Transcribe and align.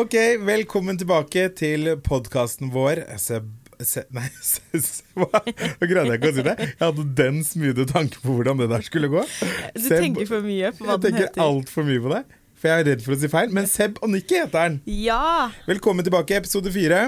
Ok, 0.00 0.14
velkommen 0.46 0.96
tilbake 1.00 1.48
til 1.58 1.88
podkasten 2.06 2.70
vår. 2.72 3.02
Se, 3.20 3.40
se, 3.84 4.04
nei, 4.14 4.26
se, 4.52 4.62
hva? 5.18 5.40
Nå 5.44 5.88
greide 5.90 6.14
jeg 6.14 6.20
ikke 6.20 6.30
å 6.30 6.36
si 6.38 6.44
det. 6.46 6.54
Jeg 6.68 6.78
hadde 6.82 7.06
den 7.18 7.40
smoothe 7.46 7.86
tanke 7.90 8.20
på 8.22 8.36
hvordan 8.38 8.60
det 8.62 8.68
der 8.72 8.84
skulle 8.86 9.10
gå. 9.12 9.24
Du 9.74 9.82
Seb- 9.88 10.00
tenker 10.06 10.28
for 10.30 10.46
mye 10.46 10.70
på 10.76 10.86
hva 10.88 10.96
den 11.02 11.16
heter. 11.18 11.26
Jeg 11.26 11.32
tenker 11.34 11.44
altfor 11.46 11.88
mye 11.88 12.02
på 12.06 12.12
det, 12.14 12.22
for 12.60 12.70
jeg 12.72 12.84
er 12.84 12.88
redd 12.92 13.04
for 13.06 13.16
å 13.16 13.20
si 13.24 13.30
feil. 13.32 13.52
Men 13.58 13.68
Seb 13.70 14.00
og 14.00 14.12
Nikki 14.14 14.38
heter 14.40 14.56
den. 14.70 14.78
Ja! 15.04 15.50
Velkommen 15.68 16.06
tilbake, 16.06 16.38
episode 16.40 16.72
fire. 16.74 17.02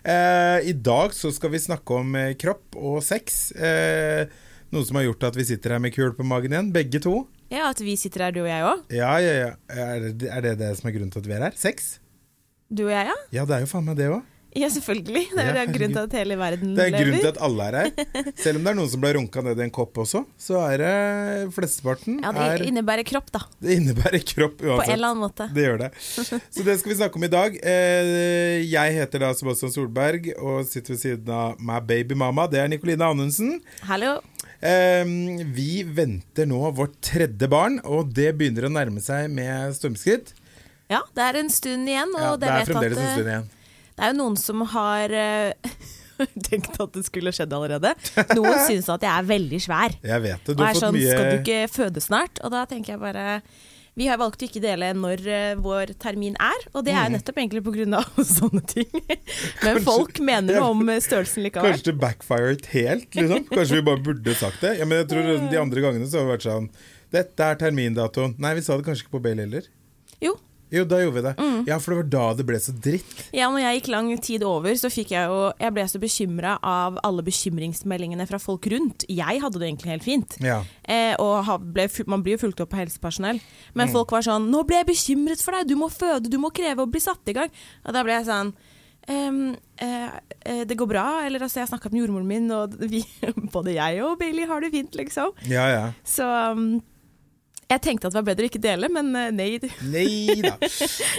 Eh, 0.00 0.70
I 0.70 0.76
dag 0.86 1.12
så 1.16 1.32
skal 1.36 1.52
vi 1.52 1.60
snakke 1.60 1.98
om 2.00 2.14
eh, 2.20 2.32
kropp 2.40 2.78
og 2.80 3.00
sex. 3.04 3.50
Eh, 3.58 4.24
noe 4.72 4.86
som 4.86 4.96
har 5.00 5.08
gjort 5.10 5.28
at 5.32 5.36
vi 5.40 5.44
sitter 5.50 5.74
her 5.76 5.82
med 5.82 5.92
kul 5.96 6.14
på 6.16 6.24
magen 6.30 6.54
igjen, 6.54 6.70
begge 6.72 7.02
to. 7.04 7.24
ja, 7.50 7.66
at 7.72 7.80
vi 7.84 7.96
sitter 8.00 8.28
her, 8.28 8.36
du 8.36 8.44
og 8.44 8.48
jeg 8.52 8.64
òg. 8.64 8.84
Ja, 8.96 9.16
ja, 9.20 9.32
ja. 9.44 9.50
Er 9.74 10.06
det, 10.14 10.28
er 10.30 10.46
det 10.46 10.52
det 10.62 10.70
som 10.78 10.88
er 10.88 10.94
grunnen 10.96 11.10
til 11.12 11.24
at 11.24 11.28
vi 11.28 11.34
er 11.36 11.44
her? 11.50 11.56
Sex? 11.58 11.96
Du 12.70 12.84
og 12.86 12.92
jeg, 12.94 13.08
ja? 13.10 13.16
Ja, 13.34 13.46
det 13.48 13.56
er 13.56 13.64
jo 13.64 13.70
faen 13.72 13.88
meg 13.88 13.96
det 13.98 14.06
òg. 14.14 14.20
Ja, 14.58 14.66
selvfølgelig. 14.66 15.20
Det 15.30 15.42
er 15.44 15.56
Ja, 15.60 15.62
grunnen 15.70 15.92
til 15.94 16.06
at 16.08 16.14
hele 16.18 16.34
verden 16.38 16.72
lever. 16.74 16.90
Det 16.90 16.94
er 16.98 17.04
grunnen 17.04 17.20
til 17.22 17.28
at 17.30 17.36
alle 17.46 17.66
er 17.70 17.76
her. 17.78 18.32
Selv 18.42 18.58
om 18.58 18.64
det 18.66 18.70
er 18.72 18.76
noen 18.80 18.88
som 18.90 19.02
ble 19.04 19.12
runka 19.14 19.42
ned 19.46 19.60
i 19.62 19.62
en 19.62 19.70
kopp 19.76 20.00
også, 20.02 20.24
så 20.42 20.56
er 20.66 20.82
det 20.82 20.94
flesteparten 21.54 22.16
Ja, 22.18 22.32
det 22.34 22.46
er, 22.56 22.64
innebærer 22.66 23.06
kropp, 23.06 23.30
da. 23.34 23.44
Det 23.62 23.76
innebærer 23.78 24.24
kropp 24.26 24.58
uansett. 24.58 24.80
På 24.82 24.88
en 24.88 24.96
eller 24.96 25.12
annen 25.12 25.22
måte. 25.22 25.46
Det 25.54 25.66
gjør 25.68 25.78
det. 25.84 25.90
Så 26.02 26.66
det 26.66 26.76
skal 26.82 26.90
vi 26.92 26.98
snakke 26.98 27.20
om 27.20 27.28
i 27.28 27.30
dag. 27.30 27.60
Eh, 27.62 28.58
Jeg 28.72 28.96
heter 28.98 29.22
da 29.22 29.30
Sebastian 29.38 29.70
Solberg 29.74 30.26
og 30.40 30.66
sitter 30.66 30.96
ved 30.96 31.02
siden 31.04 31.30
av 31.30 31.62
my 31.62 31.78
baby 31.86 32.18
mama. 32.18 32.48
Det 32.50 32.58
er 32.64 32.70
Nikoline 32.74 33.06
Anundsen. 33.06 33.60
Hallo. 33.86 34.16
Vi 35.54 35.70
venter 35.94 36.50
nå 36.50 36.58
vårt 36.74 36.98
tredje 37.06 37.46
barn, 37.50 37.78
og 37.86 38.10
det 38.18 38.32
begynner 38.38 38.66
å 38.66 38.74
nærme 38.74 38.98
seg 39.02 39.30
med 39.30 39.78
stormskritt. 39.78 40.34
Ja, 40.90 41.00
det 41.16 41.22
er 41.28 41.38
en 41.44 41.50
stund 41.54 41.88
igjen, 41.88 42.12
og 42.18 42.22
Ja, 42.26 42.34
det, 42.42 42.50
er 42.50 42.68
fremdeles 42.68 42.98
at, 42.98 43.02
en 43.02 43.08
eh, 43.08 43.16
stund 43.16 43.32
igjen. 43.34 43.48
Det 43.96 44.04
er 44.06 44.12
jo 44.14 44.18
noen 44.20 44.36
som 44.40 44.62
har 44.74 45.12
eh, 45.14 45.74
tenkt 46.50 46.78
at 46.82 46.92
det 46.96 47.04
skulle 47.06 47.32
skjedd 47.36 47.52
allerede. 47.56 47.92
Noen 48.36 48.58
syns 48.66 48.88
at 48.92 49.04
jeg 49.06 49.12
er 49.14 49.28
veldig 49.30 49.60
svær. 49.64 49.94
Jeg 50.02 50.24
vet 50.26 50.40
det. 50.46 50.54
Og 50.54 50.56
Du 50.58 50.64
har 50.64 50.72
er 50.72 50.78
fått 50.78 50.86
sånn, 50.88 50.96
mye 50.98 51.12
skal 51.14 51.28
du 51.30 51.36
ikke 51.42 51.60
føde 51.72 52.02
snart? 52.04 52.40
Og 52.44 52.52
da 52.52 52.64
tenker 52.68 52.96
jeg 52.96 53.00
bare 53.02 53.26
Vi 53.98 54.06
har 54.06 54.18
valgt 54.20 54.40
å 54.42 54.46
ikke 54.46 54.60
dele 54.62 54.90
når 54.96 55.22
eh, 55.28 55.54
vår 55.60 55.90
termin 56.00 56.36
er, 56.40 56.66
og 56.72 56.84
det 56.86 56.92
er 56.94 57.00
Mm. 57.00 57.12
jo 57.12 57.16
nettopp 57.18 57.40
egentlig 57.42 57.62
pga. 57.66 58.02
sånne 58.38 58.62
ting. 58.70 59.00
Men 59.64 59.80
folk 59.84 60.20
mener 60.24 60.60
noe 60.60 60.68
om 60.74 60.92
eh, 60.94 61.00
størrelsen 61.02 61.42
likevel. 61.46 61.70
Kanskje 61.74 61.90
det 61.90 61.96
backfired 62.02 62.66
helt, 62.74 63.08
liksom. 63.14 63.48
Kanskje 63.50 63.80
vi 63.80 63.82
bare 63.90 64.02
burde 64.10 64.34
sagt 64.38 64.62
det. 64.64 64.76
Ja, 64.78 64.86
men 64.86 65.02
jeg 65.02 65.10
tror 65.12 65.26
De 65.50 65.58
andre 65.60 65.82
gangene 65.86 66.06
så 66.10 66.20
har 66.20 66.28
det 66.28 66.34
vært 66.38 66.46
sånn 66.50 66.70
Dette 67.10 67.42
er 67.52 67.58
termindatoen. 67.60 68.36
Nei, 68.38 68.54
vi 68.58 68.62
sa 68.62 68.76
det 68.78 68.86
kanskje 68.86 69.06
ikke 69.08 69.16
på 69.18 69.24
Bale 69.26 69.42
heller. 69.46 69.66
Jo. 70.22 70.36
Jo, 70.70 70.84
da 70.84 71.00
gjorde 71.02 71.14
vi 71.18 71.22
det. 71.26 71.34
Mm. 71.38 71.64
Ja, 71.66 71.78
for 71.78 71.90
det 71.90 71.98
var 72.00 72.08
da 72.14 72.34
det 72.38 72.46
ble 72.46 72.58
så 72.62 72.72
dritt. 72.72 73.24
Ja, 73.34 73.48
når 73.50 73.60
jeg 73.64 73.80
gikk 73.80 73.88
lang 73.90 74.10
tid 74.22 74.42
over, 74.46 74.70
så 74.78 74.90
fikk 74.90 75.10
jeg 75.16 75.26
jo 75.26 75.52
Jeg 75.58 75.72
ble 75.74 75.82
så 75.90 75.98
bekymra 75.98 76.58
av 76.62 76.98
alle 77.02 77.22
bekymringsmeldingene 77.26 78.26
fra 78.30 78.38
folk 78.38 78.66
rundt. 78.70 79.04
Jeg 79.08 79.40
hadde 79.42 79.58
det 79.58 79.68
egentlig 79.68 79.90
helt 79.94 80.04
fint. 80.06 80.36
Ja. 80.40 80.62
Eh, 80.84 81.14
og 81.18 81.48
ble, 81.74 81.88
man 82.06 82.22
blir 82.22 82.36
jo 82.38 82.44
fulgt 82.46 82.60
opp 82.60 82.74
av 82.74 82.84
helsepersonell. 82.84 83.40
Men 83.74 83.88
Mm. 83.88 83.92
folk 83.92 84.10
var 84.12 84.22
sånn 84.22 84.48
'Nå 84.50 84.64
ble 84.66 84.76
jeg 84.76 84.86
bekymret 84.86 85.42
for 85.42 85.52
deg, 85.52 85.66
du 85.68 85.76
må 85.76 85.90
føde, 85.90 86.30
du 86.30 86.38
må 86.38 86.50
kreve 86.52 86.86
å 86.86 86.90
bli 86.90 87.00
satt 87.00 87.26
i 87.26 87.32
gang'. 87.32 87.50
Og 87.86 87.92
da 87.92 88.02
ble 88.04 88.12
jeg 88.12 88.26
sånn 88.26 88.52
ehm, 89.08 89.56
eh, 89.78 90.10
eh, 90.46 90.64
det 90.64 90.76
går 90.76 90.86
bra, 90.86 91.22
eller 91.26 91.40
altså, 91.40 91.60
jeg 91.60 91.68
snakka 91.68 91.90
med 91.90 92.02
jordmoren 92.06 92.26
min, 92.26 92.50
og 92.52 92.76
vi, 92.78 93.02
både 93.52 93.74
jeg 93.74 94.02
og 94.04 94.18
Bailey 94.20 94.46
har 94.46 94.60
det 94.60 94.70
fint, 94.70 94.92
liksom. 94.94 95.32
Ja, 95.48 95.66
ja. 95.68 95.92
Så 96.04 96.22
um, 96.52 96.80
jeg 97.70 97.82
tenkte 97.84 98.08
at 98.08 98.14
det 98.14 98.18
var 98.18 98.26
bedre 98.26 98.46
å 98.46 98.50
ikke 98.50 98.62
dele, 98.62 98.88
men 98.90 99.10
eh, 99.14 99.28
nei. 99.34 99.48
Nei 99.94 100.40
da. 100.42 100.56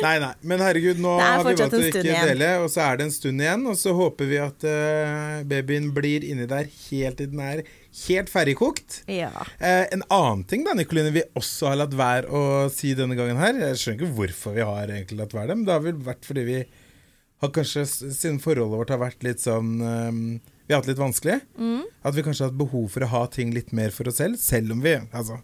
Nei, 0.04 0.16
nei. 0.24 0.32
Men 0.52 0.64
herregud, 0.66 1.00
nå 1.02 1.14
har 1.20 1.46
vi 1.46 1.54
valgt 1.54 1.78
å 1.78 1.80
ikke 1.88 2.04
igjen. 2.04 2.28
dele, 2.34 2.50
og 2.64 2.68
så 2.74 2.84
er 2.90 3.00
det 3.00 3.08
en 3.08 3.14
stund 3.16 3.44
igjen. 3.44 3.64
Og 3.72 3.78
så 3.80 3.94
håper 3.96 4.30
vi 4.30 4.42
at 4.44 4.66
uh, 4.68 5.40
babyen 5.48 5.90
blir 5.96 6.26
inni 6.28 6.50
der 6.50 6.68
helt 6.68 7.22
til 7.22 7.32
den 7.32 7.44
er 7.46 7.64
helt 8.06 8.32
ferdigkokt. 8.32 9.02
Ja. 9.12 9.32
Uh, 9.62 9.86
en 9.96 10.04
annen 10.12 10.46
ting 10.50 10.68
da, 10.68 10.76
Nikoline, 10.78 11.14
vi 11.16 11.26
også 11.40 11.72
har 11.72 11.82
latt 11.86 11.96
være 11.98 12.28
å 12.28 12.44
si 12.74 12.94
denne 12.98 13.18
gangen 13.20 13.40
her 13.40 13.58
Jeg 13.58 13.80
skjønner 13.80 14.00
ikke 14.00 14.16
hvorfor 14.20 14.56
vi 14.56 14.68
har 14.68 14.92
egentlig 14.92 15.20
latt 15.22 15.36
være 15.36 15.52
det, 15.52 15.60
men 15.60 15.68
det 15.68 15.76
har 15.76 15.86
vel 15.88 16.06
vært 16.12 16.28
fordi 16.28 16.48
vi 16.48 16.62
har 17.42 17.50
kanskje, 17.56 17.88
siden 17.90 18.38
forholdet 18.42 18.78
vårt 18.78 18.92
har 18.94 19.02
vært 19.02 19.24
litt 19.26 19.42
sånn 19.42 19.80
eh, 19.82 20.12
Vi 20.68 20.76
har 20.76 20.84
hatt 20.84 20.90
litt 20.92 21.02
vanskelig. 21.02 21.40
Mm. 21.58 21.88
At 22.06 22.14
vi 22.14 22.24
kanskje 22.26 22.46
har 22.46 22.52
hatt 22.52 22.60
behov 22.60 22.86
for 22.94 23.06
å 23.06 23.10
ha 23.16 23.22
ting 23.34 23.54
litt 23.56 23.74
mer 23.76 23.94
for 23.96 24.12
oss 24.12 24.20
selv, 24.22 24.38
selv 24.42 24.76
om 24.76 24.84
vi 24.84 24.94
Altså 25.10 25.40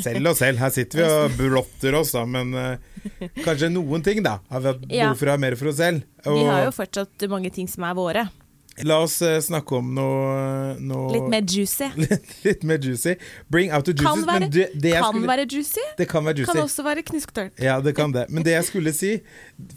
selv 0.00 0.32
og 0.32 0.36
selv. 0.38 0.60
Her 0.62 0.74
sitter 0.74 1.02
vi 1.02 1.08
og 1.08 1.38
blotter 1.38 1.98
oss, 1.98 2.12
da, 2.16 2.24
men 2.28 2.54
uh, 2.56 3.24
kanskje 3.44 3.72
noen 3.72 4.04
ting, 4.04 4.22
da, 4.24 4.38
har 4.52 4.62
vi 4.64 4.72
hatt 4.72 4.86
behov 4.86 5.18
for 5.20 5.30
å 5.32 5.34
ha 5.36 5.42
mer 5.42 5.58
for 5.60 5.72
oss 5.72 5.80
selv. 5.82 6.06
Vi 6.26 6.46
har 6.48 6.68
jo 6.68 6.76
fortsatt 6.76 7.28
mange 7.32 7.52
ting 7.54 7.68
som 7.70 7.84
er 7.88 7.98
våre. 7.98 8.28
La 8.80 8.96
oss 9.04 9.18
uh, 9.20 9.36
snakke 9.44 9.76
om 9.76 9.90
noe, 9.92 10.76
noe 10.80 11.10
Litt 11.12 11.26
mer 11.28 11.42
juicy. 11.44 11.90
litt 12.46 12.62
mer 12.64 12.80
juicy. 12.80 13.18
Bring 13.52 13.68
out 13.68 13.84
the 13.84 13.92
juices. 13.92 14.22
Kan 14.22 14.24
være, 14.30 14.48
det, 14.48 14.68
det 14.80 14.94
kan 14.96 15.10
skulle, 15.10 15.28
være 15.28 15.44
juicy, 15.44 15.84
det 15.98 16.06
kan 16.08 16.24
være 16.24 16.40
juicy. 16.40 16.52
kan 16.54 16.62
også 16.62 16.86
være 16.86 17.04
knusktørt. 17.10 17.60
Ja, 17.60 17.76
det 17.84 17.92
kan 17.98 18.14
det. 18.16 18.24
Men 18.32 18.46
det 18.46 18.56
jeg 18.56 18.68
skulle 18.70 18.94
si, 18.96 19.12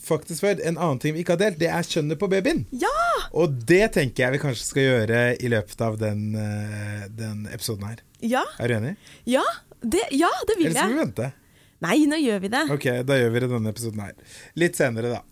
faktisk 0.07 0.45
før, 0.47 0.63
en 0.63 0.79
annen 0.79 1.03
ting 1.03 1.17
vi 1.17 1.25
ikke 1.25 1.35
har 1.35 1.43
delt, 1.43 1.59
det 1.59 1.67
er 1.67 1.91
kjønnet 1.91 2.21
på 2.21 2.31
babyen. 2.31 2.63
Ja! 2.71 2.95
Og 3.35 3.59
det 3.67 3.83
tenker 3.97 4.29
jeg 4.29 4.37
vi 4.37 4.43
kanskje 4.45 4.63
skal 4.63 4.87
gjøre 4.87 5.21
i 5.43 5.51
løpet 5.51 5.85
av 5.89 5.99
den, 5.99 6.25
eh, 6.39 7.05
den 7.19 7.45
episoden 7.51 7.89
her. 7.91 7.99
Ja, 8.23 8.45
Er 8.63 8.71
du 8.71 8.77
enig? 8.79 8.95
ja, 9.27 9.43
det, 9.93 10.03
ja, 10.17 10.31
det 10.47 10.57
vil 10.59 10.69
jeg. 10.69 10.73
Eller 10.73 10.81
skal 10.81 10.93
vi 10.95 11.01
vente? 11.03 11.31
Nei, 11.85 12.01
nå 12.09 12.17
gjør 12.21 12.43
vi 12.43 12.51
det. 12.53 12.65
Ok, 12.73 12.85
da 13.05 13.17
gjør 13.19 13.33
vi 13.33 13.41
det 13.43 13.49
denne 13.51 13.71
episoden 13.73 14.03
her. 14.05 14.35
Litt 14.57 14.79
senere, 14.79 15.11
da. 15.17 15.23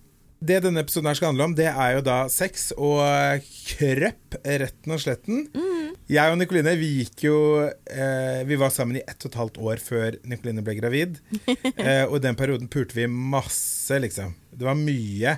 Det 0.43 0.57
denne 0.65 0.81
episoden 0.83 1.07
her 1.07 1.15
skal 1.15 1.31
handle 1.31 1.45
om, 1.47 1.53
det 1.55 1.69
er 1.71 1.93
jo 1.95 2.01
da 2.03 2.17
sex 2.31 2.73
og 2.75 2.99
krøpp, 3.69 4.35
retten 4.43 4.91
og 4.91 4.99
sletten. 4.99 5.45
Jeg 6.11 6.33
og 6.33 6.35
Nikoline 6.35 6.73
vi 6.75 6.89
gikk 6.97 7.21
jo 7.23 7.37
eh, 7.63 8.41
Vi 8.43 8.57
var 8.59 8.73
sammen 8.75 8.97
i 8.99 9.03
ett 9.07 9.23
og 9.23 9.29
et 9.29 9.37
halvt 9.39 9.59
år 9.63 9.79
før 9.79 10.17
Nikoline 10.27 10.65
ble 10.65 10.75
gravid. 10.81 11.21
eh, 11.77 12.03
og 12.09 12.17
i 12.17 12.23
den 12.25 12.39
perioden 12.39 12.67
pulte 12.71 12.97
vi 12.97 13.07
masse, 13.07 14.01
liksom. 14.03 14.35
Det 14.51 14.67
var 14.67 14.75
mye. 14.79 15.37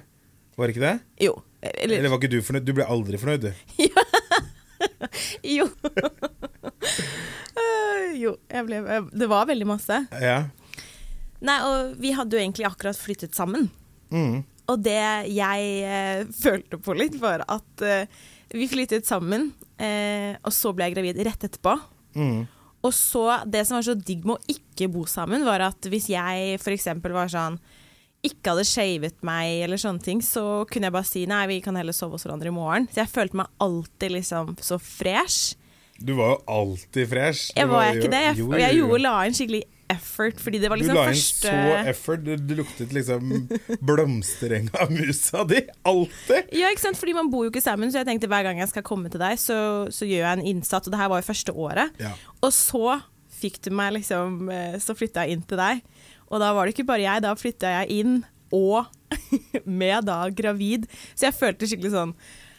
Var 0.58 0.66
det 0.66 0.76
ikke 0.76 0.88
det? 0.88 0.96
Jo. 1.28 1.38
Eller, 1.62 2.00
Eller 2.00 2.10
var 2.10 2.22
ikke 2.22 2.34
du 2.34 2.42
fornøyd? 2.46 2.66
Du 2.66 2.74
ble 2.78 2.90
aldri 2.90 3.22
fornøyd, 3.22 3.46
du. 3.46 3.86
jo. 5.58 5.70
Eh, 7.56 8.16
jo, 8.20 8.34
jeg 8.52 8.68
ble 8.68 8.82
eh, 8.84 9.06
Det 9.16 9.28
var 9.32 9.48
veldig 9.48 9.68
masse. 9.70 10.02
Ja. 10.20 10.42
Nei, 11.46 11.56
og 11.64 11.94
vi 12.02 12.12
hadde 12.16 12.36
jo 12.36 12.42
egentlig 12.42 12.66
akkurat 12.68 13.00
flyttet 13.00 13.38
sammen. 13.38 13.70
Mm. 14.12 14.42
Og 14.72 14.82
det 14.82 14.98
jeg 15.30 15.70
uh, 15.86 16.34
følte 16.34 16.80
på 16.82 16.96
litt, 16.98 17.16
var 17.22 17.46
at 17.46 17.86
uh, 17.86 18.26
vi 18.56 18.68
flyttet 18.72 19.08
sammen, 19.08 19.50
og 19.76 20.52
så 20.56 20.72
ble 20.72 20.88
jeg 20.88 20.96
gravid 20.96 21.18
rett 21.28 21.42
etterpå. 21.44 21.74
Mm. 22.16 22.46
Og 22.86 22.94
så, 22.96 23.24
det 23.50 23.66
som 23.68 23.76
var 23.76 23.88
så 23.88 23.96
digg 23.98 24.24
med 24.24 24.38
å 24.38 24.56
ikke 24.56 24.88
bo 24.94 25.04
sammen, 25.10 25.44
var 25.44 25.64
at 25.66 25.90
hvis 25.92 26.08
jeg 26.14 26.60
f.eks. 26.62 26.88
var 27.04 27.32
sånn 27.34 27.58
ikke 28.26 28.54
hadde 28.54 28.66
shavet 28.68 29.20
meg 29.26 29.66
eller 29.66 29.82
sånne 29.82 30.02
ting, 30.02 30.22
så 30.24 30.66
kunne 30.70 30.90
jeg 30.90 30.96
bare 30.96 31.08
si 31.08 31.26
nei, 31.30 31.44
vi 31.50 31.60
kan 31.66 31.78
heller 31.78 31.96
sove 31.96 32.18
hos 32.18 32.26
hverandre 32.26 32.50
i 32.50 32.56
morgen. 32.56 32.88
Så 32.90 33.04
jeg 33.04 33.12
følte 33.12 33.40
meg 33.42 33.62
alltid 33.62 34.16
liksom 34.16 34.56
så 34.66 34.80
fresh. 34.82 35.58
Du 36.00 36.12
var 36.18 36.34
jo 36.34 36.38
alltid 36.52 37.08
fresh. 37.10 37.54
Du 37.54 37.62
Jeg 37.62 37.70
var 37.72 37.86
var 37.86 37.96
ikke 37.96 38.12
det. 38.12 38.22
Jeg, 38.26 38.38
Jo, 38.42 38.50
jeg 38.52 38.60
jo, 38.60 38.66
jeg 38.66 38.78
gjorde, 38.82 39.02
la 39.06 39.16
inn 39.26 39.38
skikkelig 39.38 39.62
effort, 39.94 40.40
fordi 40.42 40.60
det 40.60 40.70
var 40.72 40.80
Du 40.80 40.84
liksom 40.84 40.98
la 40.98 41.04
inn 41.06 41.16
første 41.16 41.54
så 41.54 41.90
effort. 41.92 42.24
Det, 42.26 42.36
det 42.50 42.58
luktet 42.60 42.94
liksom 42.96 43.34
blomstereng 43.86 44.70
av 44.82 44.92
musa 44.92 45.46
di. 45.48 45.62
Alltid. 45.88 46.52
Ja, 46.60 46.72
ikke 46.74 46.84
sant? 46.84 47.00
Fordi 47.00 47.16
man 47.16 47.32
bor 47.32 47.46
jo 47.48 47.54
ikke 47.54 47.64
sammen, 47.64 47.94
så 47.94 48.02
jeg 48.02 48.10
tenkte 48.10 48.30
hver 48.32 48.48
gang 48.48 48.60
jeg 48.60 48.72
skal 48.74 48.86
komme 48.88 49.12
til 49.14 49.22
deg, 49.24 49.40
så, 49.42 49.58
så 49.94 50.08
gjør 50.10 50.24
jeg 50.26 50.40
en 50.40 50.48
innsats. 50.56 50.88
Og 50.90 50.96
det 50.96 51.02
her 51.02 51.12
var 51.14 51.22
jo 51.24 51.30
første 51.30 51.56
året. 51.56 52.02
Ja. 52.02 52.14
Og 52.42 52.52
så 52.56 53.00
fikk 53.36 53.60
du 53.66 53.72
meg 53.76 53.92
liksom 53.98 54.48
eh, 54.54 54.78
Så 54.80 54.96
flytta 54.96 55.26
jeg 55.26 55.36
inn 55.36 55.44
til 55.48 55.60
deg. 55.60 55.84
Og 56.32 56.42
da 56.42 56.52
var 56.56 56.66
det 56.66 56.76
ikke 56.76 56.88
bare 56.88 57.04
jeg, 57.06 57.24
da 57.24 57.36
flytta 57.38 57.72
jeg 57.80 58.02
inn, 58.02 58.16
og 58.56 58.88
med 59.82 60.08
da 60.10 60.26
gravid. 60.34 60.90
Så 61.14 61.30
jeg 61.30 61.38
følte 61.38 61.70
skikkelig 61.70 61.94
sånn 61.94 62.16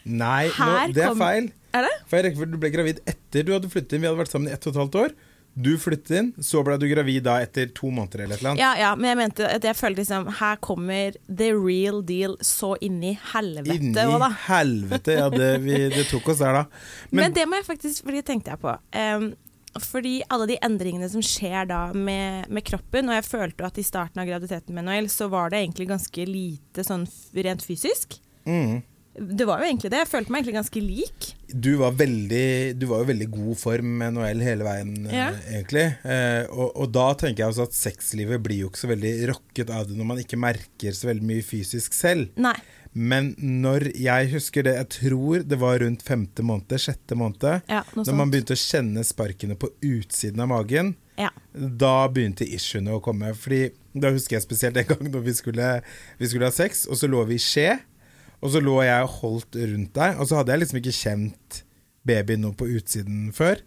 Nei, 0.07 0.47
nå, 0.49 0.93
det 0.95 1.03
er 1.03 1.13
kom- 1.13 1.23
feil. 1.23 1.49
Er 1.77 1.83
det? 1.85 1.95
For 2.07 2.17
jeg 2.17 2.31
rekker 2.31 2.51
du 2.51 2.57
ble 2.61 2.69
gravid 2.73 3.01
etter 3.05 3.43
du 3.45 3.51
hadde 3.53 3.69
flyttet 3.69 3.97
inn. 3.97 4.01
Vi 4.05 4.07
hadde 4.09 4.21
vært 4.23 4.31
sammen 4.33 4.49
i 4.49 4.53
ett 4.55 4.65
og 4.65 4.73
et 4.73 4.79
halvt 4.81 4.95
år. 5.03 5.17
Du 5.57 5.71
flyttet 5.81 6.11
inn, 6.19 6.27
så 6.45 6.61
ble 6.65 6.75
du 6.77 6.85
gravid 6.89 7.23
da 7.25 7.39
etter 7.41 7.71
to 7.73 7.89
måneder 7.89 8.23
eller 8.27 8.37
annet. 8.51 8.59
Ja, 8.61 8.75
ja, 8.77 8.91
men 8.95 9.09
jeg 9.09 9.17
mente 9.17 9.47
at 9.49 9.63
jeg 9.65 9.73
følte 9.73 10.03
liksom 10.03 10.27
Her 10.37 10.59
kommer 10.61 11.15
the 11.25 11.47
real 11.55 12.03
deal 12.05 12.35
så 12.45 12.75
inni 12.85 13.15
helvete 13.33 13.73
Inni 13.73 14.03
òg, 14.05 14.19
da. 14.21 14.29
helvete. 14.45 15.15
Ja, 15.17 15.29
det, 15.33 15.47
vi, 15.65 15.79
det 15.95 16.03
tok 16.11 16.29
oss 16.29 16.43
der, 16.43 16.59
da. 16.59 16.63
Men, 17.09 17.23
Men, 17.23 17.33
det 17.33 17.47
må 17.49 17.57
jeg 17.57 17.65
faktisk 17.65 18.05
Fordi 18.05 18.21
det 18.21 18.27
tenkte 18.29 18.53
jeg 18.53 18.61
på. 18.61 18.75
Um, 18.93 19.31
fordi 19.77 20.19
alle 20.33 20.47
de 20.49 20.55
endringene 20.65 21.09
som 21.09 21.21
skjer 21.25 21.67
da 21.69 21.79
med, 21.93 22.47
med 22.49 22.63
kroppen, 22.65 23.09
og 23.11 23.17
jeg 23.17 23.25
følte 23.27 23.65
at 23.67 23.75
i 23.77 23.83
starten 23.85 24.21
av 24.23 24.25
graviditeten 24.29 24.73
med 24.73 24.87
Noel, 24.87 25.09
så 25.13 25.27
var 25.29 25.51
det 25.53 25.59
egentlig 25.61 25.89
ganske 25.91 26.25
lite 26.25 26.85
sånn 26.85 27.03
rent 27.37 27.61
fysisk. 27.65 28.17
mm, 28.47 28.77
Det 29.17 29.45
var 29.49 29.59
jo 29.63 29.65
egentlig 29.71 29.89
det. 29.89 29.99
Jeg 30.03 30.09
følte 30.11 30.29
meg 30.31 30.43
egentlig 30.43 30.57
ganske 30.59 30.81
lik. 30.85 31.27
Du 31.49 31.71
var, 31.79 31.91
veldig, 31.97 32.77
du 32.77 32.85
var 32.85 32.99
jo 33.01 33.07
veldig 33.09 33.27
god 33.33 33.57
form 33.57 33.93
med 33.97 34.13
Noel 34.13 34.43
hele 34.45 34.63
veien, 34.67 34.91
eh, 35.07 35.15
Ja. 35.15 35.29
egentlig. 35.57 35.85
Eh, 36.05 36.45
og, 36.53 36.71
og 36.77 36.91
da 36.93 37.07
tenker 37.17 37.43
jeg 37.45 37.49
også 37.53 37.65
at 37.69 37.73
sexlivet 37.73 38.43
blir 38.45 38.59
jo 38.65 38.69
ikke 38.69 38.83
så 38.83 38.91
veldig 38.91 39.13
rokket 39.31 39.71
av 39.73 39.87
det 39.89 39.97
når 39.97 40.05
man 40.11 40.21
ikke 40.21 40.37
merker 40.37 40.93
så 40.93 41.09
veldig 41.09 41.25
mye 41.31 41.41
fysisk 41.47 41.93
selv. 41.97 42.29
Nei. 42.37 42.53
Men 42.97 43.33
når 43.37 43.91
jeg 43.97 44.29
husker 44.31 44.63
det, 44.65 44.75
jeg 44.77 44.89
tror 45.01 45.43
det 45.45 45.57
var 45.61 45.79
rundt 45.83 46.01
femte 46.05 46.41
måned, 46.45 46.77
sjette 46.81 47.17
måned, 47.17 47.61
Ja, 47.69 47.83
når 47.97 48.15
man 48.17 48.31
begynte 48.33 48.55
å 48.55 48.61
kjenne 48.61 49.03
sparkene 49.05 49.57
på 49.57 49.69
utsiden 49.85 50.39
av 50.41 50.49
magen, 50.53 50.95
Ja. 51.17 51.29
da 51.53 52.07
begynte 52.07 52.45
issuene 52.45 52.93
å 52.93 53.01
komme. 53.01 53.33
Fordi 53.35 53.71
Da 53.97 54.11
husker 54.13 54.37
jeg 54.37 54.43
spesielt 54.45 54.77
en 54.77 54.85
gang 54.85 55.07
når 55.11 55.23
vi 55.25 55.33
skulle, 55.33 55.81
vi 56.19 56.27
skulle 56.29 56.45
ha 56.45 56.51
sex, 56.53 56.85
og 56.85 56.97
så 56.97 57.07
lå 57.09 57.25
vi 57.25 57.33
i 57.35 57.41
skje. 57.41 57.79
Og 58.43 58.53
så 58.53 58.61
lå 58.61 58.75
jeg 58.85 59.05
og 59.05 59.15
holdt 59.21 59.57
rundt 59.57 59.95
deg, 59.97 60.19
og 60.19 60.29
så 60.29 60.39
hadde 60.39 60.53
jeg 60.53 60.63
liksom 60.63 60.79
ikke 60.81 60.97
kjent 60.99 61.61
babyen 62.07 62.43
noe 62.45 62.55
på 62.57 62.69
utsiden 62.77 63.31
før. 63.35 63.63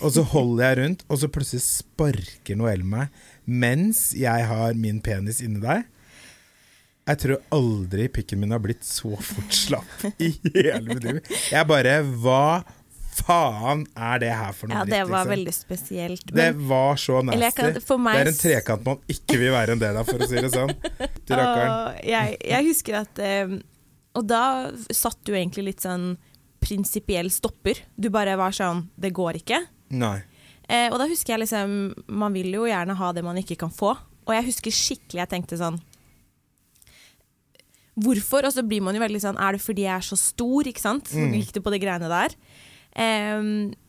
Og 0.00 0.12
så 0.16 0.24
holder 0.32 0.64
jeg 0.64 0.78
rundt, 0.80 1.04
og 1.12 1.20
så 1.20 1.28
plutselig 1.32 1.64
sparker 1.66 2.56
Noel 2.58 2.84
meg 2.86 3.12
mens 3.46 4.08
jeg 4.16 4.46
har 4.48 4.74
min 4.74 4.98
penis 5.04 5.42
inni 5.44 5.60
deg. 5.62 5.84
Jeg 7.06 7.20
tror 7.22 7.42
aldri 7.54 8.08
pikken 8.10 8.40
min 8.42 8.50
har 8.50 8.62
blitt 8.64 8.82
så 8.82 9.12
fort 9.22 9.54
slapp 9.54 10.08
i 10.18 10.32
hele 10.56 10.88
mitt 10.88 11.04
liv. 11.06 11.20
Jeg 11.52 11.68
bare 11.70 12.00
Hva 12.02 12.64
faen 13.16 13.86
er 13.94 14.18
det 14.20 14.32
her 14.34 14.56
for 14.56 14.68
noe 14.68 14.80
ja, 14.80 14.82
dritt? 14.84 14.92
det 14.96 15.04
var 15.06 15.22
liksom? 15.22 15.30
veldig 15.32 15.54
spesielt. 15.54 16.34
Det 16.40 16.48
var 16.72 16.98
så 17.00 17.22
nasty. 17.24 17.52
Kan- 17.56 18.02
meg 18.02 18.18
det 18.18 18.24
er 18.24 18.32
en 18.32 18.40
trekant 18.40 18.84
man 18.90 19.00
ikke 19.14 19.38
vil 19.40 19.54
være 19.54 19.76
en 19.76 19.84
del 19.84 20.00
av, 20.02 20.10
for 20.10 20.20
å 20.20 20.28
si 20.28 20.42
det 20.42 20.50
sånn. 20.52 20.74
Til 20.98 21.38
rakkeren. 21.38 22.02
jeg, 22.10 22.36
jeg 22.50 22.68
husker 22.72 22.98
at 23.04 23.22
eh, 23.22 23.56
Og 24.16 24.24
da 24.28 24.72
satt 24.94 25.20
du 25.26 25.34
egentlig 25.34 25.68
litt 25.70 25.84
sånn 25.84 26.14
prinsipiell 26.62 27.28
stopper. 27.30 27.82
Du 27.94 28.08
bare 28.10 28.36
var 28.38 28.54
sånn 28.56 28.86
Det 28.96 29.12
går 29.14 29.42
ikke. 29.42 29.60
Nei. 29.96 30.18
Eh, 30.66 30.88
og 30.90 30.98
da 30.98 31.06
husker 31.06 31.36
jeg 31.36 31.44
liksom 31.44 31.76
Man 32.10 32.34
vil 32.34 32.50
jo 32.50 32.64
gjerne 32.66 32.96
ha 32.98 33.12
det 33.14 33.22
man 33.22 33.38
ikke 33.38 33.58
kan 33.60 33.70
få. 33.70 33.92
Og 34.26 34.32
jeg 34.34 34.48
husker 34.48 34.74
skikkelig 34.74 35.22
jeg 35.22 35.32
tenkte 35.34 35.60
sånn 35.60 35.78
Hvorfor? 37.96 38.44
Og 38.44 38.52
så 38.52 38.64
blir 38.66 38.82
man 38.84 38.96
jo 38.96 39.04
veldig 39.04 39.22
sånn 39.22 39.38
Er 39.40 39.56
det 39.56 39.62
fordi 39.64 39.86
jeg 39.86 39.94
er 39.94 40.08
så 40.08 40.18
stor, 40.20 40.68
ikke 40.68 40.82
sant? 40.82 41.12
Mm. 41.14 41.36
gikk 41.38 41.54
du 41.56 41.62
på 41.64 41.72
de 41.72 41.80
greiene 41.82 42.10
der. 42.12 42.34
Eh, 42.96 43.46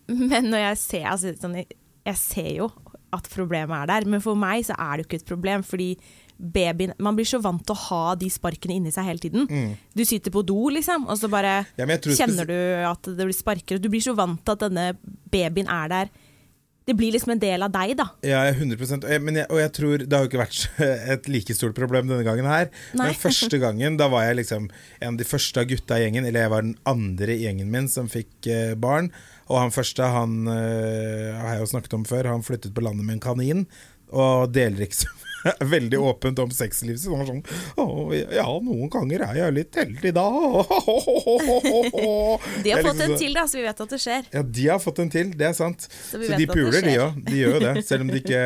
men 0.07 0.51
når 0.51 0.63
jeg 0.63 0.83
ser 0.83 1.09
altså, 1.12 1.33
sånn, 1.39 1.57
jeg, 1.63 1.79
jeg 2.07 2.21
ser 2.21 2.51
jo 2.62 2.69
at 3.15 3.27
problemet 3.31 3.71
er 3.83 3.89
der, 3.89 4.07
men 4.09 4.24
for 4.24 4.35
meg 4.39 4.65
så 4.68 4.75
er 4.75 4.97
det 4.97 5.03
jo 5.03 5.07
ikke 5.07 5.19
et 5.21 5.29
problem, 5.29 5.63
fordi 5.63 5.89
babyen 6.38 6.94
Man 7.01 7.18
blir 7.18 7.28
så 7.28 7.39
vant 7.42 7.63
til 7.66 7.75
å 7.75 7.84
ha 7.88 8.16
de 8.19 8.30
sparkene 8.31 8.78
inni 8.78 8.94
seg 8.94 9.07
hele 9.10 9.22
tiden. 9.24 9.48
Mm. 9.50 9.74
Du 9.98 10.06
sitter 10.06 10.34
på 10.34 10.45
do, 10.45 10.60
liksom, 10.74 11.07
og 11.10 11.19
så 11.19 11.30
bare 11.31 11.60
Ja, 11.80 11.88
kjenner 11.88 12.48
du 12.48 12.57
at 12.88 13.10
det 13.10 13.25
blir 13.25 13.36
sparker, 13.36 13.81
du 13.81 13.89
blir 13.92 14.04
så 14.04 14.16
vant 14.18 14.42
til 14.45 14.57
at 14.57 14.66
denne 14.68 14.92
babyen 15.34 15.69
er 15.72 15.94
der. 15.94 16.16
Det 16.88 16.95
blir 16.95 17.12
liksom 17.12 17.34
en 17.34 17.42
del 17.42 17.66
av 17.66 17.72
deg, 17.74 17.98
da. 18.00 18.06
Ja, 18.24 18.45
er 18.48 18.56
100 18.56 18.80
og 18.95 19.10
jeg, 19.12 19.19
men 19.19 19.36
jeg, 19.42 19.48
Og 19.51 19.60
jeg 19.60 19.72
tror 19.75 20.04
det 20.06 20.16
har 20.16 20.24
jo 20.24 20.30
ikke 20.30 20.39
vært 20.39 20.84
et 21.18 21.28
like 21.28 21.56
stort 21.57 21.75
problem 21.75 22.07
denne 22.07 22.24
gangen 22.24 22.48
her. 22.48 22.69
Nei. 22.95 23.10
Men 23.10 23.19
første 23.19 23.60
gangen, 23.60 23.98
da 24.00 24.07
var 24.13 24.24
jeg 24.24 24.38
liksom 24.39 24.69
en 24.72 25.10
av 25.10 25.18
de 25.19 25.28
første 25.28 25.60
av 25.60 25.68
gutta 25.68 25.98
i 26.00 26.06
gjengen, 26.06 26.30
eller 26.30 26.45
jeg 26.45 26.54
var 26.54 26.63
den 26.63 26.78
andre 26.88 27.36
i 27.36 27.44
gjengen 27.44 27.74
min 27.74 27.92
som 27.92 28.07
fikk 28.12 28.48
eh, 28.48 28.72
barn. 28.80 29.12
Og 29.51 29.60
han 29.60 29.75
første, 29.75 30.07
han 30.16 30.48
eh, 30.48 31.36
har 31.36 31.57
jeg 31.57 31.66
jo 31.66 31.72
snakket 31.74 32.00
om 32.00 32.07
før, 32.07 32.31
han 32.31 32.48
flyttet 32.48 32.75
på 32.75 32.88
landet 32.88 33.04
med 33.04 33.18
en 33.18 33.25
kanin. 33.28 33.68
Og 34.16 34.48
deler 34.56 34.88
ikke 34.88 35.01
så 35.04 35.12
veldig 35.74 36.00
åpent 36.00 36.39
om 36.39 36.51
sexlivet 36.54 37.01
sitt. 37.01 37.12
Sånn 37.12 37.44
ja, 38.34 38.48
noen 38.63 38.89
ganger 38.94 39.24
er 39.28 39.39
jeg 39.42 39.56
litt 39.57 39.78
heldig 39.80 40.13
da. 40.18 40.25
De 42.63 42.74
har 42.74 42.84
fått 42.84 42.98
liksom 42.98 43.01
en 43.06 43.18
til, 43.19 43.34
da, 43.36 43.45
så 43.48 43.60
vi 43.60 43.66
vet 43.66 43.81
at 43.86 43.94
det 43.94 44.00
skjer. 44.01 44.28
Ja, 44.34 44.44
de 44.44 44.68
har 44.69 44.81
fått 44.84 45.00
en 45.04 45.12
til, 45.13 45.31
det 45.38 45.50
er 45.50 45.56
sant. 45.57 45.88
Så 45.88 46.22
Så 46.22 46.39
de 46.39 46.48
puler, 46.50 46.81
de 46.84 46.98
òg. 47.01 47.22
De 47.28 47.42
gjør 47.42 47.57
jo 47.57 47.63
det, 47.63 47.74
selv 47.88 48.06
om 48.06 48.12
det 48.12 48.22
ikke 48.24 48.44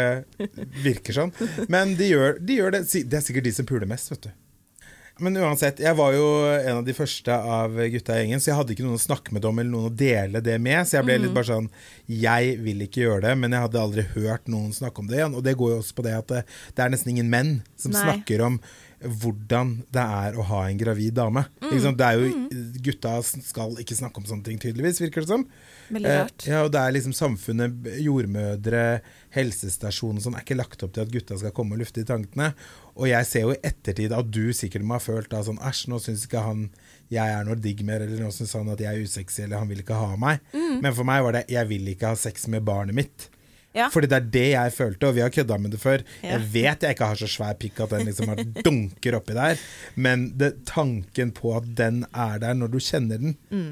virker 0.84 1.18
sånn. 1.18 1.34
Men 1.74 1.96
de 2.00 2.12
gjør, 2.12 2.40
de 2.40 2.62
gjør 2.62 2.78
det. 2.78 2.86
Det 2.92 3.20
er 3.20 3.26
sikkert 3.26 3.50
de 3.50 3.56
som 3.62 3.70
puler 3.70 3.90
mest, 3.90 4.12
vet 4.14 4.30
du. 4.30 4.32
Men 5.22 5.38
uansett, 5.38 5.80
jeg 5.84 5.96
var 5.96 6.14
jo 6.18 6.26
en 6.50 6.80
av 6.82 6.86
de 6.88 6.94
første 6.98 7.30
av 7.32 7.76
gutta 7.94 8.16
i 8.18 8.24
gjengen, 8.26 8.42
så 8.42 8.52
jeg 8.52 8.58
hadde 8.60 8.74
ikke 8.76 8.86
noen 8.88 8.98
å 9.00 9.04
snakke 9.06 9.32
med 9.38 9.46
dem 9.46 9.60
eller 9.62 9.72
noen 9.72 9.90
å 9.92 9.96
dele 9.96 10.42
det 10.42 10.58
med. 10.62 10.82
Så 10.90 10.98
jeg 10.98 11.06
ble 11.06 11.18
Mhm. 11.20 11.24
litt 11.28 11.34
bare 11.38 11.52
sånn 11.54 11.70
Jeg 12.10 12.58
vil 12.60 12.82
ikke 12.82 13.04
gjøre 13.06 13.22
det, 13.30 13.38
men 13.38 13.52
jeg 13.52 13.62
hadde 13.62 13.80
aldri 13.86 14.04
hørt 14.16 14.48
noen 14.48 14.72
snakke 14.74 15.00
om 15.00 15.08
det 15.08 15.18
igjen. 15.20 15.36
Og 15.36 15.44
det 15.44 15.56
går 15.58 15.70
jo 15.76 15.80
også 15.82 15.94
på 15.96 16.04
det 16.04 16.14
at 16.18 16.28
det, 16.28 16.46
det 16.76 16.84
er 16.86 16.90
nesten 16.90 17.10
ingen 17.16 17.30
menn 17.30 17.62
som 17.78 17.92
Nei. 17.92 18.02
snakker 18.04 18.42
om 18.46 18.60
hvordan 19.02 19.84
det 19.92 20.02
er 20.04 20.36
å 20.38 20.44
ha 20.46 20.60
en 20.70 20.78
gravid 20.78 21.16
dame. 21.18 21.46
Mm. 21.62 21.98
Det 21.98 22.06
er 22.06 22.20
jo, 22.20 22.50
Gutta 22.86 23.16
skal 23.24 23.72
ikke 23.82 23.98
snakke 23.98 24.18
om 24.22 24.26
sånne 24.30 24.44
ting, 24.46 24.60
tydeligvis, 24.62 25.00
virker 25.02 25.22
det 25.24 25.28
som. 25.32 25.46
Veldig 25.90 26.06
rart. 26.20 26.46
Eh, 26.46 26.52
ja, 26.52 26.60
og 26.64 26.72
det 26.72 26.82
er 26.84 26.92
liksom 26.94 27.14
samfunnet, 27.18 27.82
jordmødre, 27.98 29.02
helsestasjon 29.34 30.18
og 30.20 30.22
sånn, 30.26 30.36
er 30.38 30.44
ikke 30.46 30.58
lagt 30.60 30.84
opp 30.86 30.94
til 30.94 31.02
at 31.06 31.12
gutta 31.14 31.38
skal 31.40 31.54
komme 31.56 31.74
og 31.74 31.82
lufte 31.82 32.04
i 32.04 32.08
tankene. 32.08 32.52
Og 32.96 33.08
jeg 33.10 33.28
ser 33.30 33.46
jo 33.46 33.54
i 33.56 33.60
ettertid 33.64 34.14
at 34.16 34.32
du 34.34 34.52
sikkert 34.56 34.84
må 34.88 34.98
ha 34.98 35.04
følt 35.04 35.30
da 35.32 35.42
sånn 35.46 35.62
æsj, 35.64 35.86
nå 35.92 36.00
syns 36.04 36.26
ikke 36.28 36.44
han 36.46 36.66
jeg 37.12 37.28
er 37.36 37.44
noe 37.44 37.60
digg 37.60 37.82
mer, 37.84 38.04
eller 38.06 38.24
nå 38.24 38.30
syns 38.32 38.54
han 38.56 38.70
at 38.72 38.80
jeg 38.80 38.88
er 38.96 39.04
usexy, 39.04 39.42
eller 39.44 39.60
han 39.60 39.68
vil 39.72 39.82
ikke 39.84 39.98
ha 40.00 40.16
meg. 40.20 40.40
Mm. 40.56 40.78
Men 40.84 40.96
for 40.96 41.08
meg 41.08 41.24
var 41.26 41.36
det 41.36 41.46
jeg 41.52 41.68
vil 41.68 41.90
ikke 41.92 42.14
ha 42.14 42.20
sex 42.20 42.48
med 42.52 42.64
barnet 42.68 42.96
mitt. 42.96 43.28
Ja. 43.76 43.88
Fordi 43.92 44.08
det 44.12 44.18
er 44.18 44.30
det 44.32 44.46
jeg 44.52 44.74
følte, 44.76 45.08
og 45.08 45.16
vi 45.16 45.22
har 45.24 45.32
kødda 45.32 45.58
med 45.60 45.72
det 45.76 45.80
før. 45.80 46.02
Ja. 46.24 46.34
Jeg 46.36 46.48
vet 46.56 46.84
jeg 46.84 46.96
ikke 46.96 47.08
har 47.12 47.20
så 47.20 47.28
svær 47.32 47.56
pikk 47.60 47.80
at 47.84 47.94
den 47.96 48.08
liksom 48.10 48.32
dunker 48.66 49.16
oppi 49.20 49.36
der, 49.38 49.62
men 49.96 50.30
det, 50.40 50.54
tanken 50.68 51.32
på 51.36 51.54
at 51.60 51.70
den 51.80 52.04
er 52.12 52.40
der 52.44 52.58
når 52.60 52.74
du 52.76 52.80
kjenner 52.84 53.22
den, 53.24 53.38
Mm. 53.52 53.72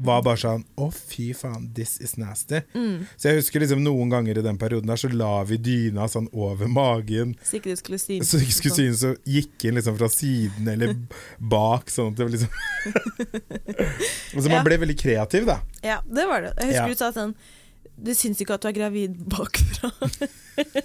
Var 0.00 0.22
bare 0.24 0.40
sånn 0.40 0.62
Å, 0.80 0.86
fy 0.94 1.30
faen, 1.36 1.68
this 1.76 1.98
is 2.00 2.16
nasty. 2.20 2.60
Mm. 2.74 3.06
Så 3.20 3.28
jeg 3.30 3.40
husker 3.42 3.60
liksom 3.64 3.82
noen 3.84 4.10
ganger 4.12 4.40
i 4.40 4.44
den 4.46 4.58
perioden 4.60 4.88
der 4.92 5.00
så 5.00 5.10
la 5.12 5.42
vi 5.48 5.58
dyna 5.60 6.06
sånn 6.08 6.28
over 6.32 6.68
magen. 6.72 7.34
Så 7.44 7.58
ikke 7.60 7.70
det 7.74 7.78
skulle 7.82 8.00
synes. 8.00 8.30
Så 8.32 8.40
ikke 8.40 8.56
skulle 8.58 8.78
synes 8.80 9.04
så 9.04 9.12
gikk 9.28 9.68
inn 9.68 9.76
liksom 9.78 9.98
fra 10.00 10.08
siden 10.12 10.68
eller 10.72 10.96
bak, 11.54 11.90
sånn 11.92 12.12
at 12.12 12.20
det 12.20 12.26
var 12.26 12.34
liksom 12.34 12.52
så 14.40 14.46
man 14.48 14.58
Ja. 14.60 14.64
ble 14.66 14.80
veldig 14.84 14.98
kreativ, 15.00 15.46
da. 15.48 15.60
Ja, 15.84 16.00
det 16.06 16.26
var 16.30 16.44
det. 16.48 16.54
Jeg 16.60 16.72
husker 16.72 16.80
Ja. 16.80 16.88
du 16.94 16.94
sa 17.04 17.12
sånn 17.16 17.34
Du 18.00 18.14
syns 18.16 18.38
ikke 18.40 18.54
at 18.56 18.62
du 18.64 18.68
er 18.70 18.72
gravid 18.76 19.18
bakfra? 19.28 19.90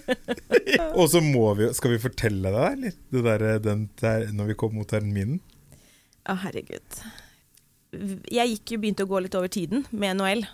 Og 1.00 1.08
så 1.14 1.22
må 1.24 1.46
vi 1.56 1.70
Skal 1.78 1.94
vi 1.96 2.00
fortelle 2.04 2.52
deg, 2.52 2.66
eller? 2.76 2.98
Det 3.12 3.24
der, 3.24 3.46
den 3.64 3.86
der, 4.02 4.26
når 4.36 4.52
vi 4.52 4.58
kom 4.60 4.76
mot 4.76 4.88
terminen? 4.92 5.40
Å, 6.28 6.36
herregud. 6.42 7.00
Jeg 8.32 8.50
gikk 8.54 8.76
jo 8.76 8.80
begynte 8.84 9.06
å 9.06 9.10
gå 9.10 9.22
litt 9.26 9.36
over 9.36 9.48
tiden 9.52 9.86
med 9.92 10.18
NHL, 10.20 10.46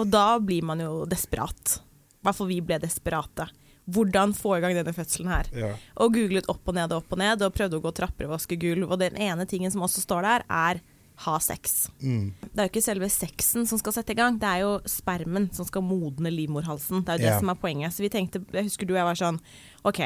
og 0.00 0.10
da 0.12 0.38
blir 0.38 0.62
man 0.66 0.80
jo 0.80 1.04
desperat. 1.06 1.78
I 1.80 2.26
hvert 2.28 2.36
fall 2.40 2.48
vi 2.50 2.60
ble 2.60 2.78
desperate. 2.82 3.48
Hvordan 3.86 4.32
få 4.34 4.56
i 4.56 4.60
gang 4.64 4.74
denne 4.74 4.92
fødselen 4.96 5.28
her? 5.30 5.46
Ja. 5.54 5.68
Og 6.02 6.12
googlet 6.16 6.48
opp 6.50 6.66
og 6.66 6.74
ned 6.74 6.90
og 6.90 7.04
opp 7.04 7.12
og 7.14 7.20
ned, 7.22 7.42
og 7.46 7.54
prøvde 7.54 7.78
å 7.78 7.84
gå 7.84 7.92
trapper 7.94 8.26
og 8.26 8.32
vaske 8.34 8.58
gulv. 8.58 8.88
Og 8.90 8.98
den 8.98 9.14
ene 9.14 9.46
tingen 9.46 9.70
som 9.70 9.84
også 9.86 10.02
står 10.02 10.26
der, 10.26 10.44
er 10.50 10.80
ha 11.22 11.38
sex. 11.40 11.86
Mm. 12.02 12.32
Det 12.42 12.58
er 12.60 12.66
jo 12.66 12.72
ikke 12.74 12.82
selve 12.84 13.06
sexen 13.08 13.64
som 13.64 13.78
skal 13.80 13.94
sette 13.96 14.12
i 14.12 14.18
gang, 14.18 14.34
det 14.42 14.48
er 14.50 14.64
jo 14.66 14.72
spermen 14.90 15.46
som 15.56 15.64
skal 15.64 15.80
modne 15.86 16.28
livmorhalsen. 16.34 17.04
Det 17.06 17.14
er 17.14 17.16
jo 17.20 17.24
det 17.24 17.30
Ja. 17.30 17.38
som 17.38 17.48
er 17.48 17.54
poenget. 17.62 17.94
Så 17.94 18.02
vi 18.04 18.10
tenkte, 18.12 18.42
jeg 18.52 18.64
husker 18.66 18.84
du 18.86 18.92
og 18.92 18.98
jeg 19.00 19.08
var 19.08 19.14
sånn 19.22 19.38
OK, 19.86 20.00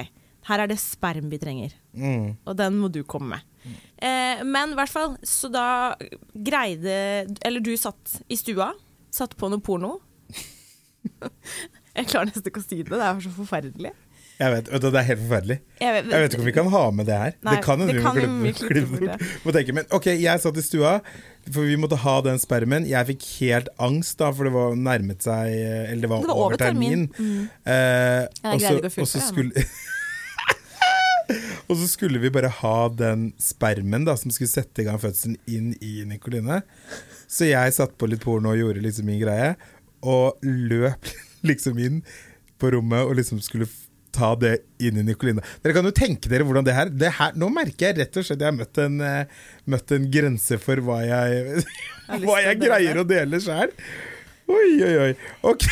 her 0.47 0.61
er 0.61 0.67
det 0.71 0.79
sperm 0.79 1.29
vi 1.33 1.39
trenger, 1.39 1.73
Mm. 1.97 2.37
og 2.47 2.57
den 2.57 2.79
må 2.79 2.93
du 2.93 3.03
komme 3.03 3.29
med. 3.31 3.41
Eh, 4.01 4.41
men 4.49 4.73
i 4.73 4.77
hvert 4.79 4.89
fall, 4.93 5.17
så 5.27 5.51
da 5.53 5.65
greide 6.33 6.95
Eller 7.45 7.61
du 7.61 7.75
satt 7.77 8.21
i 8.33 8.37
stua, 8.41 8.71
satt 9.13 9.37
på 9.37 9.51
noe 9.53 9.61
porno. 9.61 9.99
jeg 11.97 12.07
klarer 12.09 12.31
nesten 12.31 12.49
ikke 12.49 12.63
å 12.63 12.65
si 12.67 12.81
det, 12.83 12.93
det 12.95 13.03
er 13.05 13.21
så 13.25 13.33
forferdelig. 13.35 13.93
Jeg 14.41 14.53
vet, 14.55 14.71
Det 14.73 14.89
er 14.97 15.05
helt 15.05 15.21
forferdelig. 15.21 15.57
Jeg 15.83 15.93
vet, 15.93 16.07
Jeg 16.09 16.23
vet 16.23 16.33
ikke 16.33 16.41
om 16.41 16.47
vi 16.49 16.53
kan 16.57 16.69
ha 16.73 16.85
med 16.97 17.07
det 17.11 17.17
her. 17.21 17.33
Nei, 17.45 17.57
det 17.57 17.65
kan 17.65 17.81
hende. 17.83 17.93
Men 19.77 19.85
ok, 19.93 20.07
jeg 20.17 20.41
satt 20.41 20.57
i 20.57 20.65
stua, 20.65 20.93
for 21.53 21.69
vi 21.69 21.77
måtte 21.77 21.99
ha 22.01 22.15
den 22.25 22.41
spermen. 22.41 22.87
Jeg 22.89 23.07
fikk 23.13 23.27
helt 23.43 23.69
angst, 23.77 24.17
da, 24.23 24.31
for 24.33 24.49
det 24.49 24.55
var 24.55 24.73
nærmet 24.81 25.21
seg 25.27 25.53
Eller 25.53 26.01
det 26.07 26.09
var, 26.09 26.25
Det 26.25 26.33
var 26.33 26.41
over 26.47 26.57
termin. 26.57 27.09
termin. 27.13 27.51
Eh, 27.69 28.25
Jeg 28.57 28.65
greide 28.65 28.89
ikke 28.89 29.05
å 29.05 29.11
fullføre, 29.13 29.67
Og 31.69 31.77
så 31.79 31.89
skulle 31.91 32.21
vi 32.23 32.33
bare 32.33 32.51
ha 32.61 32.77
den 32.93 33.31
spermen 33.41 34.07
da 34.09 34.17
som 34.19 34.33
skulle 34.35 34.51
sette 34.51 34.83
i 34.83 34.89
gang 34.89 35.01
fødselen, 35.03 35.39
inn 35.51 35.75
i 35.85 36.01
Nikoline. 36.09 36.63
Så 37.31 37.51
jeg 37.51 37.77
satt 37.77 37.97
på 37.99 38.09
litt 38.11 38.25
porno 38.25 38.53
og 38.55 38.61
gjorde 38.61 38.83
liksom 38.85 39.09
min 39.11 39.21
greie, 39.23 39.55
og 40.01 40.41
løp 40.45 41.11
liksom 41.49 41.79
inn 41.83 42.03
på 42.61 42.73
rommet 42.75 43.07
og 43.07 43.17
liksom 43.19 43.41
skulle 43.45 43.69
ta 44.11 44.33
det 44.35 44.57
inn 44.83 44.99
i 44.99 45.05
Nikoline. 45.07 45.43
Dere 45.63 45.77
kan 45.77 45.87
jo 45.87 45.95
tenke 45.95 46.31
dere 46.31 46.45
hvordan 46.47 46.67
det 46.67 46.75
her, 46.75 46.91
det 46.91 47.13
her 47.15 47.37
Nå 47.39 47.47
merker 47.55 47.91
jeg 47.91 48.01
rett 48.01 48.19
og 48.19 48.27
slett 48.27 48.43
jeg 48.43 48.51
har 48.51 48.57
møtt 48.57 48.81
en, 48.83 48.97
eh, 49.07 49.45
møtt 49.71 49.95
en 49.95 50.09
grense 50.11 50.59
for 50.59 50.83
hva 50.83 50.99
jeg, 51.07 51.63
jeg 52.09 52.25
hva 52.27 52.41
jeg 52.43 52.59
greier 52.65 52.99
å 53.01 53.07
dele 53.07 53.41
sjæl. 53.43 53.71
Oi, 54.51 54.73
oi, 54.83 54.95
oi. 55.05 55.13
Ok. 55.47 55.69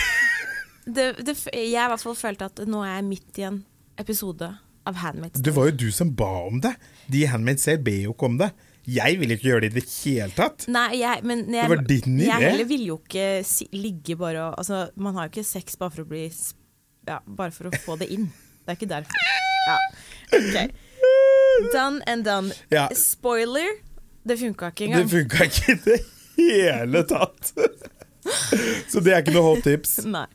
det, 0.86 1.10
det, 1.26 1.34
jeg 1.50 1.66
i 1.74 1.90
hvert 1.90 2.06
fall 2.06 2.18
følte 2.18 2.46
at 2.46 2.62
nå 2.70 2.84
er 2.86 2.94
jeg 3.00 3.08
midt 3.08 3.42
i 3.42 3.48
en 3.50 3.60
episode 3.98 4.52
av 4.88 4.98
Handmaid's 5.02 5.42
Det 5.44 5.52
var 5.56 5.70
jo 5.70 5.76
du 5.84 5.88
som 5.94 6.10
ba 6.16 6.30
om 6.48 6.62
det. 6.64 6.74
De 7.12 7.22
i 7.24 7.28
Handmaid's 7.30 7.66
Tale 7.68 7.82
ber 7.84 8.00
jo 8.06 8.14
ikke 8.16 8.28
om 8.30 8.38
det. 8.40 8.50
Jeg 8.88 9.18
vil 9.20 9.34
ikke 9.34 9.50
gjøre 9.50 9.66
det 9.66 9.68
i 9.68 9.76
det 9.82 9.84
hele 9.90 10.32
tatt. 10.32 10.64
Nei, 10.72 10.86
jeg, 11.02 11.24
men 11.28 11.42
jeg, 11.52 11.60
Det 11.60 11.72
var 11.74 11.82
din 11.90 12.14
idé. 12.16 12.28
Jeg 12.30 12.44
heller 12.46 12.68
vil 12.70 12.86
jo 12.88 12.96
ikke 13.02 13.26
si, 13.44 13.66
ligge 13.76 14.16
bare 14.16 14.46
og 14.46 14.62
altså, 14.62 14.86
Man 14.96 15.18
har 15.18 15.28
jo 15.28 15.34
ikke 15.34 15.44
sex 15.44 15.76
bare 15.80 15.92
for 15.92 16.06
å 16.06 16.08
bli 16.08 16.24
Ja, 17.08 17.18
bare 17.26 17.52
for 17.52 17.68
å 17.68 17.82
få 17.84 17.98
det 18.00 18.08
inn. 18.14 18.30
Det 18.64 18.72
er 18.72 18.78
ikke 18.78 18.88
derfor. 18.90 19.26
Ja. 19.68 19.76
Okay. 20.28 20.70
Done 21.72 22.00
and 22.06 22.24
done. 22.24 22.52
Ja. 22.72 22.86
Spoiler, 22.96 23.68
det 24.28 24.38
funka 24.40 24.70
ikke 24.72 24.88
engang. 24.88 25.04
Det 25.08 25.12
funka 25.14 25.46
ikke 25.48 25.72
i 25.72 25.78
det 25.84 25.98
hele 26.38 27.02
tatt. 27.08 27.52
Så 28.92 29.00
det 29.00 29.14
er 29.14 29.22
ikke 29.24 29.36
noe 29.36 29.46
hot 29.46 29.64
tips. 29.64 29.98
Nei, 30.08 30.26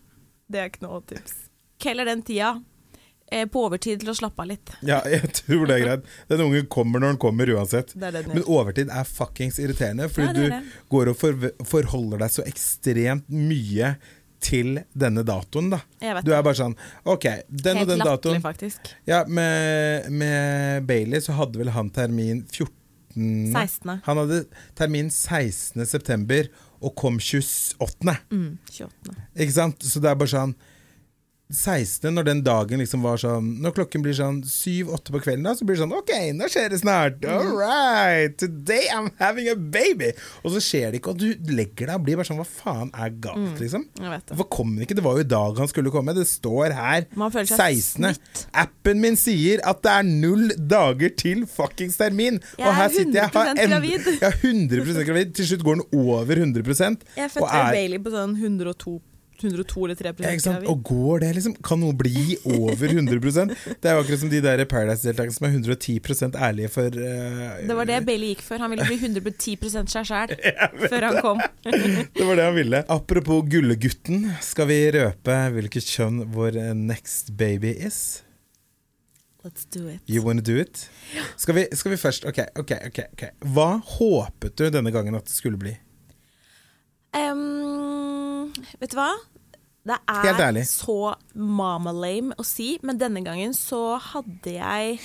det 0.50 0.62
er 0.62 0.72
ikke 0.72 0.86
noe 0.86 0.98
hot 0.98 1.10
tips. 1.14 1.36
Keller 1.82 2.10
den 2.10 2.24
tida 2.26 2.56
på 3.54 3.64
overtid 3.68 4.02
til 4.04 4.12
å 4.14 4.16
slappe 4.18 4.44
av 4.44 4.50
litt. 4.52 4.74
Ja, 4.86 5.00
jeg 5.10 5.30
tror 5.42 5.68
det 5.70 5.78
er 5.80 5.84
greit. 5.86 6.10
Den 6.32 6.44
ungen 6.46 6.68
kommer 6.72 7.02
når 7.04 7.16
den 7.16 7.22
kommer 7.24 7.50
uansett. 7.56 7.94
Det 7.98 8.12
det 8.16 8.26
Men 8.32 8.44
overtid 8.46 8.92
er 8.94 9.08
fuckings 9.10 9.60
irriterende, 9.62 10.10
fordi 10.14 10.48
Ja, 10.50 10.60
du 10.64 10.74
går 10.94 11.12
og 11.14 11.18
for, 11.22 11.48
forholder 11.70 12.24
deg 12.26 12.36
så 12.36 12.46
ekstremt 12.50 13.30
mye 13.34 13.96
til 14.44 14.82
denne 14.94 15.24
datoen, 15.24 15.70
da. 15.72 15.80
Du 16.26 16.34
er 16.36 16.44
bare 16.44 16.58
sånn 16.60 16.74
OK, 17.08 17.26
den 17.48 17.78
og 17.80 17.86
Helt 17.86 17.92
den 17.94 18.04
datoen. 18.04 18.42
faktisk. 18.44 18.90
Ja, 19.08 19.22
med, 19.28 20.10
med 20.12 20.84
Bailey 20.90 21.24
så 21.24 21.36
hadde 21.38 21.62
vel 21.62 21.72
han 21.76 21.90
termin 21.96 22.44
14. 22.52 22.74
16. 23.16 24.02
Han 24.08 24.18
hadde 24.24 24.40
termin 24.76 25.10
16. 25.14 25.86
september 25.86 26.48
og 26.84 26.96
kom 27.00 27.20
28. 27.22 28.18
Mm, 28.34 28.58
28. 28.72 29.16
Ikke 29.38 29.56
sant? 29.56 29.86
Så 29.86 30.02
det 30.04 30.10
er 30.12 30.18
bare 30.20 30.34
sånn 30.34 30.56
16. 31.54 32.10
når 32.16 32.26
den 32.26 32.42
dagen 32.44 32.82
liksom 32.82 33.04
var 33.06 33.20
sånn 33.22 33.60
Når 33.62 33.76
klokken 33.78 34.02
blir 34.02 34.16
sånn 34.18 34.40
7-8 34.44 35.14
på 35.14 35.22
kvelden, 35.22 35.44
da, 35.46 35.54
så 35.56 35.66
blir 35.68 35.78
det 35.78 35.84
sånn 35.84 35.94
OK, 35.96 36.12
nå 36.34 36.48
skjer 36.50 36.70
det 36.74 36.80
snart. 36.82 37.20
Mm. 37.22 37.34
All 37.34 37.54
right. 37.60 38.36
Today 38.42 38.88
I'm 38.94 39.12
having 39.20 39.48
a 39.52 39.56
baby. 39.56 40.12
Og 40.44 40.56
så 40.56 40.62
skjer 40.64 40.92
det 40.92 41.00
ikke, 41.02 41.14
og 41.14 41.22
du 41.22 41.54
legger 41.54 41.88
deg 41.92 41.96
og 42.00 42.04
blir 42.08 42.18
bare 42.20 42.28
sånn 42.32 42.42
Hva 42.42 42.48
faen 42.50 42.90
er 42.98 43.14
galt, 43.24 43.62
liksom? 43.62 43.86
Jeg 44.02 44.10
det. 44.26 44.34
Hvorfor 44.34 44.50
kom 44.58 44.74
den 44.76 44.88
ikke? 44.88 44.98
Det 44.98 45.06
var 45.06 45.20
jo 45.20 45.26
i 45.28 45.30
dag 45.36 45.62
han 45.64 45.70
skulle 45.72 45.94
komme. 45.94 46.16
Det 46.18 46.26
står 46.30 46.74
her 46.74 47.06
Man 47.16 47.32
føler 47.34 47.52
seg 47.54 47.78
16. 47.78 47.94
snytt. 48.18 48.44
Appen 48.66 49.02
min 49.04 49.16
sier 49.20 49.62
at 49.70 49.82
det 49.86 49.94
er 49.94 50.10
null 50.10 50.50
dager 50.58 51.14
til 51.22 51.46
fuckings 51.46 51.98
termin. 52.02 52.42
Jeg 52.58 52.68
og 52.68 52.74
her 52.82 52.90
er 52.90 52.94
sitter 52.98 53.20
jeg 53.22 53.30
har 53.38 53.54
100% 53.54 53.64
en- 53.64 53.70
gravid. 53.78 54.12
Jeg 54.20 54.30
er 54.32 54.38
100 54.42 55.06
gravid. 55.08 55.34
Til 55.38 55.46
slutt 55.52 55.64
går 55.70 55.82
den 55.82 55.88
over 56.02 56.36
100 56.36 57.02
Jeg 57.16 57.30
fødte 57.32 57.50
er- 57.62 57.72
Bailey 57.78 58.00
på 58.00 58.12
sånn 58.12 58.36
102, 58.42 59.00
102 59.44 59.86
eller 59.88 60.00
3 60.00 60.14
ja? 60.24 60.56
Og 60.72 60.84
går 60.88 61.24
det, 61.24 61.32
liksom? 61.38 61.56
Kan 61.66 61.82
noe 61.84 61.96
bli 61.98 62.38
over 62.44 62.94
100% 62.94 63.54
Det 63.82 63.90
er 63.90 63.98
jo 63.98 64.04
akkurat 64.04 64.24
som 64.24 64.32
de 64.32 64.42
der 64.44 64.64
Paradise-deltakerne 64.70 65.36
som 65.36 65.48
er 65.48 65.56
110 65.56 66.00
ærlige 66.34 66.72
for 66.74 66.98
uh, 66.98 67.62
Det 67.62 67.78
var 67.78 67.90
det 67.90 68.02
Bailey 68.08 68.34
gikk 68.34 68.44
for. 68.46 68.62
Han 68.64 68.74
ville 68.74 68.88
bli 68.88 69.00
110 69.00 69.58
seg 69.74 70.10
sjæl 70.10 70.36
før 70.92 71.08
han 71.10 71.22
kom. 71.24 71.42
Det 72.18 72.28
var 72.28 72.38
det 72.40 72.50
han 72.50 72.58
ville. 72.58 72.84
Apropos 72.92 73.44
gullegutten, 73.50 74.30
skal 74.44 74.70
vi 74.70 74.78
røpe 74.96 75.40
hvilket 75.56 75.88
kjønn 75.96 76.24
vår 76.34 76.60
next 76.78 77.34
baby 77.38 77.74
is? 77.74 78.24
Let's 79.44 79.66
do 79.66 79.90
it. 79.90 80.00
You 80.08 80.24
wanna 80.24 80.42
do 80.42 80.56
it? 80.56 80.90
Skal 81.36 81.56
vi, 81.56 81.66
skal 81.76 81.92
vi 81.92 81.98
først 81.98 82.26
ok, 82.26 82.40
ok, 82.56 82.72
ok, 82.88 83.00
ok. 83.12 83.24
Hva 83.52 83.74
håpet 83.98 84.56
du 84.56 84.70
denne 84.72 84.94
gangen 84.96 85.18
at 85.20 85.28
det 85.28 85.36
skulle 85.36 85.60
bli? 85.60 85.74
Um, 87.14 88.48
vet 88.80 88.94
du 88.94 88.98
hva? 88.98 89.12
Det 89.84 89.98
er 90.08 90.64
så 90.70 91.14
mama-lame 91.36 92.38
å 92.40 92.46
si, 92.48 92.78
men 92.88 93.00
denne 93.02 93.24
gangen 93.26 93.52
så 93.58 93.98
hadde 94.00 94.56
jeg 94.56 95.02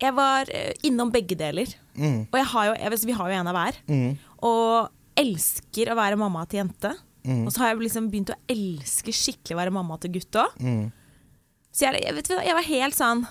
Jeg 0.00 0.14
var 0.16 0.48
eh, 0.54 0.72
innom 0.86 1.10
begge 1.12 1.36
deler. 1.36 1.68
Mm. 1.98 2.30
Og 2.30 2.38
jeg 2.38 2.48
har 2.54 2.68
jo, 2.70 2.76
jeg 2.78 2.92
vet, 2.94 3.06
vi 3.10 3.16
har 3.18 3.28
jo 3.28 3.40
en 3.40 3.50
av 3.50 3.58
hver. 3.58 3.80
Og 4.48 5.20
elsker 5.20 5.90
å 5.92 5.98
være 5.98 6.16
mamma 6.20 6.46
til 6.48 6.62
jente. 6.62 6.94
Mm. 7.26 7.42
Og 7.44 7.52
så 7.52 7.60
har 7.60 7.72
jeg 7.72 7.82
liksom 7.82 8.08
begynt 8.12 8.32
å 8.32 8.38
elske 8.48 9.12
skikkelig 9.12 9.56
å 9.56 9.60
være 9.60 9.74
mamma 9.74 9.98
til 10.00 10.14
gutt 10.14 10.38
òg. 10.40 10.56
Mm. 10.62 10.86
Så 11.70 11.84
jeg, 11.86 12.00
jeg, 12.06 12.16
vet, 12.16 12.32
jeg 12.46 12.56
var 12.56 12.66
helt 12.66 12.96
sånn 12.96 13.26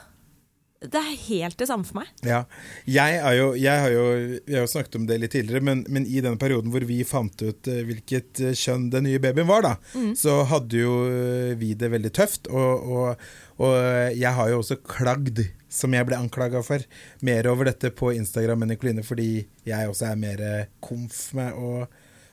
Det 0.80 0.96
er 0.96 1.16
helt 1.26 1.58
det 1.60 1.66
samme 1.68 1.84
for 1.84 2.00
meg. 2.00 2.08
Ja. 2.24 2.46
Jeg, 2.88 3.20
jo, 3.36 3.50
jeg 3.60 3.82
har 3.84 3.92
jo 3.92 4.04
Vi 4.48 4.56
har 4.56 4.64
jo 4.64 4.70
snakket 4.72 4.96
om 4.96 5.08
det 5.10 5.18
litt 5.20 5.34
tidligere, 5.36 5.64
men, 5.66 5.82
men 5.92 6.06
i 6.08 6.22
den 6.24 6.38
perioden 6.40 6.72
hvor 6.72 6.86
vi 6.88 7.02
fant 7.08 7.36
ut 7.44 7.68
eh, 7.68 7.82
hvilket 7.88 8.40
eh, 8.46 8.56
kjønn 8.56 8.88
den 8.94 9.04
nye 9.10 9.20
babyen 9.20 9.50
var, 9.50 9.66
da, 9.66 9.74
så 10.16 10.38
hadde 10.48 10.80
jo 10.80 10.94
eh, 11.12 11.52
vi 11.60 11.74
det 11.76 11.92
veldig 11.92 12.12
tøft. 12.16 12.48
Og, 12.48 12.88
og, 12.96 13.26
og 13.60 13.76
jeg 14.16 14.32
har 14.38 14.54
jo 14.54 14.62
også 14.62 14.80
klagd, 14.88 15.44
som 15.68 15.94
jeg 15.94 16.08
ble 16.08 16.18
anklaga 16.18 16.62
for, 16.64 16.86
mer 17.28 17.50
over 17.52 17.68
dette 17.68 17.92
på 17.92 18.14
Instagram 18.16 18.64
enn 18.64 18.72
Nikoline, 18.72 19.04
fordi 19.04 19.32
jeg 19.68 19.92
også 19.92 20.14
er 20.14 20.22
mer 20.22 20.46
komf 20.86 21.26
med 21.36 21.60
å, 21.60 21.84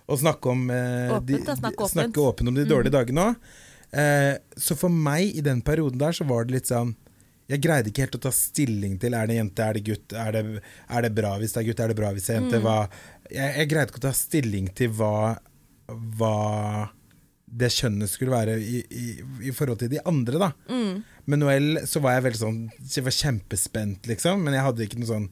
å 0.06 0.20
snakke 0.22 0.54
om 0.54 0.68
eh, 0.70 1.16
Åpent, 1.16 1.50
da, 1.50 1.58
snakke 1.58 1.82
åpent. 1.82 1.96
snakke 1.98 2.28
åpent 2.30 2.52
om 2.52 2.60
de 2.62 2.68
dårlige 2.70 2.94
dagene 2.94 3.32
òg. 3.32 3.50
Eh, 3.96 4.36
så 4.54 4.78
for 4.78 4.92
meg 4.92 5.34
i 5.34 5.42
den 5.42 5.66
perioden 5.66 5.98
der, 5.98 6.14
så 6.14 6.26
var 6.30 6.46
det 6.46 6.60
litt 6.60 6.70
sånn 6.70 6.94
jeg 7.46 7.62
greide 7.62 7.92
ikke 7.92 8.06
helt 8.06 8.18
å 8.18 8.22
ta 8.26 8.32
stilling 8.34 8.96
til 9.02 9.14
er 9.14 9.28
det 9.30 9.38
jente, 9.38 9.62
er 9.62 9.78
det 9.78 9.84
gutt, 9.86 10.14
er 10.18 10.34
det, 10.34 10.42
er 10.90 11.06
det 11.06 11.12
bra 11.14 11.36
hvis 11.38 11.54
det 11.54 11.62
er 11.62 11.68
gutt, 11.68 11.82
er 11.84 11.92
det 11.92 11.98
bra 11.98 12.12
hvis 12.16 12.26
det 12.26 12.34
er 12.34 12.40
jente. 12.40 12.60
Hva, 12.64 12.76
jeg, 13.30 13.50
jeg 13.60 13.70
greide 13.70 13.92
ikke 13.92 14.02
å 14.02 14.06
ta 14.08 14.14
stilling 14.18 14.70
til 14.78 14.94
hva, 14.98 15.12
hva 16.18 16.34
det 17.46 17.70
kjønnet 17.72 18.10
skulle 18.10 18.34
være 18.34 18.56
i, 18.58 18.80
i, 18.90 19.06
i 19.46 19.54
forhold 19.54 19.78
til 19.84 19.92
de 19.94 20.02
andre, 20.10 20.40
da. 20.42 20.50
Med 21.30 21.40
Noel 21.42 21.84
så 21.86 22.02
var 22.02 22.16
jeg 22.16 22.24
veldig 22.26 22.38
sånn 22.38 22.58
Jeg 22.78 23.04
var 23.06 23.14
kjempespent, 23.14 24.06
liksom, 24.10 24.42
men 24.46 24.54
jeg 24.54 24.66
hadde 24.66 24.84
ikke 24.84 24.98
noe 25.00 25.08
sånn 25.10 25.24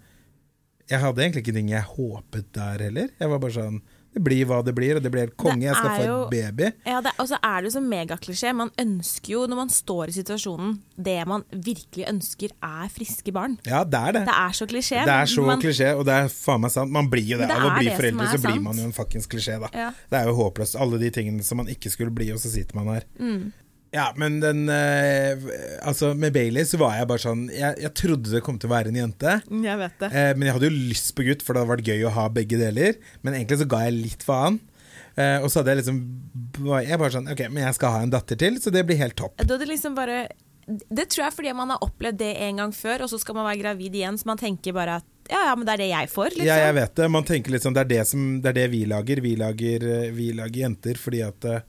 Jeg 0.90 1.02
hadde 1.02 1.22
egentlig 1.22 1.44
ikke 1.44 1.54
ting 1.58 1.68
jeg 1.70 1.86
håpet 1.90 2.48
der 2.54 2.82
heller. 2.88 3.12
Jeg 3.18 3.30
var 3.30 3.42
bare 3.42 3.56
sånn 3.58 3.82
Det 4.14 4.22
blir 4.22 4.44
hva 4.46 4.60
det 4.64 4.74
blir, 4.76 4.94
og 4.96 5.02
det 5.02 5.10
blir 5.10 5.24
helt 5.26 5.36
konge. 5.36 5.64
Jeg 5.66 5.74
skal 5.74 5.90
få 5.90 6.04
jo- 6.06 6.18
et 6.24 6.30
baby. 6.30 6.68
Ja, 6.86 7.00
det, 7.02 7.10
Og 7.18 7.26
så 7.28 7.38
er 7.42 7.62
det 7.62 7.72
jo 7.72 7.80
så 7.80 7.82
megaklisjé. 7.82 8.54
Man 8.54 8.70
ønsker 8.78 9.28
jo, 9.34 9.46
når 9.50 9.56
man 9.56 9.68
står 9.68 10.08
i 10.08 10.12
situasjonen, 10.12 10.78
det 10.96 11.26
man 11.26 11.42
virkelig 11.50 12.06
ønsker, 12.08 12.50
er 12.62 12.88
friske 12.94 13.32
barn. 13.34 13.58
Ja, 13.66 13.82
det 13.82 13.98
er 13.98 14.12
det. 14.12 14.24
Det 14.26 14.36
er 14.38 14.54
så 14.54 14.66
klisjé. 14.70 15.02
Det 15.04 15.16
er 15.18 15.26
så 15.26 15.44
man, 15.44 15.60
klisjé, 15.60 15.90
og 15.98 16.04
det 16.06 16.14
er 16.14 16.28
faen 16.28 16.60
meg 16.60 16.70
sant. 16.70 16.90
Man 16.94 17.10
blir 17.10 17.26
jo 17.26 17.38
det. 17.38 17.48
Det 17.48 17.56
Av 17.58 17.72
å 17.72 17.78
bli 17.78 17.90
foreldre, 17.90 18.28
så 18.30 18.40
blir 18.44 18.62
man 18.62 18.76
jo 18.76 18.84
en 18.84 18.92
fuckings 18.92 19.26
klisjé, 19.26 19.58
da. 19.60 19.68
Ja. 19.74 19.90
Det 20.10 20.20
er 20.20 20.26
jo 20.30 20.34
håpløst. 20.38 20.78
Alle 20.80 20.98
de 20.98 21.10
tingene 21.10 21.42
som 21.42 21.56
man 21.56 21.66
ikke 21.66 21.90
skulle 21.90 22.14
bli, 22.14 22.30
og 22.30 22.38
så 22.38 22.52
sitter 22.54 22.74
man 22.76 22.86
her. 22.94 23.04
Mm. 23.18 23.52
Ja, 23.94 24.08
men 24.18 24.40
den 24.42 24.66
eh, 24.72 25.38
Altså, 25.86 26.12
med 26.18 26.34
Bailey 26.34 26.66
så 26.66 26.80
var 26.80 26.96
jeg 26.98 27.08
bare 27.10 27.22
sånn 27.22 27.46
Jeg, 27.52 27.78
jeg 27.84 27.94
trodde 27.98 28.32
det 28.32 28.42
kom 28.44 28.58
til 28.58 28.70
å 28.70 28.74
være 28.74 28.90
en 28.90 28.98
jente. 28.98 29.38
Jeg 29.64 29.80
vet 29.80 29.98
det. 30.02 30.10
Eh, 30.10 30.30
men 30.34 30.48
jeg 30.48 30.56
hadde 30.56 30.70
jo 30.70 30.84
lyst 30.92 31.14
på 31.14 31.26
gutt, 31.28 31.44
for 31.46 31.54
det 31.54 31.62
hadde 31.62 31.74
vært 31.76 31.90
gøy 31.92 32.06
å 32.08 32.14
ha 32.16 32.28
begge 32.34 32.58
deler. 32.60 32.98
Men 33.22 33.38
egentlig 33.38 33.60
så 33.62 33.68
ga 33.70 33.84
jeg 33.86 33.98
litt 34.00 34.26
faen. 34.26 34.58
Eh, 35.14 35.38
og 35.38 35.46
så 35.50 35.60
hadde 35.60 35.74
jeg 35.74 35.84
liksom 35.84 35.98
Jeg 36.74 36.98
bare 36.98 37.14
sånn 37.14 37.30
Ok, 37.30 37.44
men 37.46 37.62
jeg 37.62 37.76
skal 37.76 37.92
ha 37.94 38.02
en 38.02 38.10
datter 38.10 38.38
til, 38.40 38.58
så 38.62 38.72
det 38.74 38.82
blir 38.88 38.98
helt 38.98 39.16
topp. 39.18 39.38
Du 39.42 39.54
hadde 39.54 39.68
liksom 39.70 39.94
bare 39.94 40.24
Det 40.66 41.06
tror 41.12 41.28
jeg 41.28 41.36
fordi 41.36 41.52
man 41.54 41.70
har 41.70 41.84
opplevd 41.86 42.18
det 42.18 42.32
en 42.48 42.62
gang 42.64 42.74
før, 42.74 43.04
og 43.06 43.12
så 43.12 43.20
skal 43.22 43.38
man 43.38 43.46
være 43.46 43.62
gravid 43.62 43.94
igjen, 44.00 44.18
så 44.18 44.30
man 44.32 44.40
tenker 44.40 44.74
bare 44.74 44.98
at 45.02 45.10
ja, 45.30 45.38
ja, 45.48 45.52
men 45.56 45.64
det 45.64 45.72
er 45.72 45.80
det 45.80 45.86
jeg 45.88 46.08
får, 46.12 46.34
liksom. 46.34 46.48
Ja, 46.50 46.56
jeg 46.66 46.74
vet 46.76 46.98
det. 46.98 47.06
Man 47.08 47.24
tenker 47.24 47.54
sånn 47.56 47.76
Det 47.76 47.84
er 47.86 47.90
det, 47.94 48.02
som, 48.10 48.24
det, 48.44 48.50
er 48.50 48.58
det 48.58 48.64
vi 48.74 48.82
lager. 48.90 49.22
Vi 49.24 49.30
lager, 49.40 49.86
eh, 49.88 50.10
vi 50.12 50.26
lager 50.36 50.66
jenter 50.66 51.00
fordi 51.00 51.22
at 51.24 51.46
eh, 51.48 51.62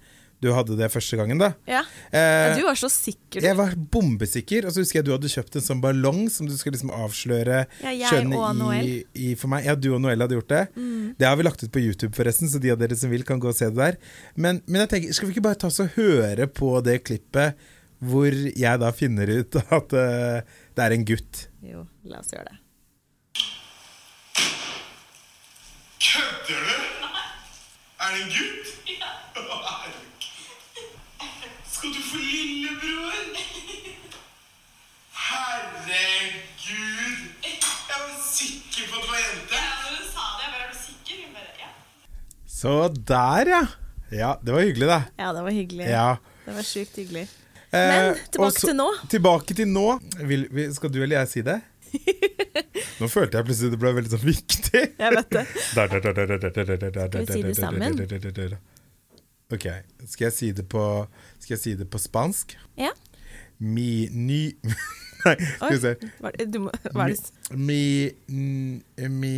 du 0.45 0.51
hadde 0.53 0.77
det 0.79 0.87
første 0.93 1.17
gangen, 1.19 1.41
da. 1.41 1.51
Ja. 1.69 1.81
Eh, 2.13 2.55
Du 2.59 2.63
var 2.67 2.77
så 2.79 2.89
sikker. 2.93 3.41
du. 3.41 3.47
Jeg 3.49 3.57
var 3.57 3.73
bombesikker, 3.75 4.67
og 4.69 4.75
så 4.75 4.83
husker 4.85 5.01
jeg 5.01 5.07
du 5.09 5.13
hadde 5.15 5.31
kjøpt 5.33 5.57
en 5.59 5.65
sånn 5.65 5.81
ballong 5.83 6.25
som 6.31 6.47
du 6.47 6.53
skulle 6.57 6.77
liksom 6.77 6.93
avsløre 6.95 7.63
Ja, 7.81 8.11
kjønnet 8.13 8.83
i, 8.85 8.95
i 9.27 9.33
for 9.39 9.51
meg. 9.51 9.65
Ja, 9.67 9.75
du 9.75 9.89
og 9.97 10.01
Noel 10.05 10.21
hadde 10.23 10.37
gjort 10.37 10.51
det. 10.53 10.63
Det 11.19 11.27
har 11.27 11.35
vi 11.39 11.47
lagt 11.47 11.63
ut 11.65 11.73
på 11.73 11.81
YouTube, 11.83 12.13
forresten, 12.17 12.47
så 12.51 12.61
de 12.61 12.71
av 12.75 12.79
dere 12.81 12.95
som 12.99 13.09
vil, 13.11 13.25
kan 13.27 13.41
gå 13.41 13.49
og 13.51 13.57
se 13.57 13.71
det 13.73 13.79
der. 13.81 13.97
Men, 14.37 14.61
men 14.67 14.85
jeg 14.85 14.93
tenker, 14.93 15.17
skal 15.17 15.27
vi 15.29 15.35
ikke 15.35 15.47
bare 15.49 15.59
ta 15.65 15.67
oss 15.73 15.81
og 15.83 15.91
høre 15.97 16.47
på 16.47 16.75
det 16.85 17.01
klippet 17.07 17.57
hvor 18.05 18.27
jeg 18.35 18.79
da 18.81 18.89
finner 18.93 19.29
ut 19.39 19.55
at 19.79 19.93
uh, 19.95 20.41
det 20.75 20.83
er 20.83 20.95
en 20.97 21.05
gutt? 21.07 21.45
Jo, 21.65 21.85
la 22.11 22.19
oss 22.21 22.33
gjøre 22.35 22.51
det. 22.51 22.59
Kødder 26.05 26.59
du? 26.67 26.75
Er 28.05 28.11
det 28.13 28.19
en 28.21 28.29
gutt? 28.35 28.73
Skal 31.75 31.89
du 31.91 32.01
få 32.09 32.17
lillebror? 32.17 33.15
Herregud! 35.25 37.19
Jeg 37.43 37.55
var 37.89 38.13
sikker 38.25 38.83
på 38.91 38.95
at 38.95 39.03
det 39.03 39.09
var 39.11 39.19
jente. 39.23 39.61
når 39.81 39.95
du 39.95 40.05
sa 40.11 40.23
det, 40.35 40.43
jeg 40.45 40.51
bare 40.53 40.63
er 40.65 40.69
du 40.71 40.77
sikker? 40.83 41.15
Hun 41.23 41.31
bare, 41.35 41.51
ja. 41.61 41.69
Så 42.57 42.71
der, 43.11 43.51
ja. 43.55 43.63
Ja, 44.15 44.31
det 44.45 44.53
var 44.55 44.61
hyggelig, 44.67 44.87
da. 44.91 44.99
Ja, 45.19 45.31
det 45.35 45.43
var 45.47 45.51
hyggelig. 45.55 45.87
Ja. 45.89 46.07
Det 46.45 46.55
var 46.55 46.67
sjukt 46.67 46.95
hyggelig. 47.01 47.25
Eh, 47.75 47.89
Men 47.91 48.19
tilbake 48.31 48.59
så- 48.59 48.67
til 48.69 48.75
nå. 48.79 48.89
Tilbake 49.11 49.53
til 49.57 49.67
nå. 49.67 49.87
Vil, 50.29 50.47
vil, 50.51 50.75
skal 50.75 50.89
du 50.93 51.01
eller 51.03 51.17
jeg 51.23 51.27
si 51.33 51.41
det? 51.41 51.59
Nå 52.99 53.07
følte 53.11 53.37
jeg 53.39 53.45
plutselig 53.49 53.71
det 53.71 53.79
ble 53.81 53.91
veldig 53.97 54.11
sånn 54.13 54.23
viktig. 54.25 54.83
Jeg 54.99 55.15
vet 55.17 55.29
det. 55.31 55.45
Skal 55.71 55.89
vi 57.19 57.25
si 57.33 57.41
det 57.43 57.55
sammen? 57.59 57.99
Ok, 59.53 59.65
skal 60.09 60.25
jeg 60.25 60.33
si 60.33 60.51
det 60.57 60.65
på, 60.71 60.83
si 61.45 61.75
det 61.77 61.85
på 61.93 61.99
spansk? 62.01 62.55
Ja. 62.79 62.89
Mi 63.59 64.07
Ny 64.11 64.39
Nei, 65.25 65.35
skal 65.57 65.71
vi 65.73 65.79
se. 65.81 65.91
Hva, 66.21 66.31
du 66.45 66.57
må, 66.65 66.71
hva 66.93 67.05
er 67.07 67.13
det? 67.15 67.55
Mi, 67.57 67.79
n- 68.29 68.81
mi 69.09 69.35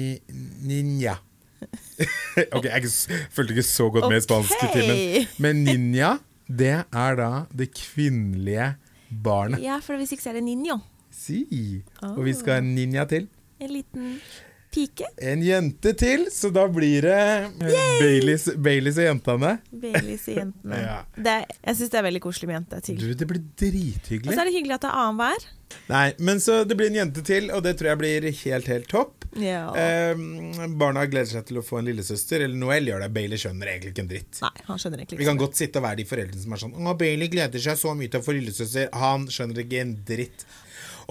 Ninja. 0.67 1.13
ok, 2.55 2.65
jeg 2.67 2.89
fulgte 3.33 3.55
ikke 3.55 3.63
så 3.65 3.87
godt 3.93 4.09
med 4.11 4.19
i 4.19 4.25
spansk 4.25 4.65
i 4.67 4.71
timen. 4.73 5.29
Men 5.41 5.63
ninja, 5.65 6.09
det 6.47 6.73
er 6.83 7.15
da 7.17 7.29
det 7.55 7.69
kvinnelige 7.77 8.67
barnet. 9.23 9.63
Ja, 9.63 9.79
for 9.83 9.97
hvis 9.97 10.11
ikke 10.13 10.25
så 10.27 10.33
er 10.33 10.39
det 10.41 10.43
ninjo. 10.49 10.77
Si. 11.17 11.39
Og 12.03 12.19
vi 12.27 12.35
skal 12.37 12.59
ha 12.59 12.65
en 12.65 12.73
ninja 12.75 13.07
til. 13.09 13.29
En 13.63 13.71
liten 13.73 14.11
pike. 14.77 15.09
En 15.33 15.43
jente 15.43 15.93
til, 15.97 16.27
så 16.33 16.51
da 16.53 16.67
blir 16.71 17.09
det 17.09 17.19
Baileys, 17.57 18.47
Baileys 18.55 19.01
og 19.01 19.09
jentene. 19.09 19.53
Baileys 19.71 20.29
og 20.31 20.41
jentene. 20.43 20.81
Ja. 20.87 21.01
Det, 21.17 21.33
jeg 21.65 21.77
syns 21.79 21.91
det 21.91 21.97
er 21.99 22.05
veldig 22.05 22.21
koselig 22.23 22.47
med 22.47 22.59
jente. 22.59 22.97
Du, 23.01 23.07
det 23.17 23.27
blir 23.27 23.43
drithyggelig. 23.59 24.29
Og 24.29 24.35
så 24.37 24.43
er 24.43 24.49
det 24.49 24.53
hyggelig 24.55 24.77
at 24.77 24.85
det 24.85 24.91
er 24.93 24.99
annenhver. 25.03 25.47
Nei, 25.91 26.07
men 26.23 26.39
så 26.43 26.61
det 26.67 26.77
blir 26.79 26.91
en 26.91 26.99
jente 27.01 27.23
til, 27.27 27.49
og 27.51 27.63
det 27.65 27.73
tror 27.79 27.91
jeg 27.91 27.99
blir 27.99 28.27
helt, 28.29 28.69
helt 28.71 28.87
topp. 28.91 29.25
Ja. 29.37 29.65
Eh, 29.77 30.15
barna 30.79 31.03
gleder 31.09 31.29
seg 31.29 31.47
til 31.49 31.59
å 31.59 31.65
få 31.65 31.81
en 31.81 31.89
lillesøster. 31.89 32.45
Eller 32.45 32.57
Noel 32.57 32.87
gjør 32.89 33.03
det. 33.05 33.09
Bailey 33.17 33.41
skjønner 33.41 33.73
egentlig 33.73 33.93
ikke 33.93 34.05
en 34.05 34.11
dritt. 34.13 34.39
Nei, 34.45 34.53
han 34.69 34.81
skjønner 34.81 35.03
egentlig 35.03 35.19
Vi 35.21 35.27
kan 35.27 35.41
godt 35.41 35.59
sitte 35.59 35.81
og 35.81 35.87
være 35.87 36.01
de 36.01 36.07
foreldrene 36.09 36.43
som 36.43 36.55
er 36.55 36.63
sånn 36.63 36.77
Å, 36.77 36.95
Bailey 36.99 37.31
gleder 37.33 37.63
seg 37.63 37.79
så 37.79 37.93
mye 37.97 38.11
til 38.13 38.23
å 38.23 38.25
få 38.25 38.37
lillesøster. 38.37 38.89
Han 39.03 39.27
skjønner 39.33 39.63
ikke 39.65 39.83
en 39.83 39.93
dritt. 40.07 40.47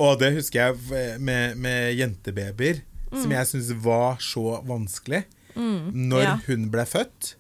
Og 0.03 0.19
det 0.21 0.33
husker 0.37 0.61
jeg 0.61 1.21
med, 1.25 1.57
med 1.61 1.95
jentebabyer, 1.97 2.83
som 3.13 3.31
jeg 3.31 3.47
syns 3.47 3.73
var 3.85 4.17
så 4.23 4.63
vanskelig. 4.67 5.25
Når 5.57 6.23
Ja. 6.23 6.35
hun 6.47 6.69
ble 6.71 6.85
født. 6.85 7.35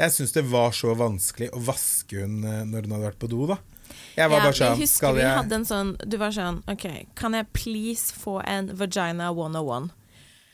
Jeg 0.00 0.12
syns 0.14 0.32
det 0.32 0.44
var 0.48 0.70
så 0.72 0.94
vanskelig 0.96 1.50
å 1.52 1.60
vaske 1.66 2.20
hun 2.22 2.44
eh, 2.44 2.64
når 2.64 2.86
hun 2.86 2.92
hadde 2.94 3.08
vært 3.10 3.18
på 3.20 3.28
do, 3.28 3.46
da. 3.50 3.58
Jeg 4.16 4.30
var 4.30 4.38
ja, 4.38 4.44
bare 4.44 4.54
sånn 4.54 4.68
jeg 4.70 4.78
husker 4.84 4.96
Skal 5.00 5.14
vi 5.16 5.20
jeg 5.24 5.34
hadde 5.36 5.54
en 5.56 5.64
sånn 5.66 5.88
Du 6.06 6.16
var 6.20 6.30
sånn 6.30 6.60
OK, 6.70 6.84
kan 7.18 7.34
jeg 7.34 7.46
please 7.52 8.12
få 8.14 8.36
en 8.46 8.68
vagina 8.78 9.32
101? 9.34 9.90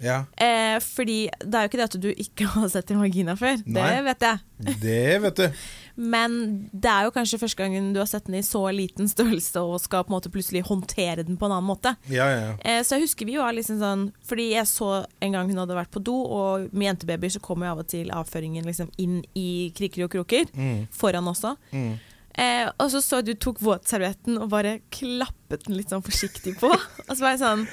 Ja, 0.02 0.24
Eh, 0.36 0.76
fordi 0.84 1.30
det 1.40 1.54
er 1.56 1.64
jo 1.64 1.70
ikke 1.70 1.78
det 1.80 1.86
at 1.88 1.94
du 2.02 2.08
ikke 2.12 2.46
har 2.54 2.68
sett 2.68 2.90
en 2.92 3.00
vagina 3.00 3.34
før, 3.38 3.56
Nei. 3.64 3.82
det 3.88 4.04
vet 4.04 4.24
jeg. 4.26 4.38
det 4.82 5.20
vet 5.24 5.40
du. 5.40 5.60
Men 6.12 6.34
det 6.76 6.90
er 6.92 7.06
jo 7.06 7.12
kanskje 7.14 7.38
første 7.40 7.62
gangen 7.62 7.94
du 7.94 8.00
har 8.02 8.08
sett 8.10 8.26
den 8.28 8.36
i 8.36 8.42
så 8.44 8.60
liten 8.76 9.08
størrelse 9.08 9.62
og 9.64 9.78
skal 9.80 10.04
på 10.04 10.12
en 10.12 10.16
måte 10.18 10.32
plutselig 10.34 10.60
håndtere 10.68 11.24
den 11.24 11.38
på 11.40 11.48
en 11.48 11.54
annen 11.56 11.70
måte. 11.70 11.94
Ja, 12.12 12.26
ja, 12.28 12.42
ja. 12.42 12.50
Eh, 12.60 12.82
så 12.84 12.98
jeg 12.98 13.06
husker 13.06 13.24
vi 13.30 13.38
var 13.40 13.56
liksom 13.56 13.78
sånn 13.80 14.02
Fordi 14.28 14.50
jeg 14.52 14.68
så 14.68 14.90
en 15.24 15.32
gang 15.32 15.48
hun 15.48 15.62
hadde 15.62 15.78
vært 15.78 15.94
på 15.94 16.02
do, 16.04 16.18
og 16.20 16.68
med 16.76 16.90
jentebabyer 16.90 17.32
så 17.38 17.40
kommer 17.40 17.70
jo 17.70 17.72
av 17.78 17.82
og 17.86 17.88
til 17.94 18.12
avføringen 18.12 18.68
liksom 18.68 18.92
inn 19.00 19.22
i 19.32 19.72
kriker 19.76 20.04
og 20.04 20.12
kroker. 20.12 20.52
Mm. 20.52 20.84
Foran 20.92 21.32
også. 21.32 21.54
Eh, 21.72 22.68
og 22.76 22.90
så 22.92 23.00
så 23.00 23.22
du 23.24 23.32
tok 23.40 23.62
våtservietten 23.64 24.36
og 24.36 24.50
bare 24.52 24.80
klappet 24.92 25.64
den 25.64 25.78
litt 25.80 25.88
sånn 25.94 26.04
forsiktig 26.04 26.58
på. 26.60 26.68
og 27.08 27.12
så 27.14 27.22
var 27.24 27.32
jeg 27.38 27.40
sånn 27.46 27.64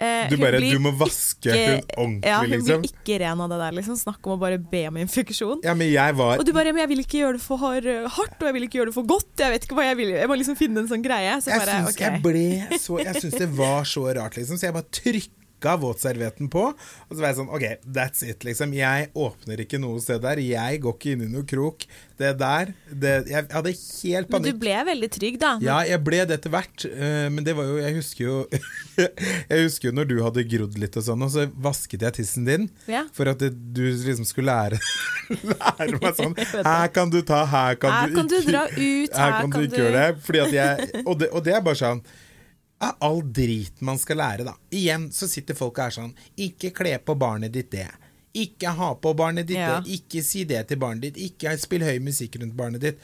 Du 0.00 0.36
hun 0.36 0.40
bare 0.40 0.60
Du 0.60 0.78
må 0.80 0.92
vaske 0.96 1.50
ikke- 1.52 1.74
hun 1.76 1.82
ordentlig, 1.96 2.24
Ja, 2.30 2.38
hun 2.40 2.50
liksom. 2.50 2.80
blir 2.82 2.92
ikke 2.92 3.18
ren 3.20 3.40
av 3.40 3.48
det 3.50 3.58
der. 3.60 3.72
liksom 3.76 3.96
Snakk 4.00 4.26
om 4.26 4.38
å 4.38 4.40
bare 4.40 4.58
be 4.58 4.86
om 4.88 4.96
infeksjon. 4.96 5.60
Ja, 5.62 5.74
men 5.74 5.90
jeg 5.92 6.14
var 6.16 6.38
Og 6.38 6.44
du 6.46 6.52
bare 6.52 6.72
'Men 6.72 6.88
jeg 6.88 6.88
vil 6.88 6.98
ikke 7.04 7.18
gjøre 7.20 7.32
det 7.36 7.42
for 7.42 7.58
hardt, 7.58 8.40
og 8.40 8.46
jeg 8.48 8.54
vil 8.54 8.62
ikke 8.68 8.78
gjøre 8.80 8.86
det 8.86 8.94
for 8.94 9.04
godt'. 9.04 9.36
Jeg 9.38 9.50
vet 9.52 9.66
ikke 9.66 9.74
hva 9.76 9.84
jeg 9.84 9.96
vil 9.96 10.08
Jeg 10.08 10.28
må 10.28 10.36
liksom 10.38 10.56
finne 10.56 10.78
en 10.78 10.88
sånn 10.88 11.02
greie. 11.04 11.36
Så 11.42 11.48
Jeg 11.50 11.58
bare, 11.60 11.84
syns 11.84 11.92
ok. 11.94 12.00
jeg 12.00 12.22
ble 12.22 12.78
så 12.78 13.04
Jeg 13.04 13.14
syns 13.22 13.38
det 13.38 13.48
var 13.50 13.82
så 13.84 14.14
rart, 14.14 14.36
liksom. 14.36 14.56
Så 14.56 14.62
jeg 14.62 14.72
bare 14.72 14.90
trykka 14.90 15.39
våtservietten 15.80 16.50
på. 16.52 16.68
Og 16.72 17.12
så 17.12 17.20
var 17.20 17.30
jeg 17.30 17.40
sånn 17.40 17.52
OK, 17.52 17.66
that's 17.84 18.24
it, 18.26 18.44
liksom. 18.46 18.72
Jeg 18.76 19.10
åpner 19.14 19.64
ikke 19.64 19.80
noe 19.82 20.00
sted 20.02 20.22
der. 20.24 20.40
Jeg 20.42 20.80
går 20.84 20.96
ikke 20.96 21.14
inn 21.14 21.26
i 21.26 21.30
noe 21.32 21.46
krok. 21.48 21.86
Det 22.20 22.34
der 22.36 22.72
det, 22.92 23.12
Jeg 23.30 23.46
hadde 23.48 23.70
helt 23.72 24.32
Men 24.34 24.44
du 24.44 24.50
ble 24.60 24.74
veldig 24.90 25.08
trygg, 25.14 25.38
da. 25.40 25.54
Ja, 25.64 25.78
jeg 25.88 26.02
ble 26.04 26.20
det 26.28 26.36
etter 26.36 26.52
hvert, 26.52 26.84
eh, 26.84 27.28
men 27.32 27.46
det 27.46 27.54
var 27.56 27.70
jo 27.70 27.78
Jeg 27.80 27.96
husker 27.96 28.24
jo 28.26 28.34
Jeg 29.50 29.64
husker 29.64 29.88
jo 29.88 29.94
når 29.96 30.10
du 30.10 30.16
hadde 30.20 30.44
grodd 30.50 30.76
litt 30.82 30.98
og 31.00 31.06
sånn, 31.06 31.24
og 31.24 31.32
så 31.32 31.46
vasket 31.64 32.04
jeg 32.04 32.18
tissen 32.18 32.44
din. 32.44 32.68
Ja. 32.90 33.06
For 33.16 33.30
at 33.32 33.40
det, 33.40 33.54
du 33.56 33.86
liksom 33.88 34.26
skulle 34.28 34.52
lære, 34.52 34.80
lære 35.54 35.96
meg 35.96 36.18
sånn. 36.18 36.36
Her 36.70 36.90
kan 36.92 37.12
du 37.12 37.22
ta, 37.24 37.44
her 37.48 37.78
kan 37.80 37.94
Her 37.94 38.10
du 38.10 38.18
kan 38.18 38.28
du 38.28 38.36
ikke 38.36 38.52
dra 38.52 38.64
ut, 38.68 39.16
her 39.16 39.36
kan, 39.38 39.54
du 39.54 39.62
ikke 39.64 39.80
gjøre 39.80 39.94
det. 39.96 40.08
Fordi 40.26 40.42
at 40.44 40.58
jeg, 40.58 40.90
og, 41.06 41.14
det 41.22 41.30
og 41.32 41.46
det 41.46 41.56
er 41.56 41.64
bare 41.64 41.80
sånn 41.80 42.04
av 42.80 42.96
all 43.04 43.20
drit 43.32 43.80
man 43.84 43.98
skal 44.00 44.20
lære, 44.20 44.44
da. 44.48 44.54
Igjen 44.72 45.10
så 45.12 45.28
sitter 45.28 45.58
folk 45.58 45.78
her 45.82 45.92
sånn 45.94 46.14
Ikke 46.40 46.72
kle 46.74 46.96
på 47.04 47.16
barnet 47.18 47.52
ditt 47.52 47.70
det. 47.74 47.88
Ikke 48.40 48.72
ha 48.76 48.94
på 48.94 49.12
barnet 49.16 49.48
ditt 49.50 49.58
Ja. 49.58 49.80
det. 49.80 49.98
Ikke 50.00 50.22
si 50.24 50.44
det 50.44 50.68
til 50.68 50.78
barnet 50.80 51.02
ditt. 51.02 51.18
Ikke 51.30 51.56
spill 51.58 51.82
høy 51.82 51.98
musikk 52.00 52.40
rundt 52.40 52.56
barnet 52.56 52.80
ditt. 52.80 52.98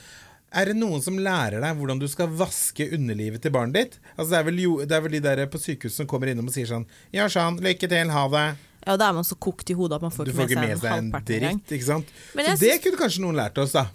Er 0.52 0.70
det 0.70 0.76
noen 0.78 1.02
som 1.02 1.18
lærer 1.18 1.60
deg 1.60 1.76
hvordan 1.76 1.98
du 2.00 2.06
skal 2.08 2.28
vaske 2.28 2.86
underlivet 2.94 3.42
til 3.42 3.50
barnet 3.52 3.74
ditt? 3.74 3.98
Altså 4.16 4.30
Det 4.30 4.38
er 4.38 4.44
vel, 4.44 4.62
jo, 4.62 4.76
det 4.84 4.96
er 4.96 5.02
vel 5.04 5.12
de 5.12 5.20
der 5.20 5.46
på 5.46 5.58
sykehuset 5.58 5.96
som 5.96 6.06
kommer 6.06 6.30
innom 6.30 6.46
og 6.46 6.54
sier 6.54 6.70
sånn 6.70 6.86
Ja, 7.12 7.26
sånn, 7.28 7.58
lykke 7.60 7.90
til, 7.90 8.10
ha 8.14 8.28
det. 8.28 8.46
Ja, 8.86 8.96
da 8.96 9.10
er 9.10 9.12
man 9.18 9.26
så 9.26 9.34
kokt 9.34 9.68
i 9.70 9.74
hodet 9.74 9.98
at 9.98 10.02
man 10.06 10.14
får 10.14 10.30
Du 10.30 10.32
får 10.32 10.48
ikke 10.48 10.62
med 10.62 10.78
seg 10.78 10.92
en 10.92 11.10
en 11.10 11.24
dritt, 11.26 11.72
ikke 11.74 11.84
sant. 11.84 12.06
Så 12.32 12.38
det 12.38 12.58
synes... 12.58 12.82
kunne 12.84 13.00
kanskje 13.02 13.24
noen 13.26 13.36
lært 13.36 13.58
oss, 13.58 13.74
da. 13.74 13.88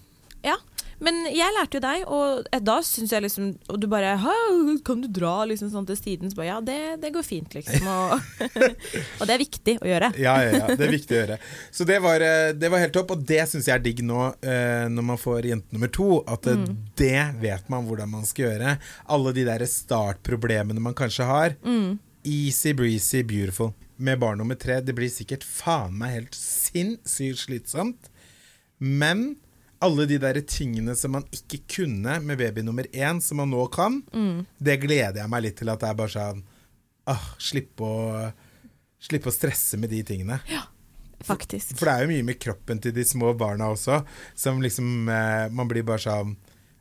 Ja, 0.43 0.57
men 1.01 1.17
jeg 1.33 1.53
lærte 1.55 1.77
jo 1.77 1.81
deg, 1.83 2.03
og 2.13 2.61
da 2.65 2.75
syns 2.85 3.13
jeg 3.13 3.23
liksom 3.25 3.47
Og 3.73 3.79
du 3.81 3.87
bare 3.89 4.13
Kan 4.85 5.01
du 5.03 5.07
dra 5.09 5.47
liksom 5.49 5.71
sånn 5.73 5.87
til 5.89 5.97
siden? 5.97 6.29
Så 6.31 6.37
bare 6.37 6.49
ja, 6.51 6.59
det, 6.61 6.77
det 7.01 7.13
går 7.15 7.25
fint, 7.25 7.55
liksom. 7.57 7.87
Og, 7.89 8.13
og 9.19 9.23
det 9.25 9.35
er 9.35 9.41
viktig 9.41 9.75
å 9.81 9.89
gjøre. 9.89 10.11
Ja, 10.21 10.35
ja, 10.45 10.53
ja, 10.59 10.69
det 10.77 10.85
er 10.87 10.93
viktig 10.93 11.17
å 11.17 11.21
gjøre. 11.21 11.39
Så 11.73 11.87
det 11.89 11.97
var, 12.03 12.25
eh, 12.25 12.53
det 12.57 12.71
var 12.71 12.83
helt 12.83 12.95
topp, 12.95 13.15
og 13.15 13.25
det 13.27 13.41
syns 13.49 13.69
jeg 13.69 13.75
er 13.77 13.83
digg 13.83 14.03
nå 14.05 14.27
eh, 14.45 14.85
når 14.93 15.07
man 15.11 15.21
får 15.21 15.49
jente 15.51 15.75
nummer 15.75 15.91
to. 15.93 16.09
At 16.29 16.47
mm. 16.47 16.65
det 17.01 17.25
vet 17.41 17.69
man 17.73 17.89
hvordan 17.89 18.13
man 18.13 18.27
skal 18.29 18.49
gjøre. 18.49 18.77
Alle 19.15 19.35
de 19.37 19.45
der 19.47 19.65
startproblemene 19.69 20.83
man 20.83 20.97
kanskje 20.97 21.29
har. 21.29 21.57
Easy 22.21 22.75
breezy 22.77 23.23
beautiful. 23.25 23.73
Med 24.01 24.21
barn 24.21 24.41
nummer 24.41 24.57
tre, 24.57 24.79
det 24.81 24.95
blir 24.97 25.09
sikkert 25.13 25.43
faen 25.45 25.93
meg 25.97 26.15
helt 26.15 26.37
sinnssykt 26.37 27.45
slitsomt. 27.45 28.09
Men 28.81 29.35
alle 29.81 30.05
de 30.09 30.17
der 30.21 30.37
tingene 30.45 30.93
som 30.95 31.11
man 31.15 31.25
ikke 31.33 31.61
kunne 31.77 32.19
med 32.21 32.37
baby 32.39 32.61
nummer 32.65 32.85
én, 32.93 33.19
som 33.21 33.41
man 33.41 33.49
nå 33.49 33.65
kan, 33.73 34.01
det 34.61 34.77
gleder 34.83 35.21
jeg 35.23 35.29
meg 35.33 35.43
litt 35.47 35.57
til 35.61 35.71
at 35.73 35.81
det 35.81 35.89
er 35.89 35.97
bare 35.97 36.13
sånn 36.13 36.43
ah, 37.09 37.27
slippe 37.41 37.81
å 37.87 38.31
Slippe 39.01 39.31
å 39.31 39.33
stresse 39.33 39.79
med 39.81 39.89
de 39.89 40.03
tingene. 40.05 40.35
Ja, 40.45 40.67
Faktisk. 41.25 41.71
For 41.77 41.89
det 41.89 41.93
er 41.93 42.03
jo 42.05 42.09
mye 42.11 42.25
med 42.27 42.37
kroppen 42.41 42.77
til 42.81 42.93
de 42.93 43.01
små 43.05 43.31
barna 43.37 43.71
også, 43.73 43.99
som 44.37 44.61
liksom 44.61 45.09
eh, 45.09 45.47
Man 45.53 45.67
blir 45.69 45.81
bare 45.85 46.01
sånn 46.01 46.35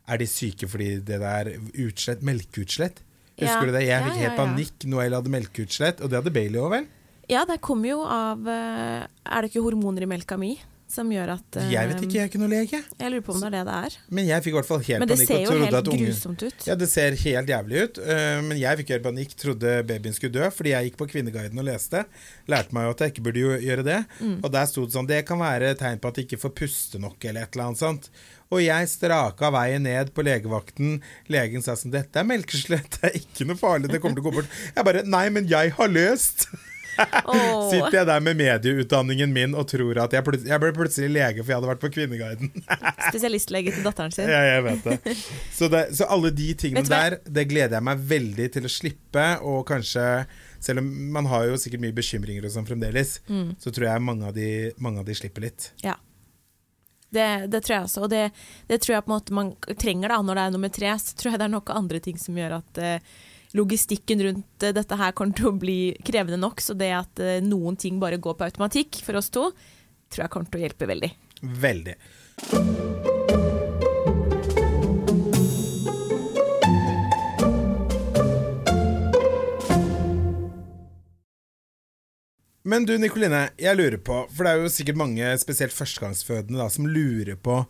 Er 0.08 0.20
de 0.20 0.26
syke 0.28 0.68
fordi 0.68 0.98
det 1.04 1.18
der 1.20 1.50
utslett 1.80 2.20
Melkeutslett? 2.24 3.00
Husker 3.40 3.64
Ja. 3.64 3.66
du 3.68 3.72
det? 3.72 3.82
Jeg 3.88 4.04
fikk 4.04 4.16
ja, 4.16 4.20
helt 4.26 4.32
ja. 4.34 4.36
panikk. 4.36 4.84
Noel 4.92 5.16
hadde 5.16 5.32
melkeutslett, 5.32 6.00
og 6.04 6.10
det 6.12 6.20
hadde 6.20 6.32
Bailey 6.34 6.60
òg, 6.60 6.70
vel? 6.76 6.88
Ja, 7.32 7.46
det 7.48 7.56
kommer 7.64 7.88
jo 7.94 8.02
av 8.04 8.48
eh, 8.48 9.06
Er 9.08 9.40
det 9.40 9.52
ikke 9.52 9.64
hormoner 9.64 10.04
i 10.04 10.10
melka 10.12 10.36
mi 10.40 10.58
som 10.90 11.10
gjør 11.12 11.32
at 11.36 11.58
uh, 11.60 11.66
Jeg 11.72 11.90
vet 11.90 12.02
ikke, 12.04 12.16
jeg 12.18 12.24
er 12.24 12.30
ikke 12.30 12.40
noe 12.42 12.50
lege. 12.50 12.80
Jeg 13.00 13.12
lurer 13.14 13.24
på 13.26 13.34
om 13.36 13.40
det 13.44 13.48
er 13.50 13.54
det 13.54 13.62
det 13.70 13.76
er. 13.90 13.96
Men 14.18 14.26
jeg 14.28 14.44
fikk 14.46 14.52
i 14.52 14.56
hvert 14.58 14.68
fall 14.70 14.82
helt 14.88 15.02
Men 15.04 15.10
det 15.10 15.16
panikk. 15.20 15.30
ser 15.30 15.44
jo 15.44 15.54
helt 15.60 15.78
at 15.80 15.90
ungen- 15.92 16.08
grusomt 16.10 16.42
ut. 16.48 16.66
Ja, 16.70 16.76
det 16.80 16.88
ser 16.92 17.16
helt 17.24 17.52
jævlig 17.54 17.84
ut. 17.84 18.00
Uh, 18.02 18.40
men 18.48 18.58
jeg 18.60 18.80
fikk 18.82 18.92
helt 18.96 19.06
panikk, 19.06 19.36
trodde 19.44 19.76
babyen 19.88 20.16
skulle 20.18 20.34
dø, 20.36 20.50
fordi 20.56 20.74
jeg 20.74 20.90
gikk 20.90 20.98
på 21.04 21.08
Kvinneguiden 21.14 21.62
og 21.62 21.68
leste. 21.70 22.04
Lærte 22.50 22.74
meg 22.76 22.88
jo 22.88 22.96
at 22.96 23.04
jeg 23.06 23.14
ikke 23.14 23.26
burde 23.30 23.46
gjøre 23.68 23.86
det. 23.86 24.00
Mm. 24.20 24.36
Og 24.42 24.50
der 24.58 24.68
sto 24.70 24.84
det 24.86 24.96
sånn 24.98 25.08
Det 25.10 25.22
kan 25.28 25.40
være 25.40 25.72
tegn 25.80 26.02
på 26.02 26.10
at 26.12 26.18
de 26.20 26.26
ikke 26.26 26.42
får 26.44 26.54
puste 26.64 27.00
nok, 27.02 27.18
eller 27.24 27.46
et 27.46 27.54
eller 27.54 27.70
annet 27.70 27.82
sånt. 27.84 28.10
Og 28.50 28.58
jeg 28.64 28.88
straka 28.90 29.52
veien 29.54 29.84
ned 29.86 30.10
på 30.10 30.24
legevakten. 30.26 30.96
Legen 31.30 31.62
sa 31.62 31.76
sånn 31.78 31.92
Dette 31.94 32.18
er 32.18 32.26
melkeslett, 32.26 32.96
det 32.98 33.12
er 33.12 33.20
ikke 33.22 33.46
noe 33.46 33.60
farlig, 33.60 33.92
det 33.92 34.00
kommer 34.02 34.18
til 34.18 34.26
å 34.26 34.30
gå 34.30 34.36
bort. 34.40 34.58
Jeg 34.74 34.86
bare 34.90 35.04
Nei, 35.06 35.28
men 35.30 35.46
jeg 35.50 35.70
har 35.78 35.92
løst! 35.92 36.48
Åh. 36.98 37.70
Sitter 37.70 37.94
jeg 38.00 38.06
der 38.08 38.20
med 38.24 38.36
medieutdanningen 38.40 39.32
min 39.32 39.54
og 39.56 39.68
tror 39.70 40.00
at 40.02 40.12
jeg, 40.16 40.24
plut- 40.26 40.46
jeg 40.48 40.60
ble 40.62 40.70
plutselig 40.76 41.08
lege 41.14 41.40
for 41.44 41.52
jeg 41.52 41.60
hadde 41.60 41.70
vært 41.70 41.82
på 41.84 41.90
Kvinneguiden. 41.94 42.50
Spesialistlege 43.10 43.72
til 43.76 43.86
datteren 43.86 44.12
sin. 44.14 44.28
Ja, 44.28 44.40
jeg 44.56 44.66
vet 44.66 44.84
det. 44.90 45.16
Så, 45.56 45.70
det. 45.72 45.84
så 45.96 46.08
alle 46.12 46.32
de 46.36 46.50
tingene 46.60 46.84
der, 46.88 47.18
det 47.24 47.46
gleder 47.50 47.78
jeg 47.78 47.86
meg 47.88 48.04
veldig 48.12 48.50
til 48.58 48.68
å 48.68 48.72
slippe. 48.72 49.26
Og 49.46 49.62
kanskje, 49.70 50.04
selv 50.60 50.82
om 50.84 50.90
man 51.16 51.30
har 51.32 51.48
jo 51.48 51.56
sikkert 51.62 51.84
mye 51.86 51.96
bekymringer 51.96 52.46
og 52.50 52.54
sånn 52.58 52.68
fremdeles, 52.68 53.16
Mm. 53.30 53.54
så 53.62 53.70
tror 53.72 53.86
jeg 53.92 54.02
mange 54.04 54.26
av 54.28 54.34
de, 54.36 54.48
mange 54.82 55.00
av 55.02 55.06
de 55.08 55.14
slipper 55.16 55.44
litt. 55.48 55.70
Ja. 55.84 55.96
Det, 57.10 57.26
det 57.50 57.60
tror 57.66 57.74
jeg 57.74 57.86
også, 57.88 58.04
og 58.06 58.10
det, 58.12 58.20
det 58.70 58.76
tror 58.84 58.94
jeg 58.94 59.02
på 59.02 59.10
en 59.10 59.16
måte 59.16 59.34
man 59.34 59.48
trenger 59.82 60.12
da 60.12 60.20
når 60.22 60.38
det 60.38 60.42
er 60.44 60.52
nummer 60.54 60.70
tre. 60.76 60.92
Så 61.02 61.16
tror 61.18 61.32
jeg 61.32 61.40
det 61.42 61.46
er 61.48 61.52
noen 61.56 61.72
andre 61.80 62.00
ting 62.04 62.18
som 62.22 62.36
gjør 62.38 62.54
at 62.60 62.78
eh, 62.78 63.08
logistikken 63.56 64.22
rundt 64.22 64.62
eh, 64.62 64.74
dette 64.76 64.98
her 65.00 65.14
kommer 65.16 65.36
til 65.36 65.50
å 65.50 65.56
bli 65.58 65.80
krevende 66.06 66.40
nok. 66.40 66.62
Så 66.62 66.76
det 66.78 66.92
at 66.96 67.22
eh, 67.22 67.40
noen 67.44 67.78
ting 67.80 68.00
bare 68.02 68.20
går 68.22 68.38
på 68.38 68.48
automatikk 68.50 69.02
for 69.06 69.20
oss 69.20 69.32
to, 69.34 69.50
tror 70.10 70.26
jeg 70.26 70.34
kommer 70.34 70.50
til 70.50 70.62
å 70.62 70.66
hjelpe 70.68 70.90
veldig. 70.90 71.14
Veldig. 71.40 71.96
Men 82.70 82.84
du 82.84 82.92
Nikoline, 83.00 83.48
jeg 83.58 83.76
lurer 83.78 83.96
på, 84.04 84.16
for 84.30 84.44
det 84.44 84.50
er 84.50 84.60
jo 84.60 84.70
sikkert 84.70 84.98
mange, 85.00 85.30
spesielt 85.40 85.72
førstegangsfødende, 85.74 86.58
da, 86.60 86.66
som 86.70 86.86
lurer 86.86 87.38
på 87.40 87.62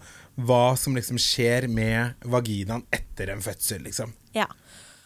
hva 0.44 0.64
som 0.76 0.96
liksom 0.98 1.20
skjer 1.20 1.68
med 1.70 2.18
vaginaen 2.26 2.82
etter 2.92 3.30
en 3.30 3.44
fødsel, 3.44 3.84
liksom. 3.86 4.12
Ja. 4.34 4.48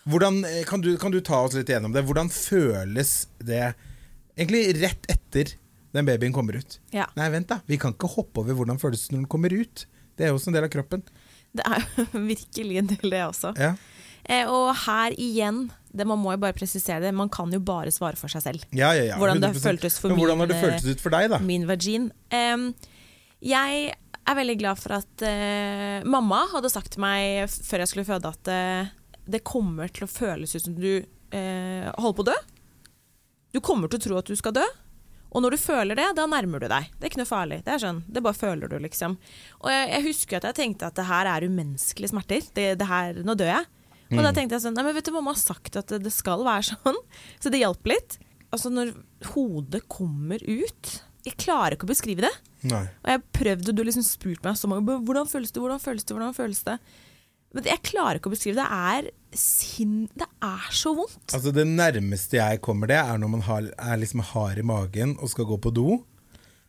Hvordan, 0.04 0.42
eh, 0.44 0.62
kan, 0.68 0.82
du, 0.84 0.92
kan 1.00 1.14
du 1.14 1.20
ta 1.24 1.42
oss 1.46 1.56
litt 1.56 1.70
gjennom 1.72 1.94
det? 1.94 2.04
Hvordan 2.04 2.30
føles 2.32 3.12
det 3.40 3.74
egentlig 4.36 4.66
rett 4.82 5.08
etter 5.12 5.54
den 5.94 6.08
babyen 6.08 6.34
kommer 6.34 6.58
ut? 6.58 6.78
ja. 6.92 7.06
Nei, 7.16 7.28
vent 7.32 7.48
da, 7.52 7.60
vi 7.70 7.78
kan 7.80 7.94
ikke 7.94 8.10
hoppe 8.16 8.42
over 8.42 8.56
hvordan 8.58 8.80
føles 8.82 9.06
det 9.06 9.14
når 9.14 9.24
den 9.24 9.30
kommer 9.32 9.54
ut. 9.54 9.86
Det 10.18 10.26
er 10.26 10.32
jo 10.32 10.38
også 10.38 10.50
en 10.52 10.56
del 10.58 10.66
av 10.66 10.72
kroppen. 10.74 11.04
Det 11.54 11.64
er 11.70 11.84
jo 11.96 12.06
virkelig 12.32 12.80
en 12.82 12.92
del, 12.94 13.10
det 13.14 13.26
også. 13.30 13.54
Ja, 13.60 13.74
Eh, 14.24 14.48
og 14.48 14.70
her 14.86 15.12
igjen, 15.20 15.66
det, 15.92 16.06
man 16.08 16.16
må 16.16 16.32
jo 16.32 16.38
bare 16.40 16.56
presisere 16.56 17.02
det, 17.04 17.10
man 17.12 17.28
kan 17.28 17.50
jo 17.52 17.58
bare 17.60 17.90
svare 17.92 18.16
for 18.16 18.32
seg 18.32 18.40
selv. 18.40 18.62
ja, 18.72 18.94
ja, 18.96 19.10
ja 19.10 19.18
Hvordan 19.20 19.42
det 19.42 19.50
100%. 19.52 19.60
føltes 19.66 19.98
for 20.00 20.14
hvordan 20.16 20.40
har 20.40 20.48
det 20.48 20.60
føltes 20.62 20.86
ut 20.96 21.02
for 21.04 21.12
deg, 21.12 21.28
da? 21.28 21.40
Min 21.44 21.66
vagin. 21.68 22.06
Eh, 22.32 22.64
jeg 23.44 23.92
er 24.24 24.38
veldig 24.38 24.56
glad 24.62 24.80
for 24.80 24.96
at 24.96 25.24
eh, 25.28 26.00
mamma 26.08 26.40
hadde 26.54 26.72
sagt 26.72 26.94
til 26.94 27.04
meg 27.04 27.52
før 27.52 27.84
jeg 27.84 27.90
skulle 27.92 28.06
føde 28.08 28.32
at 28.32 28.48
eh, 28.54 28.88
det 29.24 29.44
kommer 29.46 29.90
til 29.92 30.06
å 30.06 30.10
føles 30.10 30.54
ut 30.56 30.64
som 30.66 30.74
du 30.76 30.90
eh, 30.98 31.90
holder 31.96 32.16
på 32.16 32.24
å 32.24 32.30
dø. 32.30 32.38
Du 33.54 33.60
kommer 33.64 33.90
til 33.90 34.00
å 34.00 34.04
tro 34.08 34.18
at 34.20 34.30
du 34.30 34.36
skal 34.38 34.56
dø. 34.56 34.64
Og 35.34 35.42
når 35.42 35.56
du 35.56 35.62
føler 35.62 35.98
det, 35.98 36.06
da 36.14 36.26
nærmer 36.30 36.62
du 36.62 36.68
deg. 36.70 36.90
Det 36.94 37.06
er 37.06 37.10
ikke 37.10 37.22
noe 37.24 37.30
farlig. 37.30 37.60
Det 37.66 37.72
er 37.74 37.80
sånn, 37.82 38.04
det 38.06 38.22
bare 38.22 38.38
føler 38.38 38.70
du, 38.70 38.76
liksom. 38.82 39.16
Og 39.64 39.70
jeg, 39.72 39.88
jeg 39.90 40.06
husker 40.06 40.38
at 40.38 40.46
jeg 40.50 40.58
tenkte 40.60 40.90
at 40.90 40.98
det 40.98 41.06
her 41.08 41.30
er 41.30 41.46
umenneskelige 41.48 42.12
smerter. 42.12 42.44
Det, 42.54 42.68
det 42.78 42.86
her, 42.90 43.18
nå 43.26 43.34
dør 43.38 43.50
jeg. 43.50 43.66
Og 44.14 44.20
da 44.22 44.30
tenkte 44.36 44.54
jeg 44.54 44.62
sånn 44.62 44.76
Nei, 44.76 44.84
men 44.86 44.94
vet 44.94 45.08
du, 45.08 45.14
mamma 45.14 45.32
har 45.32 45.40
sagt 45.40 45.78
at 45.80 45.90
det, 45.90 46.12
skal 46.14 46.44
være 46.46 46.68
sånn. 46.74 47.00
Så 47.42 47.50
det 47.50 47.64
hjalp 47.64 47.90
litt. 47.90 48.18
Altså, 48.54 48.70
når 48.70 48.92
hodet 49.32 49.82
kommer 49.90 50.38
ut 50.44 50.92
Jeg 51.26 51.38
klarer 51.40 51.74
ikke 51.74 51.88
å 51.88 51.90
beskrive 51.90 52.28
det. 52.28 52.34
Nei. 52.70 52.84
Og 53.02 53.10
jeg 53.10 53.24
prøvde, 53.34 53.72
du 53.72 53.82
har 53.82 53.90
liksom 53.90 54.06
spurt 54.06 54.44
meg 54.44 54.56
så 54.60 54.70
mange 54.70 55.00
hvordan 55.04 55.28
føles 55.28 55.50
det, 55.52 55.60
hvordan 55.60 55.82
føles 55.82 56.06
det, 56.06 56.14
hvordan 56.16 56.36
føles 56.36 56.62
det? 56.68 56.78
Men 57.54 57.68
jeg 57.70 57.82
klarer 57.86 58.18
ikke 58.18 58.30
å 58.32 58.34
beskrive 58.34 58.58
det. 58.58 58.66
Er 58.66 59.10
sin, 59.38 60.08
Det 60.14 60.26
er 60.42 60.66
så 60.74 60.94
vondt. 60.94 61.34
Altså 61.34 61.52
Det 61.54 61.64
nærmeste 61.66 62.38
jeg 62.38 62.60
kommer 62.64 62.90
det, 62.90 62.98
er 62.98 63.18
når 63.18 63.30
man 63.30 63.44
har, 63.46 63.70
er 63.78 64.00
liksom 64.02 64.22
hard 64.34 64.58
i 64.58 64.66
magen 64.66 65.16
og 65.20 65.30
skal 65.30 65.46
gå 65.48 65.58
på 65.62 65.72
do. 65.74 66.00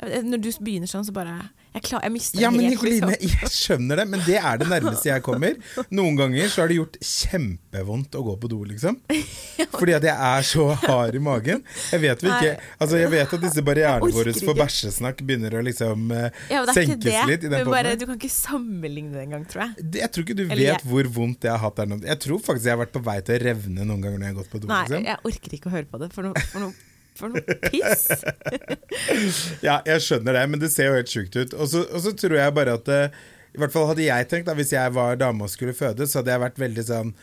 Når 0.01 0.41
du 0.43 0.49
begynner 0.59 0.89
sånn, 0.89 1.05
så 1.07 1.13
bare 1.15 1.37
Jeg, 1.75 1.83
klar, 1.83 2.01
jeg 2.07 2.11
mister 2.15 2.39
Ja, 2.39 2.49
men 2.55 2.69
helt, 2.69 2.83
liksom. 2.87 3.09
jeg 3.19 3.49
skjønner 3.51 3.99
det, 3.99 4.05
men 4.07 4.21
det 4.23 4.37
er 4.39 4.61
det 4.61 4.67
nærmeste 4.71 5.09
jeg 5.09 5.23
kommer. 5.25 5.57
Noen 5.91 6.15
ganger 6.15 6.47
så 6.53 6.61
har 6.63 6.71
det 6.71 6.77
gjort 6.79 6.95
kjempevondt 7.03 8.15
å 8.15 8.21
gå 8.29 8.35
på 8.39 8.49
do, 8.53 8.59
liksom. 8.69 8.95
Fordi 9.75 9.95
at 9.97 10.07
jeg 10.07 10.15
er 10.15 10.47
så 10.47 10.69
hard 10.85 11.17
i 11.19 11.21
magen. 11.23 11.65
Jeg 11.91 11.99
vet, 12.05 12.23
vi 12.23 12.31
ikke, 12.31 12.53
altså 12.79 13.01
jeg 13.01 13.11
vet 13.11 13.35
at 13.37 13.43
disse 13.43 13.63
barrierene 13.67 14.11
våre 14.15 14.33
for 14.39 14.55
bæsjesnakk 14.61 15.19
begynner 15.27 15.57
å 15.59 15.65
liksom 15.67 16.07
eh, 16.15 16.29
Ja, 16.53 16.63
det 16.69 16.77
senkes 16.79 17.19
litt 17.33 17.43
i 17.49 17.51
den 17.51 17.67
bare, 17.67 17.95
du 17.99 18.07
kan 18.07 18.15
ikke 18.21 18.31
sammenligne 18.31 19.11
det 19.17 19.25
engang, 19.27 19.43
tror 19.51 19.65
jeg. 19.67 19.85
Det- 19.91 20.03
Jeg 20.05 20.11
tror 20.15 20.27
ikke 20.29 20.37
du 20.39 20.43
Eller 20.47 20.73
vet 20.79 20.87
hvor 20.87 21.11
vondt 21.19 21.43
jeg 21.43 21.51
har 21.51 21.59
hatt 21.65 21.75
der 21.81 21.91
nå. 21.91 21.99
Jeg 22.07 22.19
tror 22.23 22.39
faktisk 22.45 22.69
jeg 22.71 22.77
har 22.77 22.83
vært 22.85 22.95
på 22.95 23.03
vei 23.03 23.19
til 23.25 23.35
å 23.35 23.43
revne 23.49 23.83
noen 23.91 23.99
ganger 24.03 24.19
når 24.21 24.27
jeg 24.29 24.33
har 24.35 24.41
gått 24.43 24.51
på 24.55 24.61
do. 24.63 24.67
Nei, 24.71 24.81
Liksom. 24.87 25.05
jeg 25.11 25.17
orker 25.31 25.55
ikke 25.59 25.67
å 25.71 25.75
høre 25.75 25.89
på 25.91 25.99
det. 26.05 26.11
For 26.15 26.23
noe, 26.29 26.45
for 26.53 26.63
noe, 26.63 26.73
for 27.17 27.31
noe 27.33 27.57
piss. 27.67 28.07
Ja, 29.65 29.79
jeg 29.87 30.03
skjønner 30.05 30.35
det, 30.37 30.43
men 30.51 30.61
det 30.61 30.69
ser 30.73 30.89
jo 30.91 30.97
helt 30.99 31.11
sjukt 31.11 31.35
ut. 31.37 31.55
Og 31.57 31.69
så, 31.71 32.11
tror 32.17 32.37
jeg 32.37 32.55
bare 32.55 32.75
at 32.79 32.91
eh, 32.91 33.15
I 33.55 33.61
hvert 33.61 33.73
fall 33.73 33.89
hadde 33.91 34.05
jeg 34.05 34.27
tenkt, 34.31 34.47
da, 34.49 34.55
hvis 34.57 34.73
jeg 34.75 34.93
var 34.95 35.17
dame 35.19 35.45
og 35.47 35.51
skulle 35.51 35.75
føde, 35.75 36.07
så 36.07 36.19
hadde 36.21 36.33
jeg 36.35 36.43
vært 36.45 36.61
veldig 36.61 36.85
sånn 36.89 37.15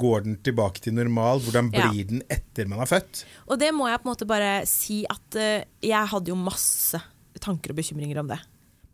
Går 0.00 0.22
den 0.24 0.36
tilbake 0.40 0.80
til 0.80 0.94
normal? 0.96 1.42
Hvordan 1.44 1.66
Ja. 1.74 1.90
blir 1.90 2.06
den 2.08 2.22
etter 2.32 2.64
man 2.70 2.80
har 2.80 2.88
født? 2.88 3.24
Og 3.52 3.58
det 3.60 3.68
må 3.76 3.84
jeg 3.90 4.00
på 4.00 4.08
en 4.08 4.12
måte 4.14 4.28
bare 4.30 4.52
si 4.70 5.02
at 5.12 5.36
uh, 5.36 5.60
jeg 5.84 6.08
hadde 6.14 6.32
jo 6.32 6.38
masse 6.40 6.96
tanker 7.44 7.74
og 7.74 7.76
bekymringer 7.82 8.22
om 8.22 8.30
det. 8.32 8.38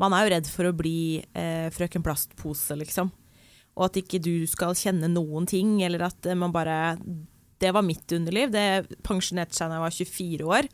Man 0.03 0.17
er 0.17 0.25
jo 0.25 0.33
redd 0.35 0.51
for 0.51 0.67
å 0.67 0.75
bli 0.75 1.21
uh, 1.37 1.69
frøken 1.71 2.03
plastpose, 2.03 2.75
liksom. 2.81 3.13
Og 3.79 3.85
at 3.87 4.01
ikke 4.03 4.19
du 4.19 4.49
skal 4.51 4.75
kjenne 4.75 5.07
noen 5.13 5.47
ting, 5.47 5.77
eller 5.87 6.09
at 6.09 6.27
man 6.35 6.51
bare 6.51 6.97
Det 7.61 7.73
var 7.77 7.87
mitt 7.87 8.13
underliv. 8.17 8.53
Det 8.55 8.99
pensjonerte 9.07 9.57
seg 9.57 9.71
da 9.71 9.79
jeg 9.79 9.87
var 9.87 9.97
24 9.99 10.51
år. 10.57 10.69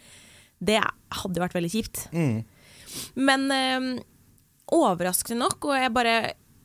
Det 0.71 0.81
hadde 1.21 1.43
vært 1.43 1.57
veldig 1.59 1.73
kjipt. 1.73 2.07
Mm. 2.15 2.41
Men 3.29 3.47
eh, 3.53 3.89
overraskende 4.77 5.43
nok, 5.45 5.69
og 5.69 5.79
jeg 5.79 5.95
bare 5.95 6.17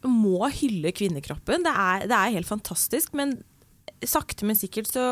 må 0.07 0.47
hylle 0.57 0.93
kvinnekroppen. 0.95 1.65
Det 1.65 1.73
er, 1.73 2.07
det 2.09 2.17
er 2.17 2.37
helt 2.37 2.49
fantastisk, 2.49 3.13
men 3.17 3.37
sakte, 4.01 4.47
men 4.47 4.57
sikkert 4.57 4.89
så 4.89 5.05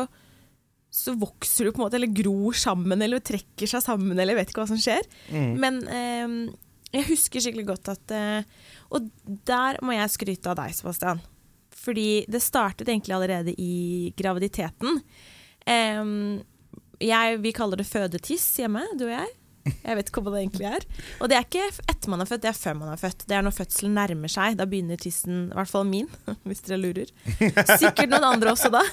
så 0.90 1.14
vokser 1.14 1.68
du 1.68 1.70
på 1.70 1.78
en 1.78 1.84
måte, 1.84 1.94
eller 2.00 2.10
gror 2.10 2.56
sammen, 2.58 2.98
eller 3.04 3.22
trekker 3.22 3.68
seg 3.70 3.82
sammen, 3.84 4.18
eller 4.18 4.34
vet 4.34 4.50
ikke 4.50 4.64
hva 4.64 4.72
som 4.72 4.80
skjer. 4.82 5.06
Men 5.62 5.78
eh, 5.86 6.32
jeg 6.90 7.06
husker 7.12 7.44
skikkelig 7.44 7.68
godt 7.68 7.92
at 7.92 8.14
eh, 8.16 8.48
Og 8.90 9.06
der 9.46 9.78
må 9.86 9.94
jeg 9.94 10.10
skryte 10.10 10.50
av 10.50 10.58
deg, 10.58 10.74
Sebastian. 10.74 11.22
Fordi 11.80 12.24
det 12.28 12.42
startet 12.44 12.88
egentlig 12.88 13.16
allerede 13.16 13.54
i 13.56 14.12
graviditeten. 14.16 15.00
Um, 15.66 16.40
jeg, 17.00 17.38
vi 17.40 17.52
kaller 17.56 17.80
det 17.80 17.88
fødetiss 17.88 18.58
hjemme, 18.60 18.84
du 18.98 19.06
og 19.08 19.14
jeg. 19.14 19.30
Jeg 19.84 19.96
vet 19.96 20.08
ikke 20.08 20.22
hva 20.24 20.32
det 20.34 20.42
egentlig 20.42 20.68
er. 20.70 20.84
Og 21.20 21.30
det 21.30 21.36
er 21.36 21.44
ikke 21.46 21.66
etter 21.92 22.12
man 22.12 22.22
er 22.24 22.28
født, 22.28 22.42
det 22.44 22.50
er 22.50 22.58
før 22.58 22.76
man 22.80 22.92
er 22.92 23.00
født. 23.00 23.26
Det 23.28 23.36
er 23.36 23.44
når 23.44 23.56
fødselen 23.56 23.96
nærmer 23.96 24.32
seg. 24.32 24.56
Da 24.60 24.66
begynner 24.68 25.00
tissen, 25.00 25.42
i 25.50 25.58
hvert 25.58 25.72
fall 25.72 25.88
min, 25.88 26.08
hvis 26.48 26.64
dere 26.66 26.80
lurer. 26.80 27.12
Sikkert 27.38 28.08
noen 28.12 28.28
andre 28.32 28.54
også 28.54 28.72
da. 28.72 28.84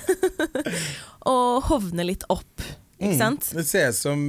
Å 1.32 1.38
hovne 1.67 2.08
litt 2.08 2.28
opp, 2.32 2.65
ikke 3.00 3.15
sant? 3.19 3.52
Det 3.56 3.67
ser 3.67 3.91
ut 3.91 4.00
som 4.00 4.28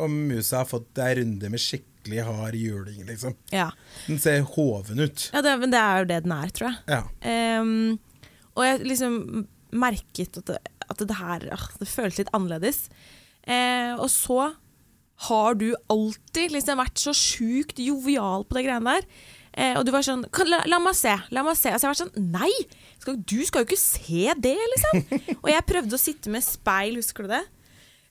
om 0.00 0.20
musa 0.30 0.62
har 0.62 0.68
fått 0.70 1.00
ei 1.02 1.16
runde 1.20 1.52
med 1.52 1.60
skikkelig 1.60 1.91
hard 2.10 2.56
juling, 2.58 3.04
liksom. 3.08 3.36
Ja. 3.52 3.70
Den 4.06 4.18
ser 4.22 4.42
hoven 4.56 5.00
ut. 5.00 5.30
ja 5.32 5.42
det, 5.44 5.56
men 5.60 5.72
det 5.74 5.80
er 5.80 6.02
jo 6.02 6.08
det 6.10 6.22
den 6.24 6.34
er, 6.36 6.54
tror 6.54 6.70
jeg. 6.70 6.78
Ja. 6.90 7.60
Um, 7.60 7.98
og 8.56 8.66
jeg 8.66 8.82
liksom 8.84 9.18
merket 9.72 10.36
at 10.42 10.50
det, 10.50 10.58
at 10.92 10.98
det 11.08 11.16
her 11.16 11.46
ah, 11.54 11.62
Det 11.80 11.88
føles 11.88 12.18
litt 12.20 12.32
annerledes. 12.36 12.88
Uh, 13.46 13.96
og 13.96 14.10
så 14.12 14.52
har 15.28 15.54
du 15.54 15.70
alltid 15.92 16.56
liksom 16.56 16.80
vært 16.82 16.98
så 16.98 17.14
sjukt 17.14 17.78
jovial 17.78 18.44
på 18.48 18.58
de 18.58 18.66
greiene 18.66 18.96
der. 18.96 19.06
Eh, 19.52 19.74
og 19.76 19.84
du 19.84 19.90
var 19.92 20.04
sånn 20.06 20.24
la, 20.48 20.62
la 20.64 20.78
meg 20.80 20.96
se, 20.96 21.12
la 21.34 21.44
meg 21.44 21.58
se. 21.58 21.72
Altså, 21.72 21.86
jeg 21.86 21.92
var 21.92 22.00
sånn 22.00 22.30
Nei! 22.32 22.52
Skal, 23.02 23.18
du 23.18 23.40
skal 23.44 23.62
jo 23.62 23.68
ikke 23.68 23.80
se 23.80 24.34
det, 24.40 24.56
liksom! 24.74 25.02
og 25.42 25.48
jeg 25.52 25.68
prøvde 25.68 25.98
å 25.98 26.00
sitte 26.00 26.32
med 26.32 26.44
speil, 26.46 26.96
husker 27.00 27.26
du 27.26 27.34
det? 27.34 27.42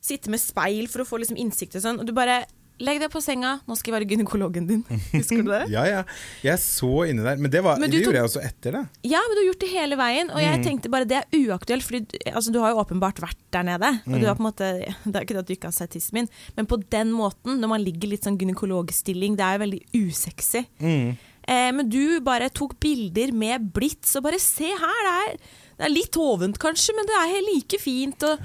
Sitte 0.04 0.32
med 0.34 0.42
speil 0.42 0.90
for 0.92 1.04
å 1.04 1.08
få 1.08 1.22
liksom 1.22 1.40
innsikt 1.42 1.78
og 1.80 1.86
sånn. 1.86 2.02
Og 2.02 2.10
du 2.10 2.14
bare 2.16 2.44
Legg 2.82 2.98
deg 3.04 3.12
på 3.14 3.22
senga, 3.22 3.60
nå 3.70 3.76
skal 3.78 3.92
jeg 3.92 3.96
være 4.00 4.08
gynekologen 4.10 4.66
din. 4.70 4.80
Husker 5.14 5.44
du 5.46 5.52
det? 5.52 5.60
ja, 5.70 5.84
ja. 5.86 6.00
Jeg 6.44 6.58
så 6.64 6.90
inni 7.10 7.22
der. 7.24 7.38
Men 7.38 7.52
det, 7.54 7.62
var, 7.64 7.78
Men 7.78 7.92
det 7.94 8.00
gjorde 8.02 8.16
tok- 8.16 8.20
jeg 8.20 8.30
også 8.32 8.42
etter 8.48 8.78
det. 8.80 8.84
Ja, 9.12 9.22
men 9.28 9.36
du 9.38 9.42
har 9.44 9.48
gjort 9.52 9.62
det 9.66 9.70
hele 9.76 10.00
veien, 10.02 10.32
og 10.34 10.40
Mm. 10.42 10.46
jeg 10.48 10.64
tenkte 10.66 10.90
bare 10.92 11.06
det 11.06 11.20
er 11.22 11.40
uaktuelt, 11.46 11.86
fordi 11.86 12.02
altså, 12.34 12.52
du 12.52 12.60
har 12.64 12.74
jo 12.74 12.82
åpenbart 12.82 13.22
vært 13.22 13.38
der 13.54 13.64
nede. 13.70 13.92
Og 14.08 14.16
Mm. 14.16 14.20
du 14.22 14.26
har 14.28 14.36
på 14.36 14.42
en 14.46 14.50
måte, 14.50 14.70
Det 15.06 15.16
er 15.16 15.22
ikke 15.28 15.38
det 15.38 15.44
at 15.46 15.48
du 15.48 15.54
ikke 15.54 15.70
har 15.70 15.78
sett 15.78 15.92
tissen 15.94 16.14
min, 16.18 16.30
men 16.58 16.66
på 16.66 16.78
den 16.90 17.12
måten, 17.14 17.60
når 17.62 17.68
man 17.70 17.84
ligger 17.86 18.10
litt 18.10 18.24
sånn 18.26 18.38
gynekologstilling, 18.42 19.36
det 19.38 19.46
er 19.46 19.58
jo 19.58 19.64
veldig 19.66 19.82
usexy. 20.08 20.66
Mm. 20.82 21.18
Eh, 21.48 21.72
men 21.74 21.90
du 21.90 22.20
bare 22.22 22.50
tok 22.54 22.80
bilder 22.80 23.32
med 23.34 23.72
blits, 23.74 24.16
og 24.16 24.24
bare 24.24 24.40
se 24.40 24.70
her, 24.70 25.02
det 25.08 25.14
er, 25.22 25.38
det 25.78 25.86
er 25.88 25.94
litt 25.94 26.14
hovent 26.16 26.58
kanskje, 26.62 26.94
men 26.96 27.06
det 27.10 27.16
er 27.18 27.32
helt 27.36 27.50
like 27.56 27.80
fint. 27.82 28.24
Og, 28.30 28.40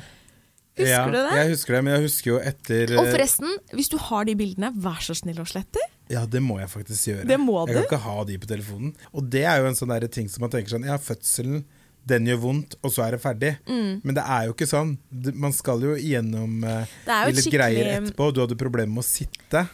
husker 0.76 0.92
ja, 0.92 1.04
du 1.08 1.18
det? 1.18 1.36
Jeg 1.38 1.52
husker 1.54 1.76
det, 1.76 1.82
men 1.86 1.96
jeg 1.96 2.04
husker 2.06 2.30
jo 2.30 2.38
etter 2.52 2.92
Og 2.96 3.06
eh, 3.06 3.12
forresten, 3.14 3.54
hvis 3.76 3.90
du 3.92 3.96
har 4.08 4.26
de 4.28 4.34
bildene, 4.38 4.72
vær 4.84 5.00
så 5.04 5.16
snill 5.16 5.40
og 5.42 5.48
slett 5.50 5.70
dem. 5.76 5.94
Ja, 6.12 6.22
det 6.30 6.42
må 6.44 6.60
jeg 6.60 6.70
faktisk 6.70 7.10
gjøre. 7.10 7.24
Det 7.26 7.38
må 7.42 7.64
du. 7.64 7.72
Jeg 7.72 7.82
kan 7.82 7.88
ikke 7.88 8.04
ha 8.04 8.26
de 8.28 8.36
på 8.42 8.50
telefonen. 8.50 8.92
Og 9.12 9.26
det 9.32 9.42
er 9.48 9.62
jo 9.62 9.70
en 9.70 9.78
sånn 9.78 9.94
der 9.94 10.06
ting 10.12 10.28
som 10.30 10.44
man 10.46 10.52
tenker 10.52 10.76
sånn 10.76 10.86
Ja, 10.86 11.00
fødselen, 11.02 11.64
den 12.06 12.28
gjør 12.30 12.38
vondt, 12.44 12.76
og 12.86 12.92
så 12.94 13.06
er 13.06 13.16
det 13.16 13.22
ferdig. 13.24 13.56
Mm. 13.66 14.04
Men 14.04 14.18
det 14.18 14.22
er 14.36 14.46
jo 14.46 14.54
ikke 14.54 14.68
sånn. 14.70 14.94
Man 15.34 15.56
skal 15.56 15.82
jo 15.82 15.96
igjennom 15.98 16.62
uh, 16.62 16.84
jo 16.84 17.32
litt 17.32 17.42
skikkelig... 17.42 17.56
greier 17.56 17.90
etterpå. 17.96 18.30
Du 18.30 18.44
hadde 18.44 18.58
problemer 18.60 18.94
med 18.94 19.02
å 19.02 19.08
sitte. 19.08 19.64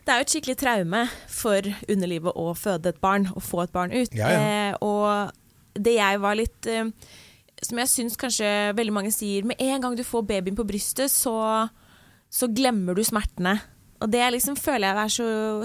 Det 0.00 0.14
er 0.14 0.20
jo 0.20 0.26
et 0.26 0.32
skikkelig 0.32 0.56
traume 0.60 1.02
for 1.28 1.66
underlivet 1.90 2.38
å 2.38 2.52
føde 2.56 2.94
et 2.94 3.02
barn 3.02 3.26
og 3.34 3.42
få 3.44 3.64
et 3.66 3.74
barn 3.74 3.92
ut. 3.92 4.14
Ja, 4.16 4.30
ja. 4.32 4.40
Eh, 4.70 4.78
og 4.86 5.34
det 5.78 5.96
jeg 5.98 6.22
var 6.22 6.38
litt 6.38 6.70
eh, 6.70 6.88
Som 7.64 7.80
jeg 7.82 7.92
syns 7.92 8.16
kanskje 8.20 8.48
veldig 8.76 8.94
mange 8.94 9.12
sier 9.12 9.44
Med 9.44 9.60
en 9.60 9.82
gang 9.84 9.96
du 9.98 10.04
får 10.06 10.24
babyen 10.28 10.56
på 10.56 10.66
brystet, 10.68 11.12
så, 11.12 11.34
så 12.32 12.48
glemmer 12.48 12.96
du 12.96 13.04
smertene. 13.04 13.58
Og 14.00 14.08
det 14.08 14.22
liksom 14.32 14.56
føler 14.56 14.88
jeg 14.88 15.02
er 15.02 15.12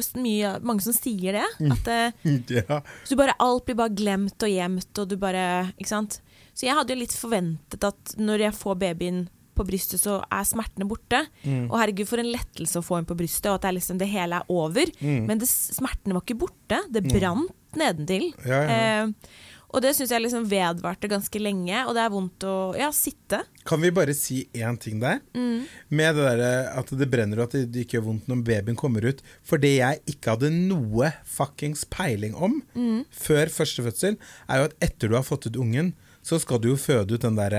så 0.03 0.19
mye 0.19 0.49
mange 0.65 0.84
som 0.84 0.95
sier 0.95 1.38
det. 1.38 1.45
Mm. 1.63 1.71
At 1.75 1.91
eh, 1.91 2.34
ja. 2.60 2.81
så 3.08 3.19
bare, 3.19 3.38
alt 3.39 3.67
blir 3.67 3.79
bare 3.79 3.95
glemt 3.95 4.43
og 4.43 4.51
gjemt, 4.51 4.91
og 4.99 5.08
du 5.12 5.15
bare 5.19 5.45
Ikke 5.77 5.93
sant. 5.93 6.19
Så 6.55 6.67
jeg 6.67 6.75
hadde 6.75 6.95
jo 6.95 7.01
litt 7.01 7.15
forventet 7.15 7.84
at 7.84 8.15
når 8.19 8.47
jeg 8.47 8.55
får 8.55 8.77
babyen 8.79 9.25
på 9.55 9.63
brystet, 9.67 10.01
så 10.03 10.17
er 10.23 10.47
smertene 10.47 10.88
borte. 10.88 11.21
Mm. 11.43 11.69
Og 11.69 11.77
herregud, 11.79 12.08
for 12.10 12.19
en 12.19 12.31
lettelse 12.31 12.79
å 12.79 12.84
få 12.84 12.99
en 12.99 13.08
på 13.08 13.15
brystet, 13.15 13.47
og 13.49 13.58
at 13.58 13.67
det, 13.67 13.77
liksom, 13.77 13.99
det 14.01 14.10
hele 14.12 14.39
er 14.41 14.51
over. 14.51 14.91
Mm. 14.99 15.27
Men 15.29 15.39
det, 15.39 15.47
smertene 15.47 16.15
var 16.15 16.25
ikke 16.25 16.41
borte. 16.43 16.81
Det 16.91 17.03
brant 17.08 17.51
nedentil. 17.79 18.29
Ja, 18.47 18.62
ja. 18.63 18.79
Eh, 19.03 19.53
og 19.76 19.82
det 19.84 19.92
syns 19.98 20.14
jeg 20.16 20.24
liksom 20.24 20.46
vedvarte 20.48 21.10
ganske 21.12 21.40
lenge, 21.44 21.82
og 21.86 21.92
det 21.98 22.02
er 22.06 22.14
vondt 22.14 22.46
å 22.48 22.54
ja, 22.80 22.88
sitte. 22.96 23.42
Kan 23.68 23.82
vi 23.84 23.92
bare 23.92 24.16
si 24.16 24.46
én 24.56 24.78
ting 24.80 25.02
der? 25.04 25.20
Mm. 25.36 25.66
Med 25.92 26.16
det 26.16 26.26
der 26.40 26.72
at 26.80 26.94
det 26.96 27.10
brenner 27.12 27.44
og 27.44 27.50
at 27.50 27.58
det 27.74 27.84
ikke 27.84 27.98
gjør 28.00 28.06
vondt 28.08 28.30
når 28.32 28.42
babyen 28.48 28.80
kommer 28.80 29.04
ut. 29.10 29.20
For 29.44 29.60
det 29.62 29.74
jeg 29.76 30.00
ikke 30.16 30.38
hadde 30.38 30.54
noe 30.56 31.12
fuckings 31.28 31.84
peiling 31.92 32.34
om 32.40 32.62
Mm. 32.76 33.04
før 33.12 33.52
første 33.52 33.84
fødsel, 33.84 34.18
er 34.50 34.58
jo 34.64 34.70
at 34.72 34.76
etter 34.82 35.12
du 35.12 35.16
har 35.20 35.24
fått 35.28 35.48
ut 35.52 35.58
ungen, 35.60 35.94
så 36.26 36.40
skal 36.42 36.58
du 36.64 36.70
jo 36.72 36.76
føde 36.80 37.14
ut 37.20 37.22
den 37.22 37.36
der 37.38 37.54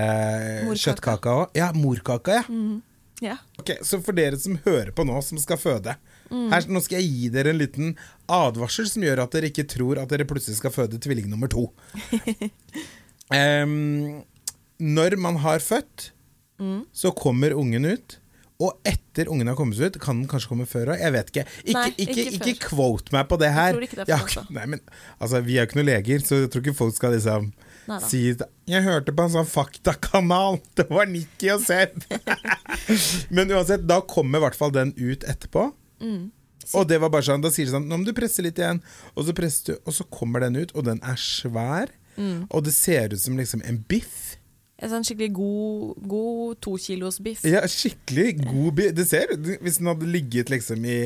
Morkaka. 0.65 0.81
kjøttkaka 0.83 1.35
òg. 1.45 1.49
Ja, 1.55 1.71
morkaka, 1.73 2.41
ja. 2.41 2.81
Ja. 3.21 3.37
Ok, 3.59 3.71
Så 3.81 4.01
for 4.03 4.13
dere 4.13 4.37
som 4.37 4.57
hører 4.65 4.91
på 4.93 5.05
nå, 5.07 5.21
som 5.23 5.37
skal 5.41 5.57
føde 5.57 5.95
her, 6.29 6.67
Nå 6.67 6.81
skal 6.83 6.99
jeg 7.01 7.09
gi 7.13 7.29
dere 7.33 7.53
en 7.53 7.59
liten 7.61 7.95
advarsel 8.27 8.87
som 8.91 9.03
gjør 9.05 9.23
at 9.23 9.31
dere 9.37 9.49
ikke 9.51 9.67
tror 9.71 10.01
at 10.01 10.09
dere 10.11 10.27
plutselig 10.27 10.57
skal 10.59 10.73
føde 10.75 10.99
tvilling 11.03 11.29
nummer 11.31 11.47
to. 11.51 11.69
um, 13.33 14.23
når 14.79 15.17
man 15.21 15.39
har 15.43 15.59
født, 15.63 16.11
så 16.93 17.11
kommer 17.17 17.53
ungen 17.57 17.85
ut. 17.85 18.17
Og 18.57 18.73
etter 18.89 19.27
ungen 19.29 19.45
har 19.51 19.53
kommet 19.53 19.77
ut, 19.77 19.99
kan 20.01 20.17
den 20.23 20.29
kanskje 20.29 20.49
komme 20.49 20.65
før 20.65 20.89
òg? 20.95 21.01
Jeg 21.03 21.13
vet 21.13 21.27
ikke. 21.29 21.43
Ikke, 21.61 21.73
Nei, 21.77 21.89
ikke, 22.01 22.15
ikke 22.23 22.47
ikke, 22.55 22.69
quote 22.71 23.13
meg 23.13 23.27
på 23.29 23.37
det 23.37 23.51
her. 23.53 23.75
tror 23.75 23.85
ikke 23.85 23.99
det 23.99 24.05
er 24.07 24.09
Jeg 24.09 24.17
har 24.17 24.25
ikke- 24.31 24.41
også. 24.41 24.53
Nei, 24.57 24.65
men, 24.73 24.81
altså, 25.21 25.41
vi 25.45 25.57
er 25.57 25.61
jo 25.61 25.67
ikke 25.69 25.77
noen 25.77 25.89
leger, 25.91 26.23
så 26.25 26.39
jeg 26.41 26.49
tror 26.53 26.63
ikke 26.65 26.73
folk 26.79 26.95
skal 26.97 27.13
liksom 27.13 27.51
Neida. 27.87 28.07
si 28.09 28.23
Jeg 28.73 28.83
hørte 28.87 29.13
på 29.13 29.27
en 29.27 29.35
sånn 29.35 29.51
faktakanal, 29.51 30.57
det 30.79 30.87
var 30.89 31.05
Nikki 31.05 31.51
og 31.53 31.61
Seb. 31.61 32.01
Men 33.29 33.53
uansett, 33.53 33.85
da 33.85 34.01
kommer 34.01 34.41
i 34.41 34.47
hvert 34.47 34.57
fall 34.57 34.73
den 34.73 34.95
ut 34.97 35.21
etterpå. 35.29 35.67
Mm. 36.01 36.29
Og 36.75 36.87
det 36.89 36.97
var 36.99 37.11
bare 37.13 37.23
sånn, 37.27 37.43
da 37.43 37.51
sier 37.53 37.69
de 37.69 37.73
sånn 37.75 37.85
Nå 37.87 37.99
må 38.01 38.07
du 38.07 38.15
presse 38.17 38.43
litt 38.43 38.59
igjen. 38.59 38.81
Og 39.15 39.27
så 39.27 39.35
presser 39.37 39.69
du, 39.69 39.73
og 39.87 39.95
så 39.95 40.05
kommer 40.11 40.43
den 40.43 40.59
ut, 40.59 40.73
og 40.75 40.87
den 40.89 40.99
er 41.05 41.19
svær. 41.21 41.93
Mm. 42.17 42.47
Og 42.49 42.65
det 42.65 42.73
ser 42.75 43.13
ut 43.13 43.21
som 43.21 43.37
liksom 43.39 43.63
en 43.67 43.79
biff. 43.87 44.35
En 44.77 44.91
sånn 44.91 45.05
skikkelig 45.07 45.31
god, 45.33 46.07
god 46.11 46.59
to 46.61 46.75
kilos 46.81 47.21
biff. 47.23 47.45
Ja, 47.47 47.63
skikkelig 47.71 48.35
god 48.43 48.71
biff. 48.77 48.95
Det 48.97 49.07
ser 49.09 49.31
ut 49.33 49.47
Hvis 49.63 49.79
den 49.79 49.89
hadde 49.89 50.09
ligget 50.11 50.51
liksom 50.53 50.85
i, 50.85 50.99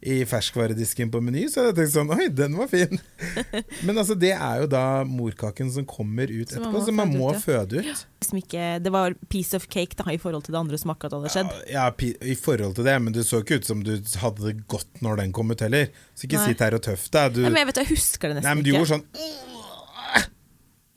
i 0.00 0.22
ferskvaredisken 0.24 1.10
på 1.12 1.20
Meny, 1.20 1.42
så 1.52 1.60
hadde 1.60 1.82
jeg 1.82 1.90
tenkt 1.90 1.92
sånn 1.98 2.12
Oi, 2.14 2.28
den 2.32 2.54
var 2.56 2.70
fin. 2.72 2.96
Men 3.86 4.00
altså, 4.00 4.14
det 4.16 4.30
er 4.32 4.62
jo 4.62 4.68
da 4.72 4.82
morkaken 5.04 5.68
som 5.74 5.84
kommer 5.88 6.30
ut 6.32 6.54
man 6.54 6.56
etterpå, 6.56 6.72
må 6.72 6.84
så 6.86 6.94
man 6.96 7.12
må 7.12 7.28
ut, 7.28 7.36
ja. 7.36 7.42
føde 7.44 7.82
ut. 7.84 8.04
Ikke, 8.40 8.64
det 8.80 8.92
var 8.94 9.16
piece 9.32 9.58
of 9.58 9.66
cake 9.68 9.98
da, 9.98 10.06
i 10.14 10.16
forhold 10.20 10.46
til 10.46 10.56
det 10.56 10.60
andre 10.62 10.80
som 10.80 10.94
akkurat 10.94 11.18
hadde 11.18 11.32
skjedd. 11.34 11.52
Ja, 11.68 11.84
ja, 11.92 12.10
i 12.32 12.36
forhold 12.38 12.78
til 12.78 12.88
det, 12.88 12.96
men 13.04 13.12
du 13.16 13.20
så 13.26 13.42
ikke 13.44 13.60
ut 13.60 13.68
som 13.68 13.84
du 13.84 13.92
hadde 14.22 14.46
det 14.46 14.54
godt 14.72 15.02
når 15.04 15.20
den 15.24 15.34
kom 15.36 15.52
ut 15.52 15.64
heller. 15.66 15.90
Så 16.16 16.24
ikke 16.28 16.40
Nei. 16.40 16.52
sitt 16.54 16.64
her 16.64 16.76
og 16.78 16.84
tøff 16.88 17.08
deg. 17.12 17.36
Du, 17.36 17.42
men 17.44 17.60
jeg 17.60 17.70
vet, 17.72 17.82
jeg 17.84 17.92
husker 17.92 18.32
det 18.32 18.38
nei, 18.38 18.44
nesten 18.44 18.56
men 18.56 18.64
du 18.64 18.72
ikke. 18.72 18.78
gjorde 18.78 18.94
sånn 18.96 20.28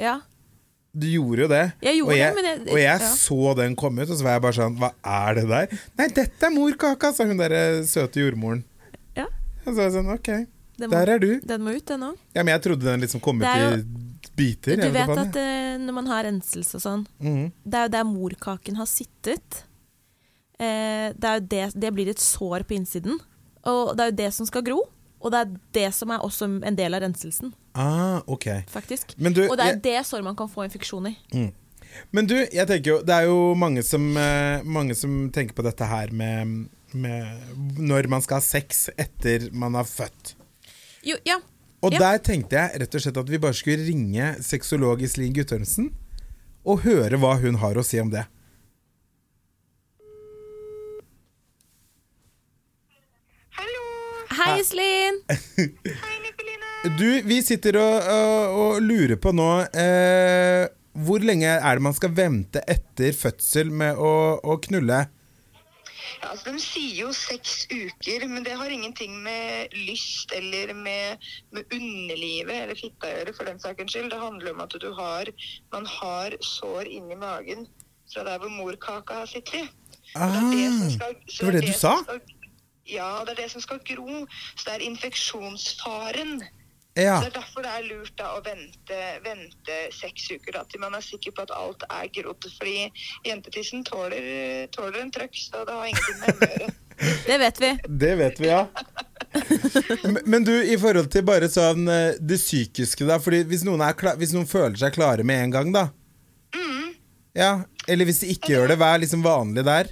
Ja. 0.03 0.19
Du 0.93 1.07
gjorde 1.09 1.41
jo 1.41 1.47
det. 1.49 1.63
Jeg 1.81 1.97
gjorde 1.97 2.13
og 2.13 2.19
jeg, 2.19 2.29
det, 2.29 2.35
men 2.37 2.45
jeg- 2.45 2.73
og 2.73 2.79
jeg 2.79 2.99
ja. 3.01 3.13
så 3.17 3.55
den 3.57 3.75
komme 3.75 4.03
ut, 4.03 4.11
og 4.13 4.17
så 4.19 4.23
var 4.27 4.35
jeg 4.37 4.43
bare 4.45 4.57
sånn 4.59 4.75
Hva 4.77 4.89
er 5.03 5.39
det 5.39 5.45
der? 5.49 5.79
Nei, 5.97 6.07
dette 6.21 6.45
er 6.47 6.53
morkaka, 6.53 7.09
sa 7.13 7.25
hun 7.25 7.39
derre 7.41 7.63
søte 7.89 8.21
jordmoren. 8.21 8.63
Og 9.65 9.73
så 9.73 9.79
er 9.79 9.83
jeg 9.89 9.93
sånn, 9.97 10.09
ok, 10.13 10.29
må, 10.83 10.89
der 10.91 11.09
er 11.15 11.19
du. 11.21 11.39
den 11.39 11.61
må 11.63 11.75
ut, 11.77 11.85
den 11.85 12.01
òg. 12.09 12.15
Ja, 12.35 12.43
men 12.43 12.53
jeg 12.55 12.61
trodde 12.65 12.85
den 12.89 12.99
liksom 13.05 13.21
kom 13.21 13.41
ut 13.41 13.45
i 13.47 13.83
biter. 14.35 14.75
Du 14.81 14.89
vet 14.91 15.09
at 15.09 15.31
det- 15.33 15.43
eh, 15.43 15.77
når 15.77 15.93
man 15.93 16.07
har 16.07 16.23
renselse 16.25 16.75
og 16.75 16.81
sånn, 16.81 17.05
Mhm. 17.21 17.51
det 17.65 17.73
er 17.79 17.83
jo 17.83 17.89
der 17.89 18.03
morkaken 18.03 18.75
har 18.75 18.85
sittet. 18.85 19.63
Eh, 20.59 21.13
det, 21.17 21.49
det, 21.49 21.71
det 21.75 21.93
blir 21.93 22.09
et 22.09 22.19
sår 22.19 22.63
på 22.67 22.75
innsiden. 22.77 23.19
Og 23.65 23.95
det 23.97 24.03
er 24.05 24.11
jo 24.11 24.15
det 24.23 24.33
som 24.33 24.45
skal 24.45 24.61
gro. 24.63 24.83
Og 25.23 25.31
det 25.31 25.39
er 25.39 25.51
det 25.71 25.93
som 25.95 26.11
er 26.11 26.19
også 26.19 26.49
en 26.67 26.75
del 26.75 26.93
av 26.93 27.01
renselsen, 27.01 27.53
Ah, 27.75 28.19
ok. 28.27 28.65
faktisk. 28.67 29.15
Du, 29.17 29.47
Og 29.49 29.55
det 29.57 29.63
er 29.65 29.69
jeg, 29.71 29.81
det 29.81 30.05
såret 30.05 30.23
man 30.23 30.35
kan 30.35 30.49
få 30.49 30.65
infeksjon 30.67 31.07
i. 31.07 31.51
men 32.11 32.25
du, 32.27 32.35
jeg 32.35 32.67
tenker 32.67 32.83
jo 32.91 32.97
Det 33.01 33.09
er 33.15 33.21
jo 33.29 33.53
mange 33.55 33.81
som, 33.83 34.17
eh, 34.17 34.61
mange 34.63 34.93
som 34.95 35.29
tenker 35.31 35.53
på 35.55 35.63
dette 35.63 35.85
her 35.87 36.11
med, 36.11 36.67
med 36.93 37.79
når 37.79 38.07
man 38.11 38.21
skal 38.25 38.39
ha 38.39 38.45
sex 38.45 38.87
etter 38.97 39.49
man 39.51 39.75
har 39.79 39.87
født. 39.89 40.35
Jo, 41.03 41.17
ja. 41.27 41.39
Og 41.83 41.91
Ja. 41.93 41.99
der 41.99 42.21
tenkte 42.23 42.55
jeg 42.55 42.79
rett 42.81 42.95
og 42.95 43.01
slett 43.03 43.17
at 43.19 43.29
vi 43.29 43.37
bare 43.43 43.53
skulle 43.57 43.83
ringe 43.87 44.29
sexolog 44.41 45.01
Iselin 45.03 45.33
Guttormsen 45.35 45.89
og 46.63 46.79
høre 46.85 47.17
hva 47.19 47.33
hun 47.41 47.57
har 47.59 47.75
å 47.75 47.83
si 47.83 47.99
om 47.99 48.09
det. 48.13 48.23
Hallo! 53.57 53.83
Hei, 54.37 54.59
Iselin! 54.61 55.19
Hei, 56.03 56.15
Nikoline. 56.23 56.95
Du, 56.97 57.07
vi 57.27 57.39
sitter 57.45 57.77
og, 57.79 58.07
og, 58.13 58.55
og 58.63 58.79
lurer 58.83 59.15
på 59.23 59.31
nå 59.35 59.45
eh, 59.71 60.65
Hvor 61.05 61.23
lenge 61.23 61.53
er 61.55 61.79
det 61.79 61.85
man 61.85 61.95
skal 61.95 62.11
vente 62.17 62.63
etter 62.69 63.15
fødsel 63.15 63.71
med 63.71 63.99
å, 63.99 64.13
å 64.43 64.57
knulle? 64.65 65.05
Altså, 66.23 66.51
de 66.55 66.59
sier 66.63 66.95
jo 67.03 67.09
seks 67.15 67.65
uker, 67.71 68.27
men 68.31 68.43
det 68.45 68.53
har 68.59 68.71
ingenting 68.71 69.15
med 69.23 69.73
lyst 69.75 70.31
eller 70.35 70.73
med, 70.73 71.17
med 71.51 71.63
underlivet 71.73 72.53
eller 72.63 72.75
fitta 72.79 73.07
å 73.09 73.15
gjøre, 73.17 73.33
for 73.37 73.49
den 73.49 73.59
saken 73.59 73.89
skyld. 73.91 74.09
Det 74.13 74.19
handler 74.21 74.53
om 74.53 74.61
at 74.65 74.75
du 74.81 74.89
har, 74.97 75.31
man 75.73 75.85
har 75.85 76.35
sår 76.41 76.87
inni 76.87 77.15
magen 77.19 77.67
fra 78.13 78.23
der 78.27 78.39
hvor 78.43 78.49
morkaka 78.53 79.21
har 79.23 79.29
sittet. 79.31 79.69
Ah, 80.15 80.29
det 80.51 80.63
det 80.63 80.91
skal- 80.93 81.15
det 81.25 81.45
var 81.45 81.51
det 81.51 81.65
du 81.67 81.73
sa? 81.73 81.95
skal- 82.03 82.21
Ja, 82.85 83.23
det 83.25 83.31
er 83.37 83.41
det 83.43 83.51
som 83.51 83.61
skal 83.61 83.79
gro. 83.79 84.25
Så 84.55 84.65
det 84.65 84.73
er 84.75 84.85
infeksjonsfaren. 84.89 86.41
Ja. 86.93 87.15
Så 87.17 87.25
det 87.25 87.31
er 87.31 87.39
derfor 87.39 87.65
det 87.65 87.71
er 87.73 87.85
lurt 87.89 88.13
da 88.19 88.27
å 88.37 88.41
vente, 88.45 88.97
vente 89.25 89.77
seks 89.97 90.27
uker 90.35 90.53
da, 90.59 90.61
til 90.69 90.81
man 90.83 90.93
er 90.93 91.01
sikker 91.01 91.33
på 91.33 91.41
at 91.47 91.53
alt 91.57 91.85
er 91.89 92.11
grodd. 92.13 92.45
Fordi 92.59 92.75
jentetissen 93.25 93.81
tåler, 93.87 94.67
tåler 94.75 94.99
en 95.01 95.09
trøkk, 95.15 95.39
så 95.41 95.63
det 95.65 95.73
har 95.79 95.89
ingenting 95.89 96.19
med 96.21 96.33
å 96.33 96.49
gjøre. 96.51 96.71
Det 97.25 97.35
vet 97.41 97.57
vi. 97.57 97.69
Det 97.89 98.11
vet 98.19 98.37
vi, 98.39 98.47
ja. 98.51 98.67
Men- 100.29 100.43
du, 100.45 100.53
i 100.53 100.75
forhold 100.77 101.09
til 101.11 101.23
bare 101.25 101.47
sånn 101.49 101.87
eh, 101.89 102.19
det 102.21 102.37
psykiske, 102.37 103.07
da. 103.09 103.17
Fordi 103.19 103.39
hvis 103.49 103.63
noen, 103.65 103.81
er 103.81 103.97
kla 103.97 104.13
hvis 104.19 104.35
noen 104.35 104.45
føler 104.47 104.77
seg 104.77 104.93
klare 104.93 105.25
med 105.25 105.41
en 105.47 105.55
gang, 105.57 105.71
da. 105.73 105.87
Ja, 107.33 107.63
Eller 107.89 108.05
hvis 108.05 108.19
de 108.21 108.29
ikke 108.29 108.51
gjør 108.53 108.67
det, 108.69 108.77
hva 108.77 108.91
er 108.93 109.01
liksom 109.01 109.23
vanlig 109.25 109.63
der? 109.65 109.89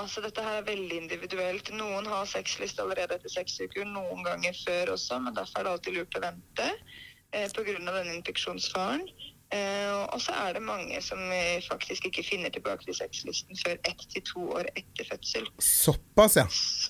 Altså, 0.00 0.22
dette 0.24 0.40
her 0.40 0.60
er 0.62 0.64
veldig 0.64 0.96
individuelt. 1.02 1.68
Noen 1.76 2.06
har 2.08 2.24
sexlyst 2.28 2.80
allerede 2.80 3.18
etter 3.18 3.32
seks 3.32 3.58
uker, 3.60 3.84
noen 3.84 4.24
ganger 4.24 4.56
før 4.64 4.94
også, 4.94 5.18
men 5.20 5.36
derfor 5.36 5.60
er 5.60 5.68
det 5.68 5.74
alltid 5.76 5.98
lurt 5.98 6.16
å 6.16 6.22
vente 6.24 6.68
eh, 6.70 7.48
pga. 7.52 7.76
denne 7.76 8.16
infeksjonsfaren. 8.16 9.04
Eh, 9.52 9.92
og 10.14 10.16
så 10.24 10.32
er 10.46 10.54
det 10.56 10.62
mange 10.64 10.96
som 11.04 11.20
eh, 11.28 11.60
faktisk 11.66 12.06
ikke 12.08 12.24
finner 12.24 12.52
tilbake 12.54 12.86
til 12.88 12.96
sexlysten 12.96 13.58
før 13.60 13.76
ett 13.90 14.06
til 14.14 14.24
to 14.24 14.46
år 14.56 14.70
etter 14.72 15.10
fødsel. 15.10 15.50
Såpass, 15.60 16.38
ja. 16.40 16.46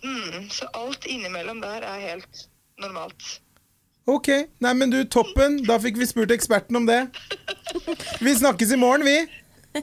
Mm, 0.07 0.47
så 0.55 0.71
alt 0.79 1.07
innimellom 1.11 1.62
der 1.65 1.83
er 1.83 1.99
helt 2.07 2.47
normalt. 2.79 3.41
Ok. 4.07 4.31
Nei, 4.62 4.73
men 4.79 4.95
du, 4.95 5.03
toppen. 5.11 5.65
Da 5.67 5.79
fikk 5.83 5.99
vi 5.99 6.07
spurt 6.11 6.35
eksperten 6.35 6.79
om 6.79 6.87
det. 6.87 7.05
Vi 8.27 8.35
snakkes 8.38 8.75
i 8.75 8.79
morgen, 8.79 9.07
vi. 9.07 9.17
Ha 9.75 9.83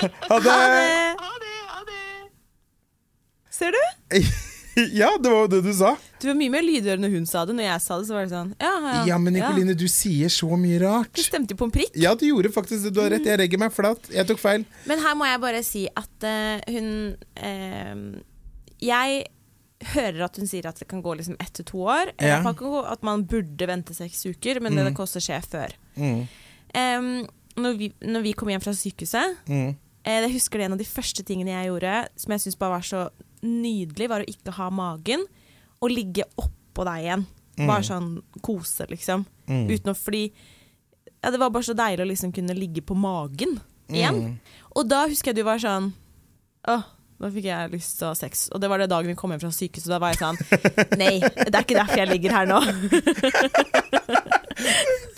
det. 0.00 0.12
Ha 0.28 0.38
det! 0.38 1.16
Ha 1.20 1.32
det! 1.40 1.51
Ser 3.62 3.78
du? 3.78 3.84
Ja, 4.96 5.10
det 5.20 5.28
var 5.28 5.42
jo 5.42 5.48
det 5.52 5.58
du 5.66 5.72
sa. 5.76 5.90
Du 6.22 6.30
var 6.30 6.36
mye 6.38 6.48
mer 6.54 6.62
lydhør 6.64 6.96
når 7.02 7.10
hun 7.12 7.26
sa 7.28 7.42
det. 7.44 7.52
Når 7.58 7.66
jeg 7.66 7.80
sa 7.84 7.96
det, 8.00 8.06
så 8.08 8.14
var 8.16 8.22
det 8.24 8.30
sånn 8.32 8.52
Ja, 8.56 8.70
ja. 8.80 9.00
Ja, 9.10 9.16
men 9.20 9.34
Nikoline, 9.36 9.74
du 9.76 9.84
sier 9.92 10.30
så 10.32 10.48
mye 10.56 10.78
rart. 10.80 11.10
Du 11.12 11.20
stemte 11.20 11.52
jo 11.52 11.58
på 11.60 11.66
en 11.68 11.74
prikk. 11.74 11.90
Ja, 12.00 12.14
du 12.16 12.24
gjorde 12.24 12.48
faktisk 12.54 12.86
det. 12.86 12.92
Du 12.96 13.02
har 13.02 13.10
rett. 13.12 13.26
Jeg 13.28 13.36
legger 13.42 13.60
meg 13.60 13.74
flat. 13.76 14.08
Jeg 14.08 14.24
tok 14.30 14.40
feil. 14.40 14.64
Men 14.88 15.02
her 15.04 15.18
må 15.20 15.28
jeg 15.28 15.42
bare 15.44 15.60
si 15.68 15.82
at 15.92 16.24
uh, 16.24 16.64
hun 16.72 16.88
uh, 17.36 18.22
Jeg 18.80 19.26
hører 19.92 20.24
at 20.24 20.40
hun 20.40 20.48
sier 20.48 20.70
at 20.70 20.80
det 20.80 20.88
kan 20.88 21.02
gå 21.04 21.18
liksom 21.20 21.36
ett 21.42 21.52
til 21.58 21.66
to 21.68 21.82
år. 21.92 22.14
Eh, 22.16 22.30
Ja. 22.30 22.38
At 22.38 22.46
man 22.48 22.56
kan 22.56 22.72
gå- 22.72 22.86
At 22.94 23.02
man 23.04 23.24
burde 23.28 23.68
vente 23.68 23.92
seks 23.98 24.24
uker, 24.24 24.60
men 24.64 24.72
det, 24.78 24.86
det 24.88 24.94
koster 24.96 25.20
skje 25.20 25.42
før. 25.52 25.74
Mm. 26.00 26.22
Um, 26.72 27.10
når, 27.60 27.76
vi, 27.76 27.90
når 28.00 28.24
vi 28.24 28.32
kom 28.32 28.48
hjem 28.48 28.64
fra 28.64 28.72
sykehuset 28.72 29.36
Mm. 29.44 29.74
eh, 30.08 30.20
Jeg 30.24 30.32
husker 30.38 30.58
det 30.58 30.64
En 30.70 30.78
av 30.78 30.80
de 30.80 30.88
første 30.88 31.20
tingene 31.28 31.52
jeg 31.52 31.68
gjorde, 31.68 31.92
som 32.16 32.32
jeg 32.32 32.40
syns 32.46 32.56
bare 32.56 32.78
var 32.78 32.88
så 32.88 33.02
nydelig, 33.42 34.08
var 34.10 34.24
å 34.24 34.30
ikke 34.30 34.54
ha 34.56 34.70
magen 34.74 35.24
og 35.82 35.92
ligge 35.92 36.26
oppå 36.38 36.86
deg 36.88 37.06
igjen. 37.06 37.26
Bare 37.62 37.84
sånn 37.84 38.14
kose, 38.44 38.86
liksom. 38.90 39.26
Mm. 39.50 39.66
Uten 39.68 39.92
å 39.92 39.98
fordi 39.98 40.22
ja, 41.22 41.30
Det 41.30 41.38
var 41.38 41.50
bare 41.52 41.66
så 41.66 41.74
deilig 41.76 42.06
å 42.06 42.08
liksom 42.08 42.32
kunne 42.34 42.56
ligge 42.56 42.82
på 42.82 42.96
magen 42.98 43.58
igjen. 43.92 44.38
Og 44.72 44.88
da 44.88 45.04
husker 45.10 45.30
jeg 45.30 45.42
du 45.42 45.46
var 45.46 45.60
sånn 45.62 45.90
Åh, 46.70 46.84
nå 47.22 47.30
fikk 47.34 47.46
jeg 47.50 47.70
lyst 47.74 47.98
til 47.98 48.06
å 48.08 48.12
ha 48.12 48.18
sex. 48.18 48.48
Og 48.54 48.62
det 48.62 48.70
var 48.70 48.82
det 48.82 48.88
dagen 48.90 49.10
vi 49.10 49.18
kom 49.18 49.30
hjem 49.34 49.42
fra 49.42 49.52
sykehuset. 49.54 49.90
Da 49.90 49.98
var 50.02 50.14
jeg 50.14 50.22
sånn 50.22 50.38
Nei, 51.02 51.18
det 51.22 51.52
er 51.52 51.62
ikke 51.62 51.78
derfor 51.78 52.02
jeg 52.02 52.10
ligger 52.14 52.38
her 52.38 52.46
nå. 52.50 52.62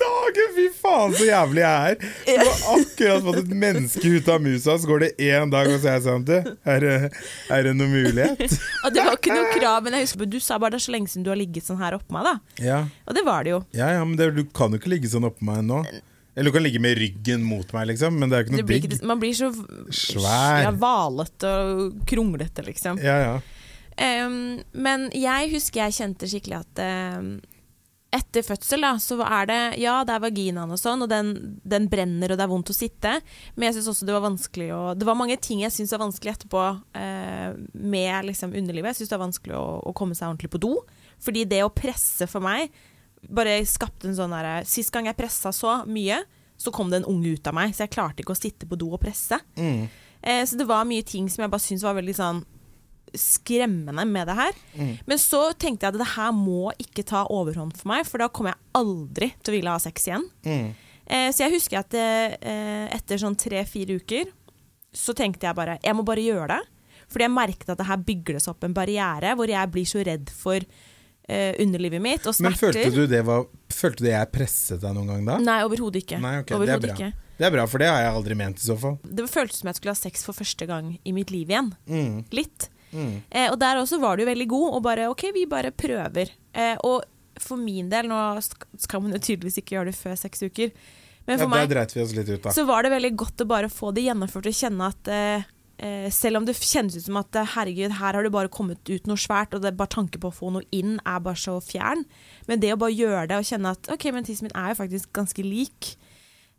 Dagen, 0.00 0.48
fy 0.56 0.64
faen 0.76 1.14
så 1.14 1.26
jævlig 1.28 1.62
jeg 1.62 1.90
er. 1.90 1.98
Du 2.24 2.40
har 2.40 2.62
akkurat 2.74 3.26
fått 3.26 3.40
et 3.42 3.52
menneske 3.64 4.12
ut 4.16 4.30
av 4.34 4.42
musa, 4.44 4.76
så 4.80 4.90
går 4.90 5.04
det 5.04 5.10
én 5.28 5.52
dag, 5.52 5.68
og 5.70 5.78
så 5.82 5.90
er 5.92 5.98
jeg 5.98 6.04
sånn 6.06 6.24
Du, 6.26 6.34
er 6.64 6.86
er 7.54 7.68
det 7.68 7.74
noen 7.76 7.92
mulighet? 7.92 8.56
Og 8.84 8.94
det 8.94 9.04
var 9.04 9.18
ikke 9.18 9.36
noe 9.36 9.52
krav, 9.54 9.84
men 9.86 9.98
jeg 9.98 10.08
husker 10.08 10.30
du 10.34 10.40
sa 10.42 10.58
bare 10.58 10.74
det 10.74 10.82
er 10.82 10.86
så 10.88 10.94
lenge 10.96 11.12
siden 11.12 11.26
du 11.26 11.30
har 11.32 11.38
ligget 11.38 11.68
sånn 11.68 11.80
her 11.82 11.96
oppå 11.98 12.16
meg, 12.16 12.26
da. 12.26 12.64
Ja, 12.64 12.80
Og 13.06 13.16
det 13.16 13.24
var 13.26 13.46
det 13.46 13.54
jo. 13.54 13.62
ja, 13.76 13.92
ja 13.98 14.02
men 14.04 14.18
det, 14.20 14.32
du 14.36 14.44
kan 14.56 14.74
jo 14.74 14.80
ikke 14.82 14.92
ligge 14.96 15.10
sånn 15.12 15.28
oppå 15.28 15.46
meg 15.46 15.62
nå. 15.68 15.84
Eller 16.34 16.50
du 16.50 16.56
kan 16.56 16.64
ligge 16.66 16.80
med 16.82 16.96
ryggen 16.98 17.44
mot 17.46 17.68
meg, 17.76 17.92
liksom, 17.92 18.16
men 18.18 18.30
det 18.30 18.36
er 18.36 18.42
jo 18.42 18.46
ikke 18.48 18.56
noe 18.56 18.66
big 18.66 18.86
digg. 18.90 19.02
man 19.06 19.20
blir 19.22 19.36
så 19.38 19.52
Svær. 19.94 20.64
Ja, 20.66 20.72
valete 20.74 21.52
og 21.62 22.00
kronglete, 22.10 22.64
liksom. 22.66 22.98
Ja, 23.02 23.18
ja. 23.22 23.34
Um, 23.94 24.58
men 24.74 25.06
jeg 25.14 25.52
husker 25.52 25.84
jeg 25.84 25.94
kjente 25.94 26.26
skikkelig 26.26 26.56
at 26.64 26.80
em, 26.82 27.28
etter 28.14 28.44
fødsel, 28.46 28.84
da, 28.84 28.94
så 29.02 29.18
er 29.26 29.48
det 29.50 29.58
Ja, 29.82 29.96
det 30.06 30.14
er 30.14 30.22
vaginaen 30.22 30.72
og 30.74 30.80
sånn, 30.80 31.02
og 31.04 31.10
den, 31.10 31.32
den 31.66 31.88
brenner, 31.90 32.32
og 32.32 32.38
det 32.38 32.46
er 32.46 32.52
vondt 32.52 32.70
å 32.70 32.76
sitte. 32.76 33.16
Men 33.54 33.68
jeg 33.68 33.78
syns 33.78 33.90
også 33.92 34.08
det 34.08 34.14
var 34.16 34.26
vanskelig 34.26 34.70
å 34.76 34.82
Det 34.98 35.08
var 35.08 35.18
mange 35.18 35.36
ting 35.42 35.64
jeg 35.64 35.74
syns 35.74 35.94
var 35.96 36.04
vanskelig 36.04 36.34
etterpå 36.36 36.64
eh, 37.00 37.56
med 37.74 38.30
liksom 38.30 38.54
underlivet. 38.54 38.92
Jeg 38.92 39.02
syns 39.02 39.12
det 39.12 39.18
var 39.18 39.26
vanskelig 39.26 39.58
å, 39.58 39.66
å 39.90 39.94
komme 39.96 40.16
seg 40.18 40.30
ordentlig 40.30 40.52
på 40.54 40.62
do. 40.62 40.76
Fordi 41.24 41.46
det 41.50 41.62
å 41.64 41.72
presse 41.74 42.28
for 42.30 42.44
meg 42.44 42.72
bare 43.24 43.60
skapte 43.64 44.08
en 44.10 44.16
sånn 44.16 44.34
derre 44.34 44.58
Sist 44.68 44.92
gang 44.92 45.06
jeg 45.08 45.16
pressa 45.16 45.52
så 45.54 45.78
mye, 45.88 46.18
så 46.60 46.72
kom 46.74 46.90
det 46.92 47.02
en 47.02 47.10
unge 47.10 47.34
ut 47.36 47.50
av 47.50 47.56
meg. 47.56 47.74
Så 47.74 47.86
jeg 47.86 47.94
klarte 47.96 48.24
ikke 48.24 48.36
å 48.36 48.38
sitte 48.38 48.68
på 48.68 48.78
do 48.78 48.92
og 48.94 49.02
presse. 49.02 49.40
Mm. 49.58 49.86
Eh, 50.22 50.42
så 50.48 50.58
det 50.60 50.68
var 50.68 50.86
mye 50.88 51.04
ting 51.06 51.28
som 51.32 51.44
jeg 51.44 51.52
bare 51.52 51.64
syns 51.64 51.84
var 51.84 51.98
veldig 51.98 52.16
sånn 52.16 52.44
skremmende 53.18 54.04
med 54.08 54.28
det 54.30 54.36
her. 54.38 54.56
Mm. 54.74 54.92
Men 55.10 55.20
så 55.20 55.42
tenkte 55.52 55.86
jeg 55.86 55.94
at 55.94 56.00
det 56.00 56.12
her 56.14 56.32
må 56.36 56.72
ikke 56.82 57.06
ta 57.06 57.24
overhånd 57.32 57.76
for 57.78 57.92
meg, 57.92 58.06
for 58.08 58.22
da 58.22 58.30
kommer 58.32 58.54
jeg 58.54 58.80
aldri 58.80 59.30
til 59.40 59.52
å 59.52 59.56
ville 59.56 59.74
ha 59.76 59.82
sex 59.82 60.08
igjen. 60.08 60.26
Mm. 60.46 60.70
Eh, 61.04 61.28
så 61.34 61.44
jeg 61.44 61.56
husker 61.58 61.82
at 61.82 61.96
eh, 61.98 62.86
etter 62.94 63.20
sånn 63.20 63.36
tre-fire 63.38 63.98
uker 64.00 64.30
så 64.94 65.12
tenkte 65.16 65.48
jeg 65.48 65.58
bare 65.58 65.78
jeg 65.82 65.96
må 65.96 66.04
bare 66.06 66.24
gjøre 66.24 66.54
det. 66.54 66.62
Fordi 67.12 67.26
jeg 67.26 67.34
merket 67.34 67.70
at 67.70 67.80
det 67.80 67.86
her 67.88 68.00
bygger 68.00 68.40
seg 68.40 68.54
opp 68.54 68.64
en 68.66 68.74
barriere 68.76 69.34
hvor 69.36 69.50
jeg 69.50 69.70
blir 69.74 69.88
så 69.88 70.02
redd 70.06 70.30
for 70.32 70.56
eh, 70.56 71.52
underlivet 71.60 72.02
mitt 72.02 72.24
og 72.26 72.38
Men 72.42 72.56
følte 72.58 72.88
du 72.94 73.04
det 73.10 73.20
var 73.26 73.44
Følte 73.74 74.06
du 74.06 74.08
jeg 74.08 74.30
presset 74.32 74.80
deg 74.82 74.96
noen 74.96 75.12
gang 75.12 75.28
da? 75.28 75.36
Nei, 75.42 75.58
overhodet 75.66 76.04
ikke. 76.04 76.20
Nei, 76.22 76.38
ok, 76.42 76.54
det 76.54 76.72
er 76.76 76.82
bra. 76.86 76.96
ikke. 76.96 77.10
Det 77.34 77.46
er 77.48 77.50
bra, 77.50 77.64
for 77.66 77.82
det 77.82 77.88
har 77.90 78.04
jeg 78.04 78.14
aldri 78.14 78.36
ment 78.38 78.60
i 78.62 78.66
så 78.68 78.76
fall. 78.78 78.96
Det 79.02 79.24
føltes 79.26 79.58
som 79.60 79.70
jeg 79.70 79.80
skulle 79.80 79.94
ha 79.96 79.98
sex 79.98 80.22
for 80.22 80.38
første 80.38 80.68
gang 80.70 80.92
i 81.02 81.14
mitt 81.16 81.32
liv 81.34 81.50
igjen. 81.50 81.72
Mm. 81.90 82.20
Litt. 82.36 82.68
Mm. 82.94 83.16
Eh, 83.28 83.48
og 83.50 83.58
der 83.60 83.80
også 83.82 83.98
var 84.02 84.16
du 84.16 84.24
veldig 84.28 84.48
god, 84.50 84.68
og 84.78 84.84
bare 84.86 85.10
OK, 85.12 85.26
vi 85.34 85.44
bare 85.50 85.74
prøver. 85.74 86.30
Eh, 86.54 86.76
og 86.86 87.02
for 87.42 87.60
min 87.60 87.88
del, 87.90 88.08
nå 88.10 88.18
skal 88.42 89.02
man 89.02 89.16
jo 89.16 89.22
tydeligvis 89.22 89.58
ikke 89.60 89.76
gjøre 89.78 89.90
det 89.90 89.98
før 89.98 90.14
seks 90.18 90.44
uker, 90.46 90.70
men 91.24 91.40
for 91.40 91.48
ja, 91.48 91.64
meg 91.64 91.72
ut, 91.72 92.44
da. 92.44 92.52
så 92.52 92.66
var 92.68 92.84
det 92.84 92.92
veldig 92.92 93.10
godt 93.16 93.42
å 93.44 93.48
bare 93.48 93.72
få 93.72 93.94
det 93.96 94.04
gjennomført 94.04 94.50
og 94.50 94.56
kjenne 94.58 94.90
at 94.92 95.10
eh, 95.10 95.46
eh, 95.80 96.08
selv 96.12 96.40
om 96.40 96.46
det 96.46 96.56
kjennes 96.58 96.98
ut 96.98 97.06
som 97.06 97.18
at 97.20 97.40
eh, 97.40 97.50
herregud, 97.56 97.96
her 97.96 98.18
har 98.18 98.26
du 98.26 98.32
bare 98.34 98.52
kommet 98.52 98.84
ut 98.90 99.08
noe 99.08 99.20
svært, 99.20 99.56
og 99.56 99.64
det 99.64 99.72
er 99.72 99.78
bare 99.78 99.94
tanke 99.96 100.20
på 100.20 100.30
å 100.30 100.36
få 100.36 100.52
noe 100.54 100.68
inn 100.74 100.98
er 101.00 101.24
bare 101.24 101.40
så 101.40 101.56
fjern, 101.64 102.04
men 102.50 102.62
det 102.62 102.74
å 102.74 102.80
bare 102.80 102.96
gjøre 102.96 103.26
det 103.32 103.40
og 103.40 103.48
kjenne 103.48 103.74
at 103.76 103.92
OK, 103.96 104.08
men 104.14 104.28
tissen 104.28 104.50
min 104.50 104.58
er 104.58 104.74
jo 104.74 104.80
faktisk 104.82 105.14
ganske 105.16 105.46
lik, 105.46 105.94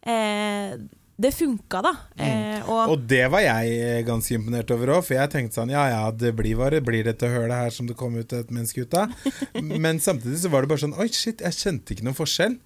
eh, 0.02 0.76
det 1.18 1.32
funka, 1.34 1.82
da. 1.86 1.94
Eh, 2.18 2.60
og, 2.68 2.82
Mm. 2.86 2.90
Og 2.92 3.04
det 3.08 3.24
var 3.32 3.40
jeg 3.46 3.76
eh, 3.80 4.02
ganske 4.04 4.34
imponert 4.36 4.72
over 4.74 4.88
òg, 4.98 5.04
for 5.06 5.14
jeg 5.16 5.30
tenkte 5.32 5.56
sånn 5.62 5.70
ja 5.72 5.86
ja, 5.88 6.12
det 6.12 6.34
blir 6.36 6.58
bare 6.58 6.82
blir 6.82 7.04
dette 7.08 7.28
hølet 7.30 7.56
her 7.56 7.70
som 7.72 7.88
det 7.88 7.96
kom 7.96 8.16
ut 8.18 8.34
et 8.34 8.50
menneske 8.52 8.82
ut 8.84 8.94
av. 8.94 9.14
Men 9.62 10.00
samtidig 10.00 10.40
så 10.44 10.50
var 10.52 10.62
det 10.66 10.70
bare 10.74 10.84
sånn 10.84 10.98
oi, 11.00 11.08
shit, 11.14 11.40
jeg 11.46 11.54
kjente 11.56 11.94
ikke 11.96 12.04
noen 12.08 12.18
forskjell. 12.18 12.58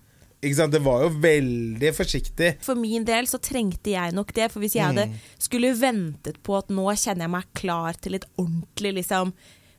Ikke 0.42 0.56
sant? 0.56 0.72
Det 0.72 0.80
var 0.82 1.02
jo 1.04 1.10
veldig 1.20 1.90
forsiktig. 1.98 2.54
for 2.64 2.76
min 2.80 3.04
del 3.04 3.28
så 3.28 3.38
trengte 3.44 3.92
jeg 3.92 4.14
nok 4.16 4.32
det, 4.34 4.50
for 4.54 4.64
hvis 4.64 4.78
jeg 4.80 4.86
hadde 4.88 5.10
skulle 5.38 5.74
ventet 5.76 6.38
på 6.42 6.56
at 6.58 6.70
nå 6.72 6.86
kjenner 6.96 7.28
jeg 7.28 7.34
meg 7.36 7.50
klar 7.60 7.98
til 8.00 8.16
et 8.16 8.26
ordentlig 8.40 8.94
liksom 9.04 9.34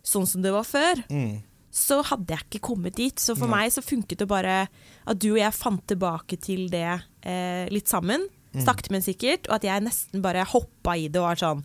sånn 0.04 0.26
som 0.28 0.42
det 0.44 0.52
var 0.52 0.64
før, 0.68 1.00
Mm. 1.09 1.40
så 1.72 2.02
hadde 2.04 2.28
jeg 2.37 2.44
ikke 2.50 2.61
kommet 2.68 2.94
dit. 2.96 3.16
Så 3.18 3.35
for 3.38 3.48
meg 3.48 3.72
så 3.72 3.80
funket 3.83 4.18
det 4.18 4.28
bare 4.28 4.68
at 5.06 5.18
du 5.18 5.30
og 5.33 5.38
jeg 5.40 5.52
fant 5.56 5.87
tilbake 5.88 6.37
til 6.40 6.68
det 6.68 7.00
eh, 7.24 7.66
litt 7.72 7.88
sammen, 7.88 8.28
sakte, 8.67 8.91
men 8.95 9.05
sikkert, 9.05 9.47
og 9.49 9.59
at 9.61 9.67
jeg 9.69 9.85
nesten 9.85 10.25
bare 10.25 10.47
hoppa 10.49 10.97
i 10.99 11.09
det 11.09 11.21
og 11.21 11.29
var 11.29 11.41
sånn 11.41 11.63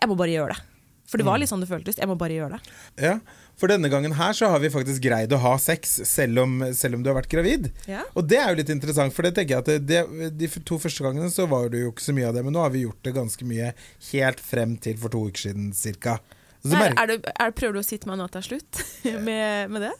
Jeg 0.00 0.10
må 0.10 0.18
bare 0.18 0.34
gjøre 0.34 0.54
det. 0.54 0.68
For 1.12 1.20
det 1.20 1.26
var 1.28 1.40
litt 1.40 1.50
sånn 1.50 1.60
det 1.60 1.68
føltes. 1.68 1.98
Jeg 2.00 2.08
må 2.08 2.14
bare 2.16 2.32
gjøre 2.38 2.56
det. 2.56 2.74
Ja, 3.04 3.16
For 3.60 3.68
denne 3.68 3.90
gangen 3.92 4.14
her 4.16 4.32
så 4.32 4.48
har 4.48 4.62
vi 4.62 4.70
faktisk 4.72 5.02
greid 5.04 5.34
å 5.36 5.40
ha 5.42 5.52
sex 5.60 5.98
selv 6.08 6.40
om, 6.40 6.54
selv 6.74 6.96
om 6.96 7.02
du 7.04 7.10
har 7.10 7.18
vært 7.18 7.28
gravid. 7.30 7.68
Ja. 7.90 8.06
Og 8.16 8.24
det 8.30 8.38
er 8.40 8.48
jo 8.48 8.60
litt 8.62 8.72
interessant, 8.72 9.12
for 9.12 9.26
det 9.26 9.34
tenker 9.36 9.58
jeg 9.58 9.64
at 9.66 9.88
det, 9.90 10.30
de 10.40 10.48
to 10.64 10.78
første 10.80 11.04
gangene 11.04 11.28
så 11.30 11.44
var 11.50 11.68
det 11.72 11.82
jo 11.84 11.92
ikke 11.92 12.06
så 12.06 12.14
mye 12.16 12.30
av 12.30 12.38
det, 12.38 12.46
men 12.46 12.56
nå 12.56 12.64
har 12.64 12.72
vi 12.72 12.86
gjort 12.86 13.02
det 13.04 13.12
ganske 13.18 13.48
mye 13.48 13.74
helt 14.08 14.40
frem 14.40 14.78
til 14.82 14.96
for 15.02 15.12
to 15.12 15.26
uker 15.28 15.50
siden 15.50 15.68
cirka. 15.76 16.16
Er, 16.64 16.94
er 16.94 17.10
du, 17.10 17.28
er, 17.28 17.54
prøver 17.58 17.76
du 17.76 17.82
å 17.82 17.86
si 17.86 17.98
til 18.00 18.08
meg 18.08 18.22
nå 18.22 18.30
er 18.32 18.46
slutt 18.46 18.80
med, 19.28 19.68
med 19.74 19.88
det? 19.90 19.92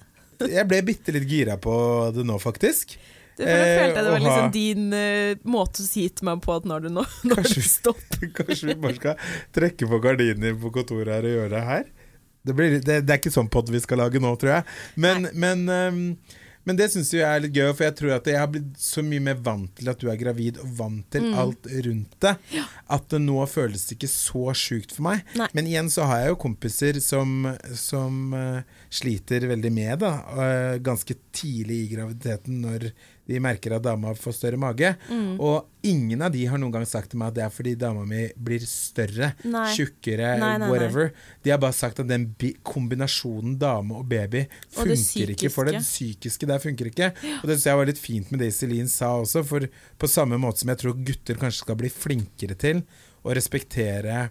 Jeg 0.48 0.66
ble 0.70 0.80
bitte 0.86 1.12
litt 1.14 1.28
gira 1.28 1.58
på 1.60 1.74
det 2.16 2.24
nå, 2.26 2.38
faktisk. 2.42 2.96
Det, 3.42 3.48
for 3.50 3.58
da 3.58 3.68
Eh, 3.68 3.78
følte 3.82 3.96
jeg 3.98 4.06
det 4.06 4.12
var 4.14 4.24
liksom 4.26 4.52
din 4.54 4.86
uh, 4.94 5.48
måte 5.56 5.82
å 5.84 5.88
si 5.88 6.06
til 6.08 6.28
meg 6.30 6.42
på 6.44 6.54
at 6.56 6.68
når 6.70 6.86
du 6.86 6.90
nå 6.94 7.04
nå 7.28 7.34
er 7.36 7.42
Kanskje- 7.42 7.64
stopp. 7.68 8.18
Kanskje 8.38 8.70
vi 8.72 8.78
bare 8.86 8.98
skal 9.00 9.26
trekke 9.58 9.90
på 9.90 10.02
gardinene 10.04 10.54
på 10.62 10.72
kontoret 10.78 11.12
her 11.18 11.26
og 11.28 11.36
gjøre 11.38 11.54
det 11.56 11.64
her? 11.72 11.90
Det, 12.42 12.54
blir, 12.58 12.78
det, 12.82 13.00
det 13.06 13.12
er 13.14 13.20
ikke 13.20 13.30
sånn 13.34 13.50
pod 13.54 13.68
vi 13.70 13.78
skal 13.84 14.00
lage 14.02 14.18
nå, 14.22 14.32
tror 14.40 14.56
jeg. 14.56 14.64
Men, 14.98 15.28
men, 15.38 15.60
um, 15.70 16.00
men 16.66 16.78
det 16.78 16.88
syns 16.90 17.12
jeg 17.14 17.22
er 17.26 17.40
litt 17.44 17.54
gøy, 17.54 17.68
for 17.74 17.86
jeg 17.86 17.94
tror 17.98 18.12
at 18.16 18.26
jeg 18.30 18.38
har 18.38 18.48
blitt 18.50 18.72
så 18.82 19.02
mye 19.06 19.22
mer 19.22 19.38
vant 19.46 19.70
til 19.78 19.90
at 19.90 19.98
du 20.02 20.08
er 20.10 20.18
gravid, 20.18 20.58
og 20.62 20.72
vant 20.78 21.06
til 21.14 21.28
Mm. 21.28 21.36
alt 21.38 21.66
rundt 21.86 22.16
det, 22.22 22.32
at 22.96 23.06
det 23.14 23.20
nå 23.22 23.38
føles 23.50 23.84
ikke 23.94 24.10
så 24.10 24.50
sjukt 24.58 24.90
for 24.94 25.06
meg. 25.06 25.22
Nei. 25.38 25.46
Men 25.54 25.70
igjen 25.70 25.90
så 25.94 26.06
har 26.10 26.24
jeg 26.24 26.32
jo 26.34 26.40
kompiser 26.48 26.98
som, 27.02 27.46
som 27.78 28.34
uh, 28.34 28.62
sliter 28.90 29.46
veldig 29.50 29.72
med 29.74 30.02
det, 30.02 30.12
uh, 30.34 30.76
ganske 30.82 31.14
tidlig 31.34 31.78
i 31.84 31.90
graviditeten, 31.94 32.58
når 32.66 32.88
de 33.28 33.38
merker 33.42 33.76
at 33.76 33.84
dama 33.84 34.12
får 34.18 34.34
større 34.36 34.58
mage. 34.60 34.88
Mm. 35.08 35.36
Og 35.42 35.68
ingen 35.86 36.22
av 36.24 36.32
de 36.34 36.42
har 36.48 36.60
noen 36.60 36.72
gang 36.74 36.86
sagt 36.88 37.12
til 37.12 37.20
meg 37.20 37.32
at 37.32 37.38
det 37.38 37.44
er 37.46 37.52
fordi 37.54 37.74
dama 37.78 38.02
mi 38.08 38.24
blir 38.34 38.64
større, 38.66 39.32
Nei. 39.46 39.66
tjukkere, 39.76 40.34
Nei, 40.42 40.50
nei, 40.62 40.70
whatever. 40.70 41.12
De 41.44 41.54
har 41.54 41.60
bare 41.62 41.76
sagt 41.76 42.02
at 42.02 42.10
den 42.10 42.28
kombinasjonen 42.66 43.56
dame 43.60 44.00
og 44.00 44.08
baby 44.10 44.44
Og 44.76 44.92
ikke 44.92 45.52
for 45.52 45.68
det. 45.68 45.78
Det 45.78 45.86
psykiske 45.86 46.50
der 46.50 46.62
funker 46.62 46.90
ikke. 46.90 47.12
Og 47.40 47.46
det 47.46 47.56
synes 47.56 47.70
jeg 47.70 47.80
var 47.80 47.90
litt 47.92 48.02
fint 48.02 48.32
med 48.32 48.42
det 48.42 48.52
Iselin 48.52 48.90
sa 48.90 49.14
også, 49.20 49.44
for 49.46 49.70
på 49.70 50.10
samme 50.10 50.38
måte 50.40 50.62
som 50.62 50.72
jeg 50.72 50.82
tror 50.82 50.98
gutter 50.98 51.38
kanskje 51.40 51.66
skal 51.66 51.78
bli 51.78 51.90
flinkere 51.92 52.58
til 52.58 52.82
å 53.22 53.34
respektere 53.36 54.30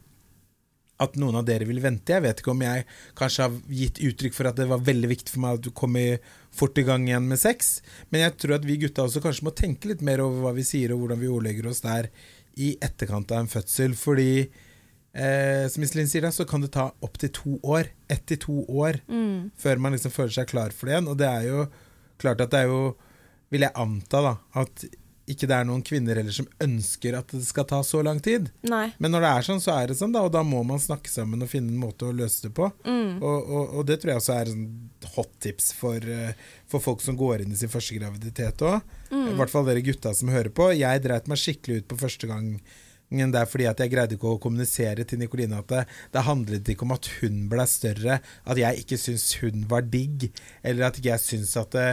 at 1.02 1.18
noen 1.20 1.40
av 1.40 1.46
dere 1.48 1.68
vil 1.70 1.82
vente. 1.84 2.14
Jeg 2.14 2.24
vet 2.26 2.42
ikke 2.42 2.54
om 2.54 2.64
jeg 2.66 2.86
kanskje 3.18 3.48
har 3.48 3.78
gitt 3.82 4.02
uttrykk 4.08 4.38
for 4.38 4.50
at 4.50 4.60
det 4.60 4.68
var 4.70 4.84
veldig 4.86 5.12
viktig 5.12 5.34
for 5.34 5.44
meg 5.44 5.60
at 5.60 5.66
du 5.66 5.72
kom 5.76 5.98
i, 6.00 6.10
fort 6.54 6.78
i 6.78 6.86
gang 6.88 7.08
igjen 7.08 7.30
med 7.30 7.42
sex, 7.42 7.80
men 8.12 8.26
jeg 8.26 8.36
tror 8.42 8.58
at 8.58 8.68
vi 8.68 8.80
gutta 8.82 9.06
også 9.08 9.24
kanskje 9.24 9.48
må 9.48 9.56
tenke 9.58 9.92
litt 9.92 10.04
mer 10.06 10.24
over 10.24 10.46
hva 10.46 10.56
vi 10.58 10.66
sier 10.68 10.94
og 10.94 11.04
hvordan 11.04 11.22
vi 11.22 11.32
ordlegger 11.32 11.72
oss 11.72 11.84
der 11.86 12.12
i 12.60 12.74
etterkant 12.84 13.32
av 13.32 13.46
en 13.46 13.52
fødsel, 13.52 13.96
fordi 13.96 14.32
eh, 14.44 15.68
som 15.72 15.86
Iselin 15.86 16.10
sier 16.12 16.28
da, 16.28 16.34
så 16.36 16.46
kan 16.50 16.64
det 16.64 16.74
ta 16.76 16.90
opptil 17.04 17.32
to 17.36 17.56
år, 17.64 17.94
ett 18.12 18.26
til 18.28 18.42
to 18.44 18.58
år, 18.68 19.00
før 19.58 19.80
man 19.80 19.96
liksom 19.96 20.12
føler 20.12 20.36
seg 20.36 20.52
klar 20.52 20.76
for 20.76 20.90
det 20.90 20.98
igjen, 20.98 21.12
og 21.12 21.22
det 21.22 21.30
er 21.30 21.48
jo 21.48 21.64
klart 22.22 22.44
at 22.44 22.52
det 22.54 22.66
er 22.66 22.74
jo, 22.74 22.82
vil 23.52 23.66
jeg 23.66 23.76
anta 23.80 24.22
da, 24.28 24.36
at 24.62 24.84
ikke 25.30 25.48
det 25.48 25.56
er 25.56 25.68
noen 25.68 25.84
kvinner 25.86 26.18
heller 26.18 26.34
som 26.34 26.48
ønsker 26.64 27.16
at 27.20 27.30
det 27.34 27.44
skal 27.46 27.68
ta 27.70 27.82
så 27.86 28.02
lang 28.06 28.20
tid. 28.24 28.50
Nei. 28.68 28.88
Men 28.98 29.14
når 29.14 29.26
det 29.26 29.32
er 29.32 29.48
sånn, 29.48 29.62
så 29.64 29.76
er 29.78 29.92
det 29.92 29.98
sånn, 30.00 30.14
da, 30.16 30.24
og 30.26 30.34
da 30.34 30.42
må 30.46 30.64
man 30.68 30.82
snakke 30.82 31.12
sammen 31.12 31.46
og 31.46 31.52
finne 31.52 31.72
en 31.72 31.82
måte 31.82 32.08
å 32.10 32.16
løse 32.16 32.48
det 32.48 32.54
på. 32.58 32.68
Og, 33.22 33.38
og, 33.40 33.76
og 33.80 33.88
det 33.88 34.00
tror 34.02 34.14
jeg 34.16 34.24
også 34.24 34.38
er 34.38 34.52
sånn 34.52 34.68
hot 35.16 35.34
tips 35.46 35.72
for, 35.78 35.98
eh, 36.04 36.38
for 36.70 36.84
folk 36.84 37.04
som 37.06 37.18
går 37.20 37.46
inn 37.46 37.54
i 37.54 37.60
sin 37.60 37.72
første 37.72 37.98
graviditet 38.00 38.66
òg. 38.66 38.80
I 39.12 39.36
hvert 39.40 39.54
fall 39.54 39.68
dere 39.68 39.84
gutta 39.86 40.16
som 40.18 40.32
hører 40.34 40.52
på. 40.56 40.72
Jeg 40.76 41.04
dreit 41.06 41.30
meg 41.32 41.42
skikkelig 41.42 41.84
ut 41.84 41.92
på 41.94 42.02
første 42.02 42.32
gang. 42.32 42.56
Der 43.12 43.44
fordi 43.44 43.66
at 43.68 43.82
jeg 43.84 43.92
greide 43.92 44.16
ikke 44.16 44.30
å 44.30 44.40
kommunisere 44.40 45.04
til 45.04 45.20
Nikoline 45.20 45.58
at 45.60 45.68
det, 45.68 45.82
det 46.14 46.22
handlet 46.24 46.70
ikke 46.72 46.86
om 46.88 46.94
at 46.96 47.10
hun 47.20 47.42
ble 47.52 47.66
større, 47.68 48.22
at 48.24 48.62
jeg 48.62 48.86
ikke 48.86 49.00
syntes 49.02 49.34
hun 49.42 49.66
var 49.68 49.84
digg, 49.84 50.30
eller 50.64 50.88
at 50.88 50.96
ikke 50.96 51.12
jeg 51.12 51.24
syntes 51.26 51.58
at 51.60 51.76
det, 51.76 51.90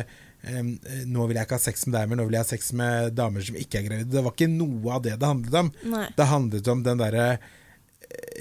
em, 0.49 0.73
nå 1.07 1.27
vil 1.29 1.37
jeg 1.39 1.49
ikke 1.49 1.59
ha 1.59 1.65
sex 1.69 1.87
med 1.87 1.97
deg, 1.99 2.09
men 2.11 2.21
nå 2.21 2.27
vil 2.29 2.37
jeg 2.39 2.47
ha 2.47 2.51
sex 2.51 2.73
med 2.81 3.15
damer 3.19 3.45
som 3.47 3.57
ikke 3.61 3.81
er 3.81 3.87
gravide. 3.89 4.11
Det 4.13 4.25
var 4.25 4.35
ikke 4.37 4.51
noe 4.53 4.97
av 4.97 5.03
det 5.05 5.15
det 5.21 5.31
handlet 5.31 5.57
om. 5.63 5.71
Nei. 5.95 6.07
Det 6.17 6.29
handlet 6.33 6.69
om 6.75 6.83
den 6.87 7.01
derre 7.05 7.31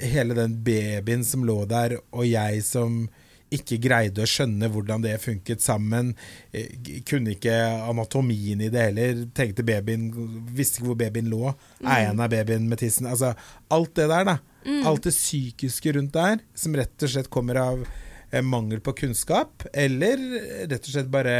Hele 0.00 0.32
den 0.32 0.54
babyen 0.64 1.24
som 1.28 1.42
lå 1.44 1.58
der, 1.68 1.98
og 2.16 2.24
jeg 2.24 2.62
som 2.64 3.02
ikke 3.52 3.78
greide 3.80 4.22
å 4.24 4.28
skjønne 4.28 4.68
hvordan 4.72 5.02
det 5.04 5.14
funket 5.20 5.60
sammen. 5.64 6.14
Eh, 6.56 6.70
Kunne 7.08 7.34
ikke 7.34 7.52
anatomien 7.88 8.60
i 8.64 8.70
det 8.72 8.86
heller. 8.90 9.22
Tenkte 9.36 9.64
babyen 9.68 10.06
Visste 10.56 10.80
ikke 10.80 10.88
hvor 10.90 10.98
babyen 11.00 11.28
lå. 11.32 11.52
Eieren 11.84 12.20
av 12.24 12.32
babyen 12.32 12.68
med 12.68 12.80
tissen. 12.80 13.08
Altså, 13.08 13.34
alt 13.72 13.92
det 13.96 14.08
der, 14.12 14.24
da. 14.28 14.36
Alt 14.88 15.04
det 15.08 15.14
psykiske 15.16 15.94
rundt 15.96 16.12
der, 16.16 16.40
som 16.56 16.76
rett 16.76 17.04
og 17.04 17.12
slett 17.12 17.30
kommer 17.32 17.60
av 17.60 17.84
eh, 18.30 18.42
mangel 18.44 18.80
på 18.84 18.92
kunnskap, 19.04 19.64
eller 19.72 20.20
rett 20.68 20.84
og 20.84 20.92
slett 20.92 21.08
bare 21.12 21.38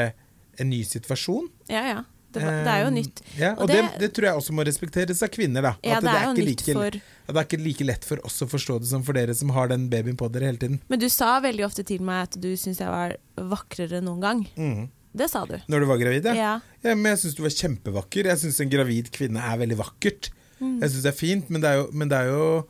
en 0.61 0.71
ny 0.71 0.83
situasjon. 0.85 1.49
Ja, 1.71 1.83
ja. 1.95 1.99
Det, 2.29 2.43
det 2.45 2.69
er 2.69 2.83
jo 2.85 2.89
Eh, 2.91 2.93
nytt. 2.93 3.21
Ja, 3.39 3.53
og 3.55 3.63
Og 3.63 3.69
det, 3.73 3.79
det- 4.01 4.11
tror 4.13 4.27
jeg 4.29 4.37
også 4.37 4.53
må 4.53 4.65
respekteres 4.69 5.23
av 5.25 5.31
kvinner. 5.33 5.63
da 5.63 5.71
Ja, 5.83 5.97
At 5.97 6.03
det 6.05 6.11
er 6.13 6.35
nytt 6.35 6.45
like, 6.47 6.73
for- 6.77 6.87
at 7.29 7.35
det 7.35 7.37
er 7.41 7.47
ikke 7.49 7.65
like 7.65 7.85
lett 7.89 8.05
for 8.05 8.19
oss 8.23 8.37
å 8.43 8.47
forstå 8.47 8.81
det 8.81 8.89
som 8.89 9.03
for 9.03 9.15
dere 9.15 9.35
som 9.35 9.49
har 9.57 9.69
den 9.69 9.89
babyen 9.89 10.15
på 10.17 10.31
dere 10.31 10.45
hele 10.45 10.59
tiden. 10.59 10.81
Men 10.91 10.99
du 10.99 11.09
sa 11.09 11.41
veldig 11.41 11.65
ofte 11.65 11.85
til 11.87 12.01
meg 12.03 12.29
at 12.29 12.39
du 12.41 12.53
syns 12.55 12.79
jeg 12.79 12.87
var 12.87 13.17
vakrere 13.39 14.03
noen 14.05 14.21
gang. 14.21 14.47
Mm. 14.59 14.91
Det 15.17 15.31
sa 15.31 15.47
du. 15.47 15.57
Når 15.69 15.81
du 15.81 15.87
var 15.87 15.97
gravid, 15.97 16.25
ja. 16.27 16.35
Ja. 16.35 16.61
ja 16.85 16.95
men 16.95 17.17
jeg 17.17 17.19
syns 17.25 17.35
du 17.35 17.43
var 17.43 17.51
kjempevakker. 17.51 18.25
Jeg 18.29 18.37
syns 18.39 18.61
en 18.61 18.69
gravid 18.71 19.11
kvinne 19.11 19.41
er 19.41 19.57
veldig 19.57 19.79
vakkert. 19.81 20.29
Mm. 20.61 20.81
Jeg 20.83 20.91
syns 20.91 21.03
det 21.03 21.15
er 21.15 21.19
fint, 21.19 21.49
men 21.51 21.61
det 21.63 21.71
er 21.71 21.77
jo, 21.81 21.89
men 21.93 22.09
det 22.09 22.19
er 22.19 22.27
jo 22.29 22.67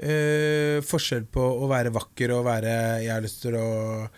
øh, 0.00 0.80
forskjell 0.86 1.26
på 1.32 1.40
å 1.60 1.68
være 1.68 1.90
vakker 1.92 2.30
og 2.36 2.44
være 2.46 3.02
Jeg 3.04 3.10
har 3.12 3.20
lyst 3.24 3.42
til 3.42 3.56
å 3.58 4.08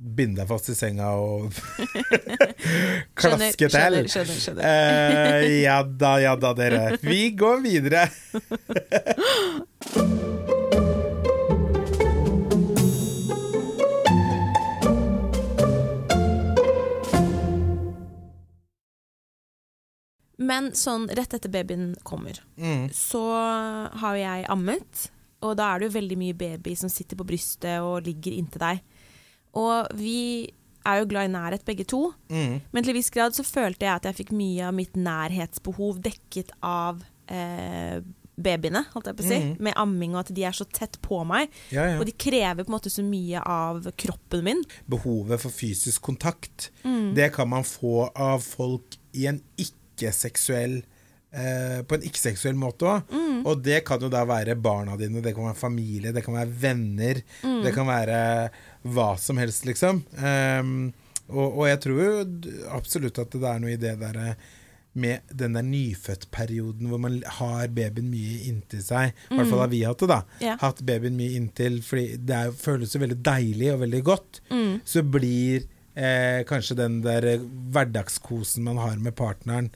binde 0.00 0.40
deg 0.40 0.48
fast 0.48 0.70
i 0.72 0.74
senga 0.74 1.10
og 1.20 1.52
klaske 3.20 3.68
til. 3.68 3.74
Skjønner, 3.76 4.08
skjønner, 4.08 4.40
skjønner. 4.40 4.64
Eh, 4.64 5.48
ja 5.66 5.82
da, 5.84 6.14
ja 6.24 6.32
da, 6.40 6.54
dere. 6.56 6.96
Vi 7.04 7.26
går 7.36 7.60
videre. 7.66 8.06
Men 20.40 20.70
sånn 20.78 21.04
rett 21.12 21.34
etter 21.36 21.52
babyen 21.52 21.94
kommer, 22.02 22.38
Mm. 22.56 22.88
så 22.92 23.20
har 24.00 24.14
jeg 24.16 24.46
ammet. 24.48 25.10
Og 25.42 25.56
da 25.56 25.74
er 25.74 25.78
det 25.80 25.88
jo 25.90 25.98
veldig 26.00 26.16
mye 26.18 26.34
baby 26.36 26.74
som 26.76 26.88
sitter 26.92 27.16
på 27.16 27.24
brystet 27.24 27.80
og 27.80 28.02
ligger 28.04 28.32
inntil 28.36 28.60
deg. 28.60 28.80
Og 29.54 29.88
vi 29.98 30.50
er 30.86 31.00
jo 31.02 31.08
glad 31.10 31.28
i 31.28 31.32
nærhet 31.32 31.64
begge 31.66 31.84
to, 31.84 32.12
Mm. 32.30 32.60
men 32.72 32.82
til 32.84 32.90
en 32.94 32.96
viss 32.96 33.10
grad 33.10 33.32
så 33.36 33.44
følte 33.44 33.84
jeg 33.84 33.94
at 33.94 34.04
jeg 34.04 34.14
fikk 34.26 34.32
mye 34.32 34.62
av 34.68 34.74
mitt 34.74 34.94
nærhetsbehov 34.96 36.00
dekket 36.00 36.50
av 36.62 37.02
eh, 37.28 38.00
babyene, 38.40 38.86
holdt 38.94 39.06
jeg 39.10 39.16
på 39.18 39.22
å 39.22 39.28
si. 39.28 39.38
Mm. 39.44 39.56
Med 39.60 39.74
amming 39.76 40.14
og 40.14 40.20
at 40.24 40.30
de 40.34 40.44
er 40.48 40.52
så 40.56 40.64
tett 40.72 40.96
på 41.04 41.20
meg. 41.28 41.50
Ja, 41.70 41.84
ja. 41.90 41.98
Og 42.00 42.06
de 42.08 42.12
krever 42.16 42.64
på 42.64 42.70
en 42.72 42.76
måte 42.78 42.90
så 42.90 43.04
mye 43.04 43.42
av 43.44 43.84
kroppen 44.00 44.42
min. 44.46 44.62
Behovet 44.88 45.40
for 45.42 45.50
fysisk 45.52 46.00
kontakt, 46.02 46.70
Mm. 46.82 47.14
det 47.14 47.32
kan 47.34 47.48
man 47.48 47.62
få 47.62 48.10
av 48.16 48.40
folk 48.40 48.96
i 49.12 49.26
en 49.26 49.42
ikke-seksuell 49.58 50.82
eh, 51.32 51.80
på 51.86 51.96
en 51.96 52.06
ikke-seksuell 52.06 52.58
måte 52.58 52.88
òg. 52.90 53.12
Mm. 53.12 53.42
Og 53.48 53.64
det 53.64 53.82
kan 53.88 54.02
jo 54.02 54.10
da 54.12 54.24
være 54.28 54.58
barna 54.60 54.96
dine, 55.00 55.22
det 55.24 55.34
kan 55.36 55.50
være 55.50 55.60
familie, 55.60 56.14
det 56.16 56.24
kan 56.26 56.38
være 56.38 56.56
venner. 56.62 57.22
Mm. 57.42 57.60
Det 57.66 57.74
kan 57.76 57.88
være 57.90 58.22
hva 58.90 59.10
som 59.20 59.40
helst, 59.40 59.66
liksom. 59.68 60.04
Eh, 60.16 60.72
og, 61.30 61.46
og 61.46 61.66
jeg 61.68 61.82
tror 61.84 62.00
jo 62.02 62.14
absolutt 62.74 63.20
at 63.22 63.36
det 63.36 63.46
er 63.46 63.62
noe 63.62 63.76
i 63.76 63.80
det 63.80 63.98
derre 64.00 64.34
med 64.92 65.20
den 65.30 65.54
der 65.54 65.62
nyfødtperioden 65.62 66.88
hvor 66.90 66.98
man 66.98 67.20
har 67.38 67.68
babyen 67.74 68.08
mye 68.10 68.40
inntil 68.50 68.82
seg. 68.82 69.12
I 69.30 69.36
hvert 69.38 69.50
fall 69.52 69.62
har 69.62 69.70
vi 69.70 69.84
hatt 69.86 70.02
det, 70.02 70.08
da. 70.10 70.20
Yeah. 70.42 70.56
Hatt 70.62 70.82
babyen 70.86 71.18
mye 71.18 71.36
inntil, 71.38 71.78
fordi 71.86 72.16
det 72.26 72.38
er, 72.38 72.56
føles 72.56 72.94
jo 72.94 73.02
veldig 73.04 73.20
deilig 73.22 73.70
og 73.74 73.84
veldig 73.84 74.00
godt. 74.08 74.40
Mm. 74.50 74.72
Så 74.82 75.04
blir 75.06 75.68
eh, 75.94 76.42
kanskje 76.48 76.78
den 76.82 76.98
der 77.06 77.28
eh, 77.36 77.46
hverdagskosen 77.74 78.66
man 78.66 78.82
har 78.82 78.98
med 78.98 79.14
partneren, 79.18 79.70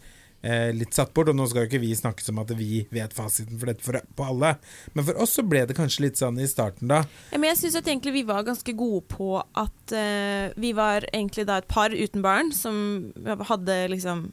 eh, 0.45 0.68
litt 0.76 0.92
satt 0.95 1.11
bort. 1.16 1.30
Og 1.32 1.38
nå 1.38 1.47
skal 1.49 1.64
jo 1.64 1.70
ikke 1.72 1.80
vi 1.82 1.90
snakke 1.97 2.22
som 2.24 2.38
at 2.42 2.53
vi 2.59 2.84
vet 2.92 3.16
fasiten 3.16 3.57
for 3.59 3.72
dette 3.72 3.82
for, 3.86 3.99
på 4.14 4.28
alle, 4.28 4.55
men 4.95 5.09
for 5.09 5.18
oss 5.24 5.34
så 5.40 5.45
ble 5.49 5.64
det 5.70 5.76
kanskje 5.78 6.05
litt 6.07 6.20
sånn 6.20 6.38
i 6.38 6.47
starten, 6.51 6.92
da. 6.92 7.03
Ja, 7.32 7.40
men 7.40 7.51
jeg 7.51 7.62
syns 7.64 7.80
at 7.80 7.88
egentlig 7.88 8.14
vi 8.20 8.26
var 8.28 8.45
ganske 8.47 8.76
gode 8.76 9.03
på 9.11 9.30
at 9.40 9.95
eh, 9.97 10.53
vi 10.61 10.74
var 10.76 11.09
egentlig 11.11 11.49
da 11.49 11.59
et 11.62 11.70
par 11.72 11.95
uten 11.97 12.22
barn 12.24 12.53
som 12.55 13.11
hadde 13.49 13.80
liksom 13.97 14.28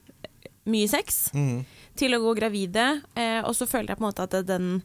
mye 0.69 0.87
sex, 0.91 1.31
Mm. 1.33 1.63
til 1.97 2.13
å 2.13 2.19
gå 2.21 2.35
gravide. 2.37 2.83
Eh, 3.17 3.39
og 3.41 3.55
så 3.57 3.65
følte 3.65 3.95
jeg 3.95 3.97
på 3.97 4.03
en 4.05 4.11
måte 4.11 4.27
at 4.27 4.35
den 4.47 4.81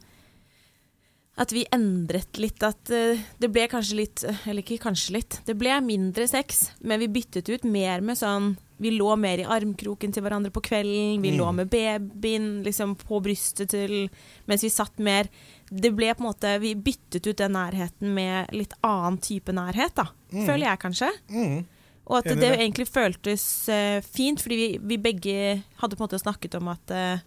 At 1.37 1.51
vi 1.53 1.67
endret 1.71 2.39
litt. 2.41 2.63
At 2.65 2.89
eh, 2.89 3.19
det 3.37 3.51
ble 3.53 3.67
kanskje 3.69 3.99
litt 3.99 4.23
Eller 4.47 4.63
ikke 4.63 4.79
kanskje 4.87 5.13
litt. 5.19 5.35
Det 5.45 5.53
ble 5.59 5.75
mindre 5.85 6.25
sex, 6.27 6.71
men 6.81 6.99
vi 7.03 7.07
byttet 7.13 7.49
ut 7.53 7.63
mer 7.69 8.01
med 8.01 8.17
sånn 8.17 8.55
Vi 8.79 8.91
lå 8.93 9.15
mer 9.17 9.41
i 9.41 9.45
armkroken 9.45 10.11
til 10.13 10.21
hverandre 10.23 10.51
på 10.53 10.61
kvelden. 10.61 11.21
Vi 11.21 11.31
Mm. 11.31 11.37
lå 11.39 11.51
med 11.55 11.69
babyen 11.69 12.63
liksom 12.63 12.95
på 12.95 13.21
brystet 13.23 13.69
til 13.69 14.09
Mens 14.47 14.63
vi 14.63 14.69
satt 14.69 14.99
mer 14.99 15.27
Det 15.71 15.89
ble 15.95 16.13
på 16.13 16.21
en 16.21 16.29
måte 16.29 16.59
Vi 16.61 16.75
byttet 16.75 17.25
ut 17.27 17.37
den 17.37 17.53
nærheten 17.53 18.13
med 18.13 18.53
litt 18.53 18.73
annen 18.83 19.17
type 19.17 19.51
nærhet, 19.51 19.95
da. 19.95 20.05
Mm. 20.31 20.45
Føler 20.45 20.65
jeg 20.67 20.79
kanskje. 20.79 21.09
Mm. 21.29 21.65
Og 22.07 22.17
at 22.19 22.39
det 22.39 22.53
egentlig 22.59 22.87
føltes 22.87 23.43
uh, 23.67 23.99
fint, 24.01 24.39
fordi 24.39 24.55
vi, 24.55 24.77
vi 24.79 24.97
begge 24.97 25.63
hadde 25.81 25.95
på 25.97 26.03
en 26.03 26.07
måte 26.07 26.21
snakket 26.21 26.55
om 26.55 26.67
at 26.71 26.91
uh, 26.91 27.19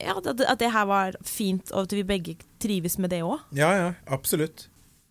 Ja, 0.00 0.14
at 0.18 0.58
det 0.58 0.70
her 0.72 0.86
var 0.86 1.16
fint, 1.26 1.70
og 1.72 1.82
at 1.88 1.92
vi 1.92 2.02
begge 2.06 2.36
trives 2.62 2.98
med 2.98 3.10
det 3.10 3.22
òg. 3.26 3.40
Ja, 3.52 3.70
ja, 3.74 3.88
absolutt. 4.06 4.68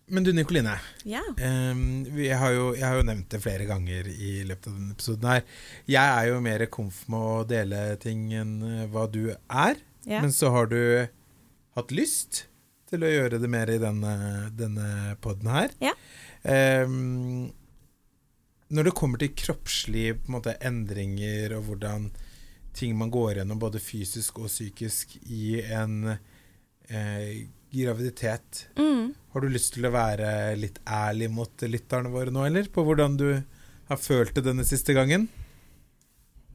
Men 0.08 0.24
du, 0.24 0.32
Nikoline. 0.32 0.78
Ja. 1.08 1.22
um, 1.28 2.06
jeg, 2.16 2.36
har 2.40 2.54
jo, 2.54 2.70
jeg 2.76 2.86
har 2.86 2.96
jo 3.00 3.06
nevnt 3.08 3.28
det 3.32 3.40
flere 3.44 3.66
ganger 3.68 4.08
i 4.08 4.38
løpet 4.48 4.70
av 4.70 4.76
denne 4.78 4.94
episoden 4.96 5.28
her. 5.28 5.42
Jeg 5.90 6.14
er 6.14 6.28
jo 6.30 6.40
mer 6.44 6.64
komf 6.72 7.02
med 7.12 7.26
å 7.32 7.44
dele 7.48 7.82
ting 8.00 8.28
enn 8.36 8.54
eh, 8.64 8.86
hva 8.92 9.04
du 9.12 9.22
er. 9.34 9.80
Ja. 10.08 10.22
Men 10.22 10.32
så 10.32 10.52
har 10.54 10.70
du 10.72 10.80
hatt 11.76 11.92
lyst 11.94 12.46
til 12.88 13.04
å 13.04 13.12
gjøre 13.12 13.40
det 13.42 13.50
mer 13.52 13.68
i 13.68 13.80
denne, 13.82 14.14
denne 14.56 15.16
poden 15.20 15.52
her. 15.52 15.74
Ja. 15.84 15.92
Um, 16.48 17.50
når 18.72 18.88
det 18.88 18.96
kommer 18.96 19.20
til 19.20 19.36
kroppslige 19.36 20.16
på 20.16 20.28
en 20.28 20.38
måte, 20.38 20.56
endringer 20.64 21.56
og 21.58 21.68
hvordan 21.68 22.10
ting 22.76 22.96
man 22.96 23.12
går 23.12 23.40
gjennom 23.40 23.60
både 23.60 23.80
fysisk 23.82 24.40
og 24.42 24.50
psykisk 24.50 25.16
i 25.24 25.58
en 25.64 26.12
eh, 26.12 27.48
graviditet, 27.72 28.66
Mm. 28.78 29.14
har 29.32 29.40
du 29.40 29.48
lyst 29.48 29.74
til 29.74 29.84
å 29.88 29.92
være 29.92 30.56
litt 30.56 30.78
ærlig 30.86 31.30
mot 31.30 31.50
lytterne 31.68 32.10
våre 32.10 32.30
nå, 32.32 32.46
eller? 32.46 32.68
På 32.72 32.84
hvordan 32.86 33.16
du 33.20 33.42
har 33.88 33.96
følt 33.96 34.34
det 34.34 34.44
denne 34.44 34.64
siste 34.64 34.94
gangen? 34.96 35.28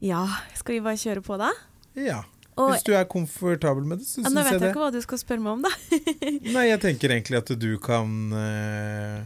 ja. 0.00 0.26
Skal 0.54 0.74
vi 0.78 0.80
bare 0.84 0.96
kjøre 1.00 1.22
på, 1.24 1.36
da? 1.40 1.50
Ja. 1.96 2.22
Og, 2.56 2.70
Hvis 2.70 2.84
du 2.86 2.92
er 2.94 3.04
komfortabel 3.10 3.82
med 3.84 3.98
det, 3.98 4.06
så 4.06 4.20
syns 4.20 4.28
jeg 4.28 4.30
det. 4.30 4.34
nå 4.36 4.42
vet 4.46 4.60
jeg 4.62 4.70
ikke 4.70 4.82
hva 4.84 4.92
du 4.94 5.00
skal 5.02 5.18
spørre 5.18 5.42
meg 5.42 5.52
om, 5.56 5.62
da. 5.64 5.72
Nei, 6.54 6.66
jeg 6.68 6.80
tenker 6.84 7.10
egentlig 7.10 7.40
at 7.40 7.50
du 7.58 7.70
kan 7.82 8.12
uh, 8.30 9.24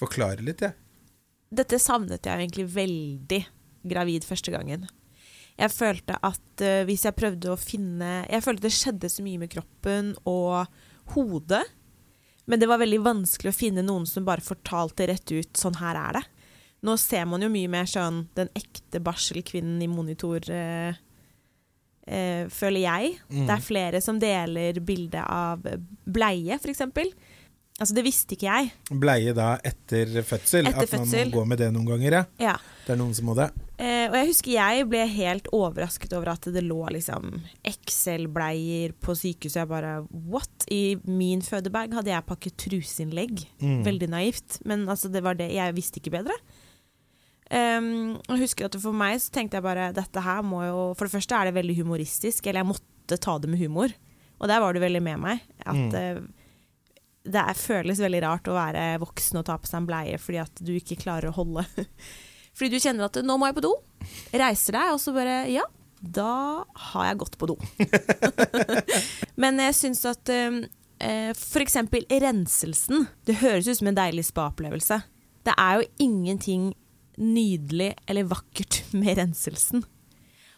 forklare 0.00 0.40
litt, 0.46 0.62
jeg. 0.64 0.72
Dette 1.52 1.76
savnet 1.80 2.24
jeg 2.24 2.40
egentlig 2.46 2.64
veldig 2.72 3.42
gravid 3.88 4.24
første 4.28 4.52
gangen. 4.54 4.86
Jeg 5.58 5.72
følte 5.74 6.16
at 6.22 6.62
eh, 6.62 6.84
hvis 6.86 7.02
jeg 7.02 7.16
prøvde 7.18 7.48
å 7.50 7.56
finne 7.58 8.20
Jeg 8.30 8.44
følte 8.44 8.68
det 8.68 8.70
skjedde 8.76 9.08
så 9.10 9.24
mye 9.26 9.40
med 9.42 9.50
kroppen 9.50 10.12
og 10.28 10.68
hodet. 11.14 11.64
Men 12.48 12.60
det 12.60 12.68
var 12.70 12.80
veldig 12.80 13.00
vanskelig 13.04 13.52
å 13.52 13.56
finne 13.56 13.84
noen 13.84 14.06
som 14.08 14.24
bare 14.24 14.44
fortalte 14.44 15.06
rett 15.10 15.32
ut 15.34 15.58
sånn 15.58 15.76
her 15.82 15.98
er 16.00 16.18
det. 16.18 16.24
Nå 16.86 16.94
ser 17.00 17.26
man 17.28 17.42
jo 17.42 17.50
mye 17.52 17.68
mer 17.70 17.88
sånn 17.90 18.22
den 18.38 18.48
ekte 18.56 19.02
barselkvinnen 19.04 19.82
i 19.82 19.88
monitor, 19.90 20.44
eh, 20.48 20.94
eh, 22.06 22.44
føler 22.48 22.84
jeg. 22.84 23.18
Mm. 23.28 23.42
Det 23.42 23.54
er 23.56 23.66
flere 23.66 24.00
som 24.04 24.20
deler 24.22 24.78
bilde 24.80 25.24
av 25.24 25.66
bleie, 26.06 26.56
f.eks. 26.56 26.86
Altså, 27.78 27.94
det 27.94 28.02
visste 28.02 28.34
ikke 28.34 28.48
jeg. 28.50 28.70
Bleie 28.90 29.32
da 29.36 29.52
etter 29.62 30.10
fødsel. 30.26 30.66
Etter 30.66 30.82
at 30.88 30.94
man 30.98 31.06
må 31.12 31.24
gå 31.36 31.42
med 31.46 31.60
det 31.62 31.68
noen 31.70 31.86
ganger, 31.86 32.16
ja. 32.16 32.22
Ja. 32.42 32.54
Det 32.82 32.94
er 32.96 32.98
noen 32.98 33.12
som 33.14 33.28
må 33.30 33.36
det. 33.38 33.46
Eh, 33.78 34.08
og 34.08 34.16
jeg 34.18 34.26
husker 34.32 34.50
jeg 34.56 34.86
ble 34.90 35.04
helt 35.12 35.46
overrasket 35.54 36.16
over 36.18 36.32
at 36.32 36.48
det 36.50 36.64
lå 36.66 36.80
liksom 36.90 37.36
Excel-bleier 37.70 38.96
på 38.98 39.14
sykehuset. 39.14 39.60
Jeg 39.62 39.70
bare 39.70 39.92
what? 40.10 40.66
I 40.74 40.96
min 41.06 41.44
fødebag 41.46 41.94
hadde 41.94 42.10
jeg 42.10 42.26
pakket 42.26 42.56
truseinnlegg. 42.64 43.44
Mm. 43.62 43.84
Veldig 43.86 44.08
naivt, 44.10 44.58
men 44.66 44.82
altså 44.90 45.10
det 45.14 45.22
var 45.22 45.38
det. 45.38 45.52
Jeg 45.54 45.76
visste 45.78 46.02
ikke 46.02 46.16
bedre. 46.18 46.34
Um, 47.48 48.18
jeg 48.28 48.42
husker 48.42 48.66
at 48.66 48.74
For 48.82 48.92
meg 48.92 49.22
så 49.24 49.30
tenkte 49.32 49.56
jeg 49.56 49.64
bare 49.64 49.86
dette 49.96 50.20
her 50.20 50.42
må 50.44 50.58
jo 50.66 50.80
For 50.98 51.08
det 51.08 51.14
første 51.14 51.32
er 51.38 51.48
det 51.48 51.54
veldig 51.56 51.78
humoristisk, 51.78 52.44
eller 52.44 52.60
jeg 52.60 52.68
måtte 52.74 53.16
ta 53.24 53.38
det 53.40 53.48
med 53.48 53.62
humor. 53.62 53.94
Og 54.38 54.50
der 54.50 54.60
var 54.60 54.74
du 54.76 54.82
veldig 54.82 55.00
med 55.02 55.22
meg. 55.22 55.46
At 55.64 55.78
Mm. 55.78 56.26
Eh, 57.28 57.32
det 57.34 57.42
er, 57.44 57.60
føles 57.60 58.00
veldig 58.02 58.22
rart 58.24 58.48
å 58.50 58.56
være 58.56 58.86
voksen 59.04 59.40
og 59.40 59.46
ta 59.48 59.58
på 59.60 59.70
seg 59.70 59.82
en 59.82 59.88
bleie 59.90 60.18
fordi 60.22 60.40
at 60.42 60.64
du 60.64 60.72
ikke 60.76 61.00
klarer 61.04 61.30
å 61.30 61.38
holde 61.38 61.66
Fordi 62.58 62.74
du 62.74 62.82
kjenner 62.82 63.06
at 63.06 63.14
'nå 63.22 63.36
må 63.38 63.46
jeg 63.46 63.54
på 63.54 63.62
do', 63.62 63.76
reiser 64.34 64.74
deg, 64.74 64.88
og 64.90 64.98
så 64.98 65.12
bare 65.14 65.44
'ja, 65.46 65.62
da 66.02 66.64
har 66.90 67.04
jeg 67.06 67.20
gått 67.20 67.36
på 67.38 67.46
do'. 67.46 67.58
Men 69.42 69.62
jeg 69.62 69.76
syns 69.78 70.02
at 70.10 70.32
um, 70.34 70.64
f.eks. 70.98 71.44
for 71.52 71.62
eksempel 71.62 72.02
renselsen 72.10 73.06
Det 73.22 73.38
høres 73.44 73.68
ut 73.70 73.78
som 73.78 73.92
en 73.92 74.00
deilig 74.00 74.26
spa-opplevelse. 74.26 74.98
Det 75.46 75.54
er 75.54 75.78
jo 75.78 75.86
ingenting 76.02 76.72
nydelig 77.14 77.92
eller 78.10 78.26
vakkert 78.26 78.82
med 78.94 79.18
renselsen. 79.18 79.84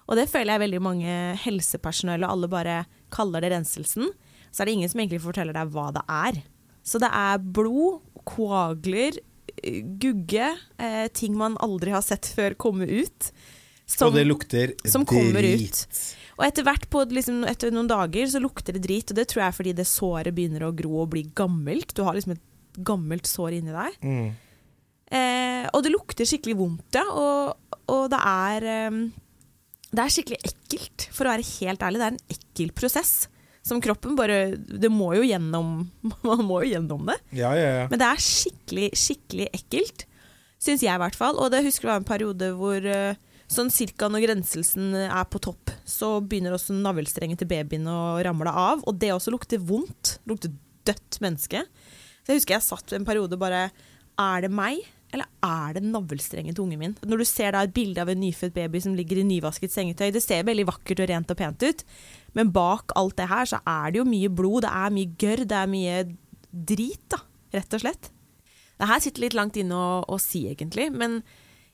Og 0.09 0.17
det 0.19 0.29
føler 0.31 0.57
jeg 0.57 0.65
veldig 0.65 0.81
mange 0.83 1.19
helsepersonell 1.45 2.25
og 2.25 2.33
alle 2.35 2.51
bare 2.51 2.79
kaller 3.15 3.45
det 3.45 3.53
renselsen. 3.53 4.11
Så 4.51 4.63
er 4.63 4.67
det 4.67 4.79
ingen 4.79 4.91
som 4.91 5.01
egentlig 5.01 5.23
forteller 5.23 5.55
deg 5.55 5.71
hva 5.71 5.91
det 5.95 6.03
er. 6.11 6.41
Så 6.83 7.01
det 7.03 7.11
er 7.13 7.39
blod, 7.39 8.01
koagler, 8.29 9.19
eh, 9.63 9.81
gugge, 10.01 10.53
eh, 10.79 11.07
ting 11.13 11.37
man 11.37 11.57
aldri 11.61 11.93
har 11.95 12.03
sett 12.03 12.29
før 12.37 12.57
komme 12.57 12.89
ut. 12.89 13.31
Som- 13.87 14.09
og 14.09 14.15
det 14.15 14.27
lukter 14.27 14.75
som 14.87 15.05
kommer 15.05 15.43
drit. 15.43 16.15
Og 16.39 16.45
etter 16.47 16.63
hvert, 16.63 16.89
på, 16.89 17.03
liksom, 17.11 17.43
etter 17.45 17.73
noen 17.75 17.89
dager, 17.89 18.25
så 18.27 18.41
lukter 18.41 18.73
det 18.73 18.83
drit. 18.83 19.11
Og 19.11 19.17
det 19.17 19.27
tror 19.29 19.43
jeg 19.43 19.49
er 19.49 19.57
fordi 19.57 19.75
det 19.75 19.87
såret 19.87 20.35
begynner 20.35 20.63
å 20.63 20.75
gro 20.75 21.03
og 21.03 21.11
bli 21.11 21.25
gammelt. 21.35 21.93
Du 21.93 22.05
har 22.05 22.15
liksom 22.15 22.33
et 22.33 22.85
gammelt 22.87 23.27
sår 23.27 23.59
inni 23.59 23.75
deg. 23.75 23.99
Mm. 24.01 24.31
Eh, 25.11 25.69
og 25.75 25.83
det 25.83 25.93
lukter 25.93 26.25
skikkelig 26.25 26.57
vondt, 26.57 26.95
ja. 26.95 27.03
Og, 27.03 27.57
og 27.91 28.11
det 28.11 28.21
er 28.23 28.63
eh, 28.63 29.01
Det 29.91 29.99
er 29.99 30.15
skikkelig 30.15 30.39
ekkelt, 30.47 31.09
for 31.11 31.27
å 31.27 31.35
være 31.35 31.49
helt 31.59 31.81
ærlig. 31.83 31.99
Det 31.99 32.07
er 32.07 32.15
en 32.15 32.37
ekkel 32.39 32.73
prosess 32.79 33.27
Som 33.71 33.79
kroppen 33.85 34.17
bare 34.19 34.57
Det 34.59 34.91
må 34.91 35.13
jo 35.15 35.23
gjennom 35.23 35.73
Man 36.29 36.45
må 36.49 36.63
jo 36.65 36.73
gjennom 36.75 37.07
det. 37.07 37.19
Ja, 37.39 37.55
ja, 37.55 37.73
ja. 37.83 37.89
Men 37.91 38.03
det 38.03 38.09
er 38.09 38.23
skikkelig, 38.25 38.93
skikkelig 38.99 39.51
ekkelt. 39.61 40.07
Syns 40.61 40.83
jeg, 40.85 40.93
i 40.93 41.01
hvert 41.01 41.17
fall. 41.17 41.39
Og 41.41 41.53
det 41.55 41.63
husker 41.65 41.87
det 41.87 41.93
var 41.95 42.03
en 42.03 42.09
periode 42.11 42.51
hvor 42.59 42.85
eh, 42.85 43.21
sånn 43.51 43.73
cirka 43.73 44.11
når 44.11 44.27
grenselsen 44.27 44.93
er 45.07 45.27
på 45.31 45.41
topp, 45.43 45.73
så 45.89 46.19
begynner 46.21 46.55
også 46.55 46.77
navlestrengen 46.77 47.39
til 47.41 47.49
babyen 47.51 47.89
å 47.91 48.21
ramle 48.27 48.53
av. 48.53 48.85
Og 48.85 48.99
det 49.01 49.15
også 49.15 49.33
lukter 49.35 49.63
vondt. 49.63 50.19
Lukter 50.29 50.53
dødt 50.89 51.21
menneske. 51.25 51.65
Så 52.21 52.33
jeg 52.33 52.43
husker 52.43 52.59
jeg 52.59 52.67
satt 52.67 52.97
en 52.97 53.07
periode 53.09 53.39
bare 53.41 53.69
Er 54.21 54.45
det 54.45 54.53
meg? 54.53 54.83
Eller 55.11 55.27
er 55.43 55.75
det 55.75 55.83
navlestrengen 55.83 56.55
til 56.55 56.65
ungen 56.65 56.79
min? 56.79 56.93
Når 57.03 57.23
du 57.23 57.27
ser 57.27 57.55
da 57.55 57.65
et 57.67 57.75
bilde 57.75 58.03
av 58.03 58.13
en 58.13 58.21
nyfødt 58.21 58.55
baby 58.55 58.83
som 58.85 58.95
ligger 58.95 59.19
i 59.19 59.27
nyvasket 59.27 59.73
sengetøy, 59.75 60.13
det 60.15 60.23
ser 60.23 60.47
veldig 60.47 60.69
vakkert 60.69 61.03
og 61.03 61.11
rent 61.11 61.33
og 61.35 61.39
pent 61.41 61.65
ut, 61.67 61.83
men 62.39 62.53
bak 62.55 62.95
alt 62.99 63.17
det 63.19 63.29
her 63.31 63.49
så 63.51 63.61
er 63.67 63.93
det 63.93 64.01
jo 64.01 64.09
mye 64.09 64.31
blod, 64.33 64.65
det 64.67 64.73
er 64.73 64.95
mye 64.95 65.13
gørr, 65.21 65.45
det 65.51 65.59
er 65.59 65.71
mye 65.71 66.01
drit, 66.51 67.05
da, 67.13 67.21
rett 67.55 67.77
og 67.77 67.85
slett. 67.85 68.11
Det 68.81 68.89
her 68.89 69.03
sitter 69.03 69.27
litt 69.27 69.37
langt 69.37 69.59
inne 69.61 69.77
å, 69.77 70.03
å 70.09 70.19
si, 70.23 70.47
egentlig, 70.51 70.89
men 70.95 71.21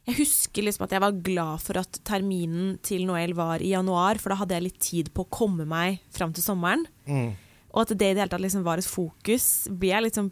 jeg 0.06 0.20
husker 0.20 0.62
liksom 0.62 0.86
at 0.86 0.94
jeg 0.94 1.02
var 1.02 1.18
glad 1.26 1.62
for 1.64 1.80
at 1.80 1.98
terminen 2.06 2.76
til 2.86 3.06
Noel 3.08 3.34
var 3.38 3.62
i 3.62 3.72
januar, 3.72 4.20
for 4.22 4.30
da 4.30 4.40
hadde 4.42 4.54
jeg 4.54 4.66
litt 4.68 4.80
tid 4.82 5.10
på 5.14 5.24
å 5.24 5.32
komme 5.34 5.66
meg 5.66 5.98
fram 6.14 6.34
til 6.34 6.46
sommeren. 6.46 6.84
Mm. 7.10 7.32
Og 7.74 7.80
at 7.82 7.94
det 7.98 8.12
i 8.12 8.14
det 8.14 8.22
hele 8.22 8.32
tatt 8.32 8.44
liksom 8.44 8.62
var 8.66 8.78
et 8.78 8.86
fokus, 8.88 9.66
blir 9.66 9.96
jeg 9.96 10.06
liksom 10.06 10.30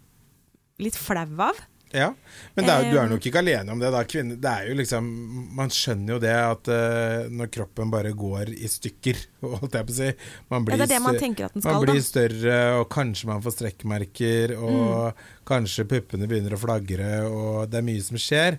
litt 0.82 0.98
flau 0.98 1.26
av. 1.42 1.58
Ja, 1.94 2.08
men 2.56 2.66
er, 2.66 2.88
du 2.90 2.96
er 2.98 3.10
nok 3.10 3.22
ikke 3.28 3.38
alene 3.38 3.70
om 3.70 3.78
det. 3.78 3.92
da 3.94 4.00
Kvinner, 4.08 4.38
det 4.40 4.50
er 4.50 4.68
jo 4.70 4.74
liksom 4.80 5.10
Man 5.54 5.70
skjønner 5.70 6.16
jo 6.16 6.18
det 6.22 6.32
at 6.34 6.70
uh, 6.70 7.28
når 7.30 7.50
kroppen 7.54 7.92
bare 7.92 8.10
går 8.18 8.50
i 8.56 8.70
stykker, 8.70 9.20
holdt 9.60 9.78
jeg 9.78 9.88
på 9.88 9.94
å 9.94 9.98
si 10.00 10.08
man 10.50 10.66
Ja, 10.72 10.80
det 10.82 10.90
det 10.90 11.00
man 11.04 11.18
man 11.20 11.62
skal, 11.62 11.80
blir 11.86 12.02
større, 12.02 12.58
og 12.80 12.88
kanskje 12.92 13.30
man 13.30 13.44
får 13.44 13.58
strekkmerker, 13.58 14.56
og 14.58 15.26
kanskje 15.46 15.86
puppene 15.90 16.26
begynner 16.30 16.56
å 16.56 16.60
flagre, 16.60 17.12
og 17.28 17.70
det 17.70 17.78
er 17.78 17.86
mye 17.86 18.02
som 18.04 18.18
skjer. 18.18 18.58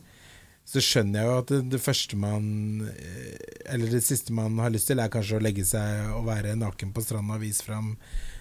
Så 0.65 0.81
skjønner 0.81 1.19
jeg 1.21 1.29
jo 1.29 1.33
at 1.41 1.51
det, 1.51 1.59
det 1.75 1.81
første 1.81 2.17
man 2.17 2.45
eh, 2.89 3.35
Eller 3.69 3.91
det 3.93 3.99
siste 4.01 4.33
man 4.33 4.57
har 4.57 4.71
lyst 4.73 4.89
til, 4.89 4.97
er 4.97 5.11
kanskje 5.13 5.37
å 5.37 5.43
legge 5.43 5.65
seg 5.67 6.15
og 6.15 6.25
være 6.25 6.55
naken 6.57 6.95
på 6.95 7.03
stranda 7.05 7.37
og 7.37 7.43
vise 7.43 7.65
fram 7.65 7.91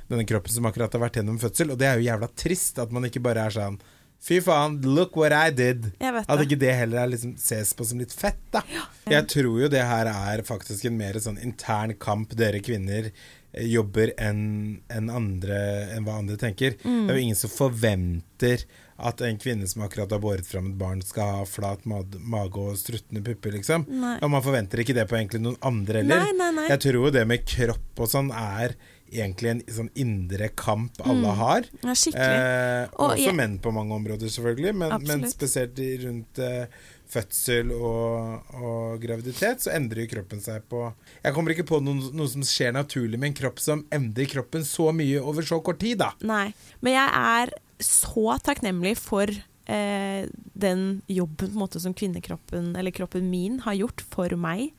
denne 0.08 0.24
kroppen 0.28 0.52
som 0.52 0.66
akkurat 0.68 0.92
har 0.92 1.02
vært 1.02 1.18
gjennom 1.20 1.40
fødsel. 1.40 1.74
Og 1.74 1.80
det 1.80 1.88
er 1.88 2.00
jo 2.00 2.08
jævla 2.08 2.30
trist 2.36 2.80
at 2.80 2.94
man 2.94 3.08
ikke 3.08 3.22
bare 3.24 3.44
er 3.44 3.54
sånn 3.56 3.78
Fy 4.24 4.38
faen, 4.40 4.78
look 4.80 5.16
what 5.20 5.34
I 5.36 5.50
did. 5.52 5.90
At 6.00 6.40
ikke 6.40 6.56
det 6.56 6.72
heller 6.72 7.02
er 7.02 7.10
liksom, 7.12 7.34
ses 7.36 7.74
på 7.76 7.84
som 7.84 8.00
litt 8.00 8.14
fett, 8.16 8.40
da. 8.54 8.62
Jeg 9.10 9.26
tror 9.28 9.58
jo 9.60 9.68
det 9.68 9.82
her 9.84 10.08
er 10.08 10.42
faktisk 10.48 10.86
en 10.88 10.96
mer 10.96 11.18
sånn 11.20 11.36
intern 11.44 11.92
kamp 12.00 12.32
dere 12.38 12.62
kvinner 12.64 13.10
eh, 13.10 13.66
jobber 13.68 14.14
enn 14.16 14.80
en 14.88 15.12
andre 15.12 15.58
enn 15.92 16.08
hva 16.08 16.16
andre 16.22 16.38
tenker. 16.40 16.78
Mm. 16.86 17.04
Det 17.04 17.12
er 17.12 17.20
jo 17.20 17.26
ingen 17.26 17.42
som 17.42 17.52
forventer 17.52 18.64
at 18.96 19.20
en 19.26 19.42
kvinne 19.42 19.68
som 19.68 19.84
akkurat 19.84 20.16
har 20.16 20.22
båret 20.22 20.48
fram 20.48 20.70
et 20.70 20.80
barn, 20.80 21.02
skal 21.04 21.40
ha 21.40 21.44
flat 21.48 21.84
mage 21.84 22.62
og 22.62 22.78
struttende 22.80 23.20
pupper, 23.26 23.58
liksom. 23.58 23.84
Nei. 23.90 24.16
Og 24.22 24.32
man 24.32 24.44
forventer 24.44 24.80
ikke 24.80 24.96
det 24.96 25.04
på 25.10 25.18
egentlig 25.18 25.42
noen 25.44 25.60
andre 25.66 26.00
heller. 26.00 26.24
Nei, 26.32 26.50
nei. 26.62 26.68
Jeg 26.70 26.80
tror 26.86 27.00
jo 27.02 27.12
det 27.12 27.26
med 27.28 27.44
kropp 27.44 28.04
og 28.06 28.12
sånn 28.14 28.32
er 28.32 28.78
egentlig 29.14 29.50
en 29.52 29.62
sånn 29.76 29.90
indre 30.00 30.48
kamp 30.58 30.98
alle 31.06 31.32
har. 31.38 31.68
Ja, 31.84 31.94
skikkelig. 31.94 32.40
Eh, 32.42 32.88
Og 32.98 33.14
også 33.14 33.28
jeg- 33.28 33.38
menn 33.38 33.58
på 33.62 33.72
mange 33.72 33.94
områder, 33.96 34.28
selvfølgelig, 34.34 34.74
men, 34.74 34.96
men 35.06 35.24
spesielt 35.30 35.78
rundt 36.04 36.38
eh, 36.42 36.66
fødsel 37.14 37.70
og, 37.76 38.54
og 38.58 39.00
graviditet, 39.02 39.62
så 39.62 39.72
endrer 39.76 40.08
kroppen 40.10 40.40
seg 40.42 40.64
på 40.72 40.80
Jeg 41.22 41.34
kommer 41.36 41.54
ikke 41.54 41.66
på 41.68 41.80
noe, 41.84 42.10
noe 42.16 42.28
som 42.32 42.42
skjer 42.42 42.72
naturlig 42.74 43.18
med 43.20 43.30
en 43.32 43.38
kropp 43.42 43.60
som 43.62 43.84
endrer 43.94 44.26
kroppen 44.30 44.64
så 44.66 44.90
mye 44.96 45.20
over 45.22 45.46
så 45.46 45.60
kort 45.62 45.78
tid, 45.84 45.98
da. 46.02 46.12
Nei. 46.26 46.52
Men 46.80 46.96
jeg 46.96 47.10
er 47.24 47.54
så 47.84 48.38
takknemlig 48.42 48.96
for 48.98 49.30
eh, 49.30 50.24
den 50.54 51.02
jobben 51.10 51.54
måte 51.58 51.80
som 51.82 51.94
kvinnekroppen, 51.96 52.72
eller 52.78 52.94
kroppen 52.94 53.28
min, 53.30 53.60
har 53.66 53.76
gjort 53.78 54.02
for 54.10 54.34
meg. 54.40 54.72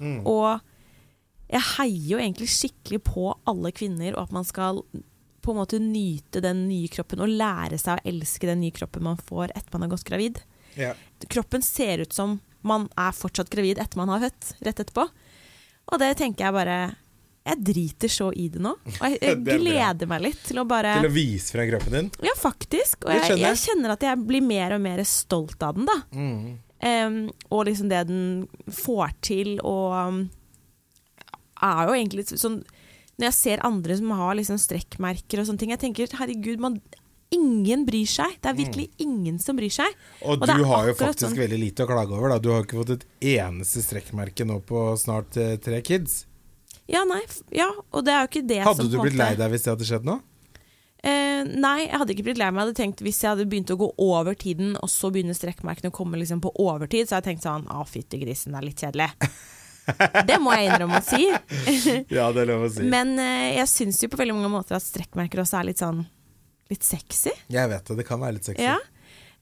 Mm. 0.00 0.24
Og 0.28 0.60
jeg 1.46 1.62
heier 1.76 2.08
jo 2.10 2.18
egentlig 2.18 2.48
skikkelig 2.50 3.02
på 3.06 3.28
alle 3.46 3.70
kvinner, 3.74 4.16
og 4.16 4.26
at 4.26 4.34
man 4.34 4.46
skal 4.46 4.82
på 5.46 5.54
en 5.54 5.60
måte 5.60 5.78
nyte 5.78 6.42
den 6.42 6.64
nye 6.66 6.90
kroppen 6.90 7.22
og 7.22 7.30
lære 7.30 7.78
seg 7.78 8.00
å 8.00 8.10
elske 8.10 8.48
den 8.48 8.64
nye 8.64 8.74
kroppen 8.74 9.04
man 9.06 9.20
får 9.20 9.52
etter 9.54 9.76
man 9.76 9.86
har 9.86 9.92
gått 9.94 10.08
gravid. 10.08 10.40
Ja. 10.74 10.90
Kroppen 11.30 11.62
ser 11.62 12.02
ut 12.02 12.12
som 12.12 12.40
man 12.66 12.88
er 12.98 13.14
fortsatt 13.14 13.50
gravid 13.52 13.78
etter 13.78 14.00
man 14.00 14.10
har 14.10 14.24
født, 14.26 14.56
rett 14.66 14.82
etterpå. 14.82 15.06
Og 15.86 16.02
det 16.02 16.16
tenker 16.18 16.48
jeg 16.48 16.54
bare 16.56 16.76
Jeg 17.46 17.62
driter 17.62 18.10
så 18.10 18.32
i 18.34 18.48
det 18.50 18.58
nå. 18.58 18.72
Og 18.74 19.04
jeg, 19.06 19.20
er 19.30 19.38
gleder 19.46 20.10
meg 20.10 20.24
litt 20.24 20.40
til 20.48 20.58
å 20.58 20.66
bare 20.66 20.96
Til 20.98 21.12
å 21.12 21.14
vise 21.14 21.54
frem 21.54 21.70
kroppen 21.70 21.94
din. 21.94 22.08
Ja, 22.26 22.34
faktisk. 22.40 23.06
Og 23.06 23.14
jeg, 23.14 23.36
jeg. 23.36 23.44
jeg 23.44 23.60
kjenner 23.68 23.94
at 23.94 24.02
jeg 24.02 24.24
blir 24.26 24.42
mer 24.42 24.74
og 24.74 24.82
mer 24.82 25.04
stolt 25.06 25.62
av 25.62 25.78
den, 25.78 25.86
da. 25.86 26.00
Mm. 26.10 26.56
Um, 26.76 27.20
og 27.54 27.68
liksom 27.70 27.86
det 27.88 28.02
den 28.10 28.24
får 28.82 29.14
til, 29.24 29.54
og 29.62 29.94
um, 29.94 30.18
er 31.62 31.88
jo 31.88 31.94
egentlig 31.96 32.26
sånn 32.32 32.60
Når 33.16 33.28
jeg 33.30 33.36
ser 33.38 33.64
andre 33.64 33.96
som 33.96 34.10
har 34.18 34.34
liksom 34.36 34.58
strekkmerker 34.60 35.40
og 35.40 35.48
sånne 35.48 35.62
ting, 35.62 35.70
jeg 35.72 35.80
tenker 35.80 36.16
herregud, 36.18 36.60
man, 36.60 36.74
ingen 37.32 37.86
bryr 37.88 38.06
seg. 38.06 38.36
Det 38.42 38.50
er 38.50 38.58
virkelig 38.58 38.90
ingen 39.02 39.38
som 39.42 39.56
bryr 39.56 39.72
seg. 39.72 39.88
Og, 40.20 40.36
Og 40.42 40.46
du 40.46 40.64
har 40.68 40.90
jo 40.90 40.94
faktisk 40.98 41.30
sånn. 41.30 41.38
veldig 41.40 41.58
lite 41.62 41.86
å 41.86 41.88
klage 41.90 42.12
over, 42.12 42.34
da. 42.34 42.38
Du 42.38 42.50
har 42.52 42.66
ikke 42.66 42.76
fått 42.82 42.92
et 42.98 43.06
eneste 43.38 43.82
strekkmerke 43.82 44.44
nå 44.46 44.60
på 44.68 44.84
snart 45.00 45.36
eh, 45.40 45.56
tre 45.62 45.80
kids. 45.86 46.26
Ja, 46.86 47.02
nei, 47.08 47.22
ja, 47.50 47.72
og 47.90 48.04
det 48.06 48.12
er 48.14 48.20
jo 48.22 48.28
ikke 48.30 48.46
det 48.46 48.60
Hadde 48.62 48.84
som 48.84 48.92
du 48.92 49.00
blitt 49.00 49.16
lei 49.18 49.32
deg 49.34 49.50
hvis 49.50 49.64
det 49.64 49.72
hadde 49.72 49.88
skjedd 49.88 50.04
nå? 50.06 50.20
Eh, 51.06 51.42
nei, 51.56 51.80
jeg 51.86 51.98
hadde 51.98 52.14
ikke 52.14 52.28
blitt 52.28 52.38
lei 52.38 52.46
meg. 52.52 52.60
Jeg 52.60 52.66
hadde 52.68 52.78
tenkt 52.78 53.02
Hvis 53.04 53.18
jeg 53.24 53.30
hadde 53.32 53.48
begynt 53.50 53.72
å 53.74 53.78
gå 53.80 53.88
over 54.02 54.36
tiden, 54.38 54.76
og 54.78 54.90
så 54.90 55.10
begynner 55.14 55.34
strekkmerkene 55.36 55.90
å 55.90 55.94
komme 55.96 56.18
liksom 56.20 56.40
på 56.44 56.52
overtid, 56.62 57.08
så 57.08 57.16
hadde 57.16 57.32
jeg 57.32 57.36
tenkt 57.40 57.46
sånn 57.48 57.66
Å, 57.72 57.82
fytti 57.90 58.20
grisen, 58.22 58.54
det 58.54 58.60
er 58.62 58.68
litt 58.68 58.82
kjedelig. 58.86 59.10
det 60.26 60.38
må 60.42 60.54
jeg 60.56 60.70
innrømme 60.70 61.00
å 61.00 61.06
si. 61.06 61.28
Ja, 62.16 62.28
det 62.34 62.44
er 62.44 62.50
lov 62.52 62.66
å 62.66 62.72
si. 62.72 62.84
Men 62.90 63.14
eh, 63.22 63.56
jeg 63.60 63.70
syns 63.70 64.02
jo 64.02 64.10
på 64.12 64.18
veldig 64.20 64.36
mange 64.38 64.52
måter 64.52 64.78
at 64.78 64.84
strekkmerker 64.84 65.42
også 65.44 65.60
er 65.60 65.70
litt 65.72 65.82
sånn 65.82 66.04
Litt 66.66 66.82
sexy. 66.82 67.30
Jeg 67.54 67.70
vet 67.70 67.86
det, 67.86 67.94
det 68.00 68.04
kan 68.08 68.18
være 68.18 68.34
litt 68.40 68.48
sexy. 68.48 68.64
Ja. 68.66 68.80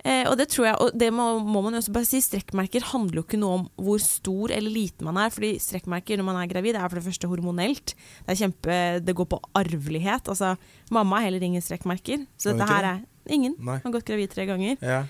Eh, 0.05 0.27
og 0.29 0.35
det 0.37 0.51
tror 0.53 0.67
jeg, 0.67 0.77
og 0.85 0.97
det 1.01 1.07
må, 1.17 1.39
må 1.41 1.63
man 1.65 1.79
også 1.79 1.95
bare 1.95 2.05
si, 2.05 2.19
strekkmerker 2.21 2.85
handler 2.91 3.23
jo 3.23 3.25
ikke 3.25 3.41
noe 3.41 3.63
om 3.63 3.65
hvor 3.81 4.03
stor 4.05 4.53
eller 4.53 4.69
liten 4.69 5.09
man 5.09 5.17
er. 5.23 5.33
fordi 5.33 5.55
strekkmerker 5.65 6.21
når 6.21 6.27
man 6.29 6.43
er 6.43 6.51
gravid 6.51 6.77
er 6.77 6.85
for 6.85 7.01
det 7.01 7.07
første 7.07 7.31
hormonelt. 7.31 7.95
Det 8.29 8.37
kjempe, 8.43 8.77
det 9.01 9.17
går 9.17 9.31
på 9.33 9.41
arvelighet. 9.57 10.29
Altså, 10.29 10.53
mamma 10.93 11.23
har 11.23 11.31
heller 11.31 11.49
ingen 11.49 11.65
strekkmerker. 11.65 12.27
Så 12.37 12.53
dette 12.53 12.69
her 12.69 12.91
er 12.91 13.01
ingen. 13.33 13.57
Nei. 13.65 13.79
Har 13.81 13.97
gått 13.97 14.05
gravid 14.13 14.35
tre 14.37 14.45
ganger. 14.51 14.77
Ja. 14.85 15.07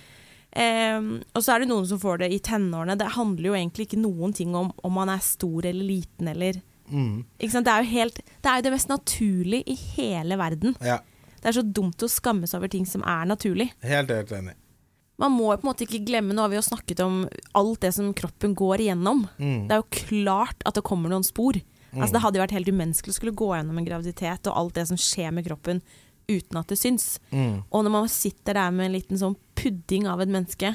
Eh, 0.54 1.00
og 1.34 1.42
så 1.42 1.54
er 1.54 1.64
det 1.64 1.70
noen 1.70 1.86
som 1.88 1.98
får 2.02 2.22
det 2.22 2.30
i 2.34 2.42
tenårene. 2.44 2.98
Det 3.00 3.14
handler 3.16 3.50
jo 3.50 3.56
egentlig 3.58 3.88
ikke 3.88 4.02
noen 4.02 4.34
ting 4.36 4.54
om 4.54 4.70
om 4.84 4.94
man 4.94 5.10
er 5.10 5.24
stor 5.24 5.66
eller 5.66 5.84
liten 5.84 6.30
eller 6.30 6.62
Mm. 6.84 7.24
Det, 7.38 7.48
er 7.48 7.80
jo 7.80 7.88
helt, 7.88 8.18
det 8.44 8.50
er 8.50 8.58
jo 8.58 8.64
det 8.66 8.72
mest 8.74 8.90
naturlige 8.90 9.64
i 9.72 9.76
hele 9.96 10.36
verden. 10.36 10.76
ja. 10.84 10.98
Det 11.44 11.50
er 11.50 11.56
så 11.58 11.62
dumt 11.76 12.00
å 12.00 12.08
skamme 12.08 12.48
seg 12.48 12.56
over 12.56 12.70
ting 12.72 12.86
som 12.88 13.02
er 13.04 13.26
naturlig. 13.28 13.66
Helt, 13.84 14.08
helt 14.08 14.30
enig. 14.32 14.54
Man 15.20 15.34
må 15.34 15.50
jo 15.52 15.58
på 15.60 15.66
en 15.66 15.68
måte 15.68 15.84
ikke 15.84 16.00
glemme 16.08 16.32
Nå 16.32 16.40
har 16.40 16.48
vi 16.48 16.56
jo 16.56 16.62
snakket 16.64 17.02
om 17.04 17.18
alt 17.52 17.82
det 17.84 17.90
som 17.92 18.14
kroppen 18.16 18.54
går 18.56 18.80
igjennom. 18.80 19.26
Mm. 19.36 19.66
Det 19.68 19.76
er 19.76 19.82
jo 19.82 19.90
klart 19.92 20.64
at 20.64 20.78
det 20.78 20.86
kommer 20.88 21.12
noen 21.12 21.26
spor. 21.26 21.58
Altså 21.92 22.16
Det 22.16 22.22
hadde 22.24 22.40
jo 22.40 22.44
vært 22.46 22.56
helt 22.56 22.72
umenneskelig 22.72 23.12
å 23.12 23.18
skulle 23.18 23.36
gå 23.36 23.50
gjennom 23.52 23.76
en 23.78 23.86
graviditet 23.86 24.48
og 24.48 24.56
alt 24.56 24.80
det 24.80 24.86
som 24.88 24.98
skjer 24.98 25.36
med 25.36 25.44
kroppen 25.46 25.82
uten 26.28 26.60
at 26.60 26.72
det 26.72 26.78
syns. 26.80 27.18
Mm. 27.30 27.62
Og 27.68 27.84
når 27.84 27.94
man 27.94 28.10
sitter 28.12 28.56
der 28.56 28.74
med 28.74 28.88
en 28.88 28.96
liten 28.96 29.20
sånn 29.20 29.36
pudding 29.58 30.08
av 30.10 30.22
et 30.24 30.32
menneske 30.32 30.74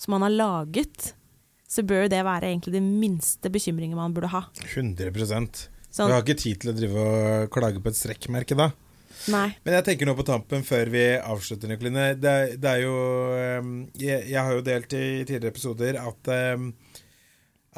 som 0.00 0.16
man 0.16 0.26
har 0.26 0.34
laget, 0.34 1.12
så 1.72 1.84
bør 1.86 2.08
det 2.12 2.20
være 2.26 2.50
egentlig 2.50 2.74
det 2.74 2.84
minste 2.84 3.52
bekymringen 3.52 3.96
man 3.96 4.14
burde 4.14 4.32
ha. 4.32 4.44
100 4.74 5.12
sånn. 5.92 6.08
Du 6.08 6.14
har 6.14 6.24
ikke 6.24 6.40
tid 6.40 6.62
til 6.62 6.72
å 6.72 6.76
drive 6.76 7.04
og 7.04 7.52
klage 7.52 7.82
på 7.82 7.92
et 7.92 7.98
strekkmerke, 7.98 8.56
da. 8.58 8.70
nei. 9.32 9.46
Men 9.64 9.78
jeg 9.78 9.86
tenker 9.86 10.08
nå 10.08 10.16
på 10.18 10.26
tampen, 10.26 10.64
før 10.66 10.90
vi 10.92 11.04
avslutter, 11.16 11.70
Nikoline. 11.70 12.12
Det, 12.20 12.34
det 12.60 12.74
er 12.74 12.82
jo 12.84 12.96
ehm, 13.36 13.72
jeg, 14.00 14.26
jeg 14.32 14.40
har 14.40 14.56
jo 14.56 14.66
delt 14.66 14.96
i 14.96 15.04
tidligere 15.22 15.52
episoder 15.52 16.00
at 16.02 16.32
ehm, 16.34 16.72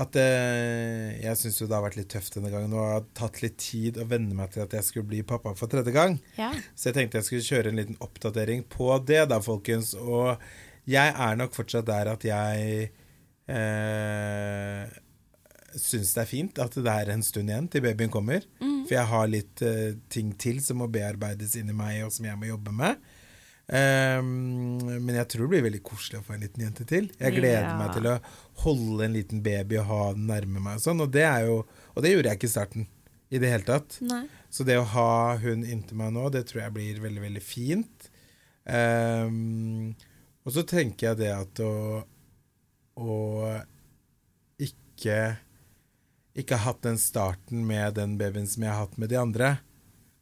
at 0.02 0.16
eh, 0.18 1.12
jeg 1.22 1.38
syns 1.38 1.60
jo 1.60 1.68
det 1.70 1.76
har 1.76 1.84
vært 1.84 1.98
litt 2.00 2.10
tøft 2.10 2.34
denne 2.34 2.50
gangen. 2.50 2.72
Og 2.74 2.82
har 2.96 3.04
tatt 3.14 3.38
litt 3.44 3.60
tid 3.62 4.00
å 4.02 4.08
venne 4.10 4.34
meg 4.34 4.50
til 4.54 4.64
at 4.64 4.74
jeg 4.74 4.86
skulle 4.88 5.10
bli 5.12 5.22
pappa 5.26 5.54
for 5.58 5.70
tredje 5.70 5.94
gang. 5.94 6.18
Ja. 6.38 6.50
Så 6.74 6.90
jeg 6.90 6.98
tenkte 6.98 7.20
jeg 7.20 7.28
skulle 7.28 7.46
kjøre 7.46 7.70
en 7.70 7.78
liten 7.78 8.00
oppdatering 8.02 8.66
på 8.72 8.90
det, 9.06 9.22
da, 9.30 9.38
folkens. 9.44 9.94
Og 9.94 10.34
jeg 10.90 11.14
er 11.14 11.38
nok 11.38 11.54
fortsatt 11.54 11.86
der 11.86 12.10
at 12.10 12.26
jeg 12.26 12.90
eh, 13.46 14.98
syns 15.78 16.12
det 16.16 16.22
er 16.24 16.30
fint 16.30 16.58
at 16.62 16.74
det 16.74 16.90
er 16.90 17.14
en 17.14 17.22
stund 17.26 17.50
igjen 17.50 17.70
til 17.70 17.86
babyen 17.86 18.12
kommer. 18.12 18.42
For 18.84 18.96
jeg 18.98 19.10
har 19.14 19.30
litt 19.30 19.62
eh, 19.64 19.94
ting 20.12 20.34
til 20.40 20.58
som 20.64 20.82
må 20.82 20.90
bearbeides 20.92 21.54
inni 21.60 21.76
meg, 21.76 22.02
og 22.04 22.12
som 22.14 22.26
jeg 22.28 22.40
må 22.40 22.50
jobbe 22.50 22.74
med. 22.74 22.98
Ehm, 23.72 24.76
men 25.04 25.14
jeg 25.16 25.28
tror 25.32 25.46
det 25.46 25.52
blir 25.54 25.62
veldig 25.70 25.82
koselig 25.86 26.18
å 26.20 26.24
få 26.26 26.34
en 26.36 26.42
liten 26.44 26.64
jente 26.66 26.84
til. 26.88 27.06
Jeg 27.18 27.32
gleder 27.38 27.70
Ja. 27.70 27.76
meg 27.78 27.92
til 27.96 28.06
å 28.10 28.20
holde 28.64 29.04
en 29.06 29.12
liten 29.16 29.42
baby 29.42 29.78
og 29.80 29.86
ha 29.88 30.12
den 30.12 30.26
nærme 30.28 30.60
meg 30.60 30.76
og 30.76 30.82
sånn. 30.84 31.00
Og 31.00 31.10
det, 31.12 31.24
jo, 31.46 31.64
og 31.96 32.02
det 32.02 32.12
gjorde 32.12 32.28
jeg 32.28 32.38
ikke 32.38 32.50
i 32.50 32.56
starten. 32.56 32.86
i 33.34 33.38
det 33.38 33.48
hele 33.50 33.64
tatt. 33.66 33.96
Nei. 34.04 34.28
Så 34.48 34.62
det 34.64 34.76
å 34.78 34.84
ha 34.84 35.36
hun 35.42 35.64
inntil 35.64 35.96
meg 35.96 36.12
nå, 36.12 36.30
det 36.30 36.44
tror 36.46 36.60
jeg 36.62 36.72
blir 36.74 37.00
veldig, 37.02 37.22
veldig 37.24 37.42
fint. 37.42 38.10
Um, 38.64 39.96
og 40.46 40.52
så 40.54 40.62
tenker 40.62 41.08
jeg 41.08 41.16
det 41.18 41.32
at 41.34 41.58
å, 41.64 42.04
å 43.00 43.64
ikke 44.60 45.38
ikke 46.36 46.56
ha 46.58 46.70
hatt 46.70 46.82
den 46.82 46.98
starten 46.98 47.66
med 47.66 47.94
den 47.98 48.16
babyen 48.18 48.46
som 48.46 48.62
jeg 48.62 48.70
har 48.70 48.84
hatt 48.86 48.96
med 48.98 49.10
de 49.10 49.16
andre. 49.18 49.50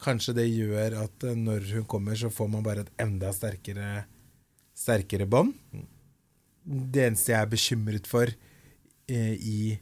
Kanskje 0.03 0.35
det 0.41 0.49
gjør 0.51 0.97
at 1.05 1.25
eh, 1.29 1.37
når 1.39 1.69
hun 1.77 1.85
kommer, 1.91 2.17
så 2.19 2.31
får 2.33 2.49
man 2.51 2.65
bare 2.67 2.85
et 2.87 2.93
enda 3.03 3.31
sterkere, 3.35 4.05
sterkere 4.77 5.29
bånd. 5.31 5.55
Det 6.63 7.09
eneste 7.09 7.33
jeg 7.35 7.41
er 7.43 7.51
bekymret 7.53 8.07
for 8.11 8.31
eh, 8.31 9.35
i 9.39 9.79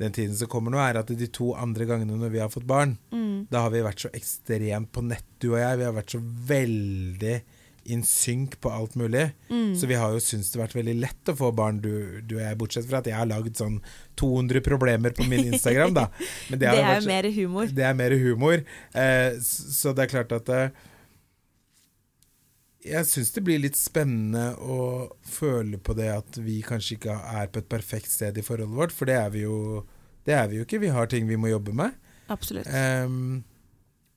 den 0.00 0.14
tiden 0.16 0.34
som 0.38 0.48
kommer 0.48 0.72
nå, 0.72 0.78
er 0.80 0.96
at 1.02 1.10
de 1.12 1.26
to 1.28 1.50
andre 1.60 1.84
gangene 1.86 2.16
når 2.16 2.30
vi 2.32 2.40
har 2.40 2.48
fått 2.52 2.64
barn, 2.68 2.96
Mm. 3.12 3.46
da 3.52 3.60
har 3.66 3.70
vi 3.74 3.82
vært 3.84 4.00
så 4.06 4.10
ekstremt 4.16 4.90
på 4.94 5.02
nett, 5.04 5.26
du 5.42 5.50
og 5.52 5.58
jeg. 5.60 5.78
Vi 5.80 5.84
har 5.84 5.92
vært 5.96 6.14
så 6.14 6.20
veldig 6.48 7.34
in 7.84 8.02
sync 8.06 8.58
på 8.60 8.70
alt 8.70 8.94
mulig. 8.98 9.30
Mm. 9.48 9.72
Så 9.78 9.86
vi 9.90 9.96
har 9.98 10.12
jo 10.12 10.20
syntes 10.22 10.50
det 10.52 10.58
har 10.60 10.66
vært 10.68 10.76
veldig 10.80 10.94
lett 11.00 11.32
å 11.32 11.36
få 11.38 11.50
barn, 11.56 11.80
du, 11.80 12.20
du 12.22 12.36
og 12.36 12.42
jeg, 12.44 12.58
bortsett 12.60 12.86
fra 12.90 13.00
at 13.00 13.08
jeg 13.10 13.16
har 13.16 13.28
lagd 13.30 13.56
sånn 13.58 13.80
200 14.20 14.60
problemer 14.66 15.14
på 15.16 15.24
min 15.30 15.48
Instagram, 15.52 15.94
da. 15.96 16.06
Men 16.50 16.60
Det 16.62 16.68
har 16.70 16.76
er 16.82 16.88
vært 16.90 17.02
jo 17.06 17.10
mer 17.14 17.30
humor. 17.38 17.74
det 17.80 17.86
er 17.88 17.98
mer 17.98 18.16
humor. 18.20 18.62
Eh, 18.94 19.40
så 19.42 19.94
det 19.96 20.04
er 20.06 20.12
klart 20.12 20.32
at 20.36 20.52
eh, 20.54 20.70
Jeg 22.80 23.04
syns 23.10 23.32
det 23.36 23.42
blir 23.44 23.60
litt 23.60 23.76
spennende 23.76 24.54
å 24.56 25.10
føle 25.28 25.76
på 25.84 25.92
det 25.98 26.08
at 26.14 26.38
vi 26.40 26.60
kanskje 26.64 26.96
ikke 26.96 27.16
er 27.42 27.50
på 27.52 27.60
et 27.60 27.68
perfekt 27.68 28.08
sted 28.08 28.38
i 28.40 28.44
forholdet 28.44 28.76
vårt, 28.78 28.94
for 28.96 29.10
det 29.10 29.18
er 29.20 29.28
vi 29.34 29.42
jo, 29.44 29.82
det 30.24 30.32
er 30.38 30.48
vi 30.48 30.60
jo 30.60 30.64
ikke. 30.64 30.80
Vi 30.80 30.92
har 30.94 31.10
ting 31.12 31.28
vi 31.28 31.36
må 31.40 31.50
jobbe 31.52 31.74
med. 31.76 31.92
Absolutt. 32.32 32.68
Ehm, 32.72 33.42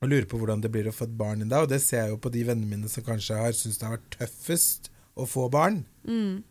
og 0.03 0.09
lurer 0.11 0.27
på 0.27 0.39
hvordan 0.39 0.63
det 0.63 0.71
blir 0.73 0.89
å 0.89 0.95
få 0.95 1.07
et 1.07 1.19
barn 1.19 1.43
inn 1.43 1.51
da, 1.51 1.61
og 1.63 1.69
det 1.71 1.79
ser 1.83 2.03
jeg 2.03 2.13
jo 2.13 2.23
på 2.23 2.31
de 2.33 2.43
vennene 2.47 2.67
mine 2.67 2.89
som 2.91 3.05
kanskje 3.07 3.39
har 3.39 3.55
syntes 3.55 3.79
det 3.79 3.87
har 3.87 3.95
vært 3.95 4.17
tøffest 4.17 4.89
å 5.15 5.27
få 5.29 5.45
barn. 5.53 5.83
Mm. 6.03 6.41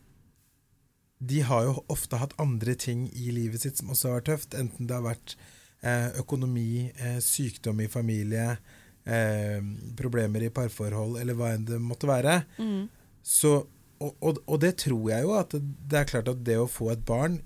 De 1.23 1.43
har 1.47 1.67
jo 1.67 1.75
ofte 1.93 2.19
hatt 2.19 2.33
andre 2.43 2.75
ting 2.79 3.05
i 3.13 3.29
livet 3.35 3.63
sitt 3.63 3.79
som 3.79 3.93
også 3.93 4.09
har 4.09 4.21
vært 4.21 4.31
tøft, 4.31 4.57
enten 4.59 4.89
det 4.89 4.97
har 4.97 5.05
vært 5.05 5.37
eh, 5.85 6.09
økonomi, 6.23 6.89
eh, 6.97 7.19
sykdom 7.23 7.85
i 7.85 7.91
familie, 7.93 8.57
eh, 9.05 9.61
problemer 9.99 10.49
i 10.49 10.53
parforhold, 10.55 11.19
eller 11.21 11.37
hva 11.39 11.53
enn 11.53 11.69
det 11.69 11.79
måtte 11.83 12.11
være. 12.11 12.41
Mm. 12.57 12.87
Så, 13.23 13.55
og, 14.01 14.17
og, 14.19 14.41
og 14.47 14.63
det 14.65 14.79
tror 14.83 15.13
jeg 15.13 15.27
jo, 15.27 15.37
at 15.39 15.53
det, 15.55 15.63
det 15.93 16.01
er 16.01 16.09
klart 16.09 16.33
at 16.33 16.41
det 16.47 16.57
å 16.59 16.71
få 16.71 16.91
et 16.95 17.05
barn 17.07 17.43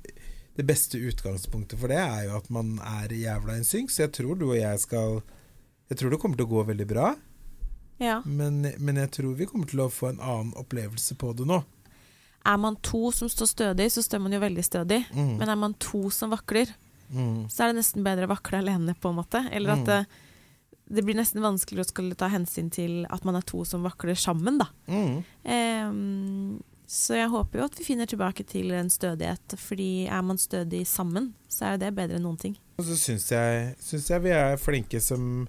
Det 0.57 0.64
beste 0.64 0.96
utgangspunktet 0.96 1.76
for 1.76 1.92
det 1.92 1.98
er 2.00 2.22
jo 2.30 2.36
at 2.38 2.46
man 2.48 2.78
er 2.80 3.12
jævla 3.12 3.59
en 3.59 3.66
syng, 3.68 3.90
så 3.92 4.07
jeg 4.07 4.14
tror 4.16 4.38
du 4.40 4.46
og 4.46 4.54
jeg 4.57 4.80
skal 4.80 5.18
Jeg 5.91 5.99
tror 5.99 6.11
det 6.11 6.18
kommer 6.20 6.37
til 6.37 6.47
å 6.47 6.51
gå 6.51 6.64
veldig 6.66 6.87
bra, 6.91 7.14
Ja. 8.03 8.20
men, 8.26 8.62
men 8.78 8.97
jeg 8.97 9.11
tror 9.11 9.34
vi 9.39 9.47
kommer 9.47 9.66
til 9.70 9.80
å 9.84 9.91
få 9.93 10.09
en 10.11 10.20
annen 10.20 10.53
opplevelse 10.59 11.14
på 11.16 11.30
det 11.37 11.47
nå. 11.47 11.62
Er 12.47 12.57
man 12.59 12.76
to 12.82 13.11
som 13.14 13.28
står 13.28 13.47
stødig, 13.51 13.87
så 13.91 14.03
står 14.03 14.20
man 14.22 14.32
jo 14.32 14.39
veldig 14.43 14.62
stødig. 14.66 15.01
Mm. 15.14 15.37
Men 15.39 15.49
er 15.49 15.57
man 15.57 15.74
to 15.74 16.11
som 16.11 16.30
vakler, 16.30 16.66
Mm. 17.09 17.47
så 17.49 17.62
er 17.62 17.72
det 17.72 17.76
nesten 17.84 18.03
bedre 18.03 18.26
å 18.26 18.32
vakle 18.34 18.59
alene, 18.59 18.93
på 18.99 19.11
en 19.12 19.14
måte. 19.20 19.39
Eller 19.55 19.70
at 19.76 19.78
Mm. 19.78 19.84
det, 19.87 20.07
det 20.97 21.05
blir 21.05 21.14
nesten 21.14 21.41
vanskeligere 21.41 21.84
å 21.87 21.93
skulle 21.93 22.16
ta 22.18 22.26
hensyn 22.28 22.68
til 22.70 23.07
at 23.09 23.24
man 23.24 23.37
er 23.37 23.43
to 23.47 23.64
som 23.64 23.82
vakler 23.84 24.14
sammen, 24.18 24.59
da. 24.59 24.66
Ehm, 25.47 26.61
så 26.87 27.14
jeg 27.18 27.30
håper 27.30 27.59
jo 27.61 27.64
at 27.66 27.78
vi 27.78 27.84
finner 27.87 28.07
tilbake 28.11 28.45
til 28.47 28.70
en 28.76 28.91
stødighet, 28.91 29.55
fordi 29.59 30.07
er 30.09 30.22
man 30.22 30.39
stødig 30.39 30.84
sammen, 30.87 31.32
så 31.49 31.72
er 31.74 31.78
det 31.82 31.95
bedre 31.95 32.16
enn 32.18 32.26
noen 32.26 32.39
ting. 32.39 32.57
Og 32.78 32.84
så 32.87 32.97
syns 32.99 33.28
jeg, 33.30 33.76
syns 33.82 34.09
jeg 34.11 34.22
vi 34.22 34.30
er 34.37 34.57
flinke 34.61 35.01
som 35.03 35.47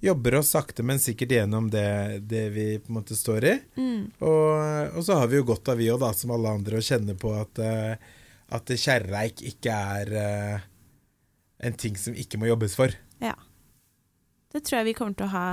jobber 0.00 0.34
oss 0.38 0.52
sakte, 0.54 0.82
men 0.86 1.00
sikkert 1.02 1.32
gjennom 1.34 1.70
det, 1.70 2.18
det 2.30 2.44
vi 2.54 2.66
på 2.78 2.92
en 2.92 2.98
måte 3.00 3.16
står 3.18 3.44
i. 3.44 3.54
Mm. 3.76 4.04
Og, 4.22 4.96
og 4.98 5.04
så 5.04 5.18
har 5.18 5.30
vi 5.30 5.40
jo 5.40 5.46
godt 5.48 5.68
av, 5.72 5.80
vi 5.80 5.90
òg, 5.90 6.04
som 6.14 6.32
alle 6.34 6.52
andre, 6.54 6.78
å 6.78 6.84
kjenne 6.84 7.16
på 7.18 7.32
at, 7.34 7.58
eh, 7.62 8.14
at 8.54 8.72
kjerreik 8.78 9.42
ikke 9.50 9.74
er 9.98 10.12
eh, 10.22 10.68
en 11.66 11.78
ting 11.78 11.98
som 11.98 12.14
ikke 12.14 12.38
må 12.38 12.50
jobbes 12.50 12.76
for. 12.78 12.94
Ja. 13.22 13.34
Det 14.52 14.62
tror 14.64 14.80
jeg 14.80 14.90
vi 14.92 14.96
kommer 14.96 15.18
til 15.18 15.26
å 15.26 15.34
ha 15.34 15.46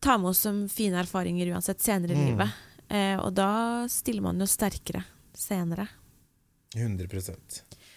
ta 0.00 0.16
med 0.18 0.32
oss 0.32 0.42
som 0.46 0.64
fine 0.72 0.98
erfaringer 1.02 1.52
uansett 1.52 1.82
senere 1.84 2.16
i 2.16 2.16
Mm. 2.16 2.26
livet. 2.32 2.50
Eh, 2.88 3.16
og 3.20 3.34
da 3.36 3.86
stiller 3.88 4.24
man 4.24 4.40
jo 4.40 4.46
sterkere 4.48 5.04
senere. 5.36 5.86
100 6.74 7.06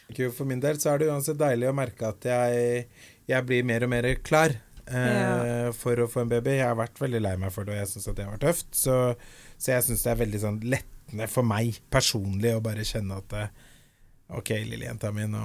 Ikke 0.10 0.32
For 0.34 0.46
min 0.46 0.60
del 0.60 0.78
så 0.82 0.94
er 0.94 1.00
det 1.00 1.08
uansett 1.10 1.38
deilig 1.38 1.70
å 1.70 1.74
merke 1.78 2.08
at 2.10 2.26
jeg, 2.26 2.88
jeg 3.28 3.46
blir 3.46 3.64
mer 3.64 3.84
og 3.84 3.90
mer 3.90 4.08
klar 4.26 4.54
eh, 4.88 5.70
for 5.78 6.04
å 6.04 6.10
få 6.12 6.24
en 6.24 6.32
baby. 6.32 6.58
Jeg 6.58 6.68
har 6.68 6.80
vært 6.80 7.02
veldig 7.02 7.22
lei 7.24 7.36
meg 7.42 7.54
for 7.56 7.68
det, 7.68 7.76
og 7.76 7.82
jeg 7.82 7.92
syns 7.94 8.10
det 8.10 8.26
har 8.26 8.36
vært 8.36 8.46
tøft. 8.46 8.70
Så, 8.78 8.98
så 9.58 9.76
jeg 9.76 9.88
syns 9.88 10.06
det 10.06 10.14
er 10.14 10.22
veldig 10.24 10.44
sånn 10.44 10.62
lettende 10.76 11.30
for 11.32 11.48
meg 11.48 11.80
personlig 11.94 12.56
å 12.58 12.64
bare 12.64 12.86
kjenne 12.88 13.20
at 13.24 13.38
eh, 13.40 13.52
OK, 14.34 14.54
lille 14.66 14.88
jenta 14.88 15.12
mi, 15.14 15.28
nå, 15.30 15.44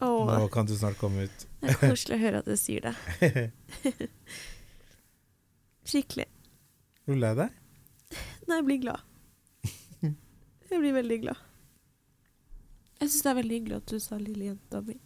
nå 0.00 0.46
kan 0.54 0.68
du 0.68 0.76
snart 0.76 0.98
komme 1.00 1.28
ut. 1.28 1.48
det 1.62 1.74
er 1.74 1.82
koselig 1.82 2.18
å 2.18 2.22
høre 2.22 2.44
at 2.44 2.48
du 2.48 2.56
sier 2.60 2.88
det. 2.88 2.94
Skikkelig. 5.90 6.30
Blir 7.06 7.18
du 7.18 7.22
lei 7.22 7.34
deg? 7.38 7.60
Nei, 8.46 8.60
jeg 8.60 8.66
blir 8.66 8.80
glad. 8.86 9.12
Jeg 10.70 10.80
blir 10.82 10.96
veldig 10.96 11.16
glad. 11.22 11.42
Jeg 12.96 13.10
syns 13.10 13.22
det 13.22 13.30
er 13.30 13.36
veldig 13.38 13.58
hyggelig 13.58 13.76
at 13.76 13.92
du 13.92 14.00
sa 14.02 14.16
'lille 14.18 14.48
jenta 14.48 14.80
mi'. 14.82 14.96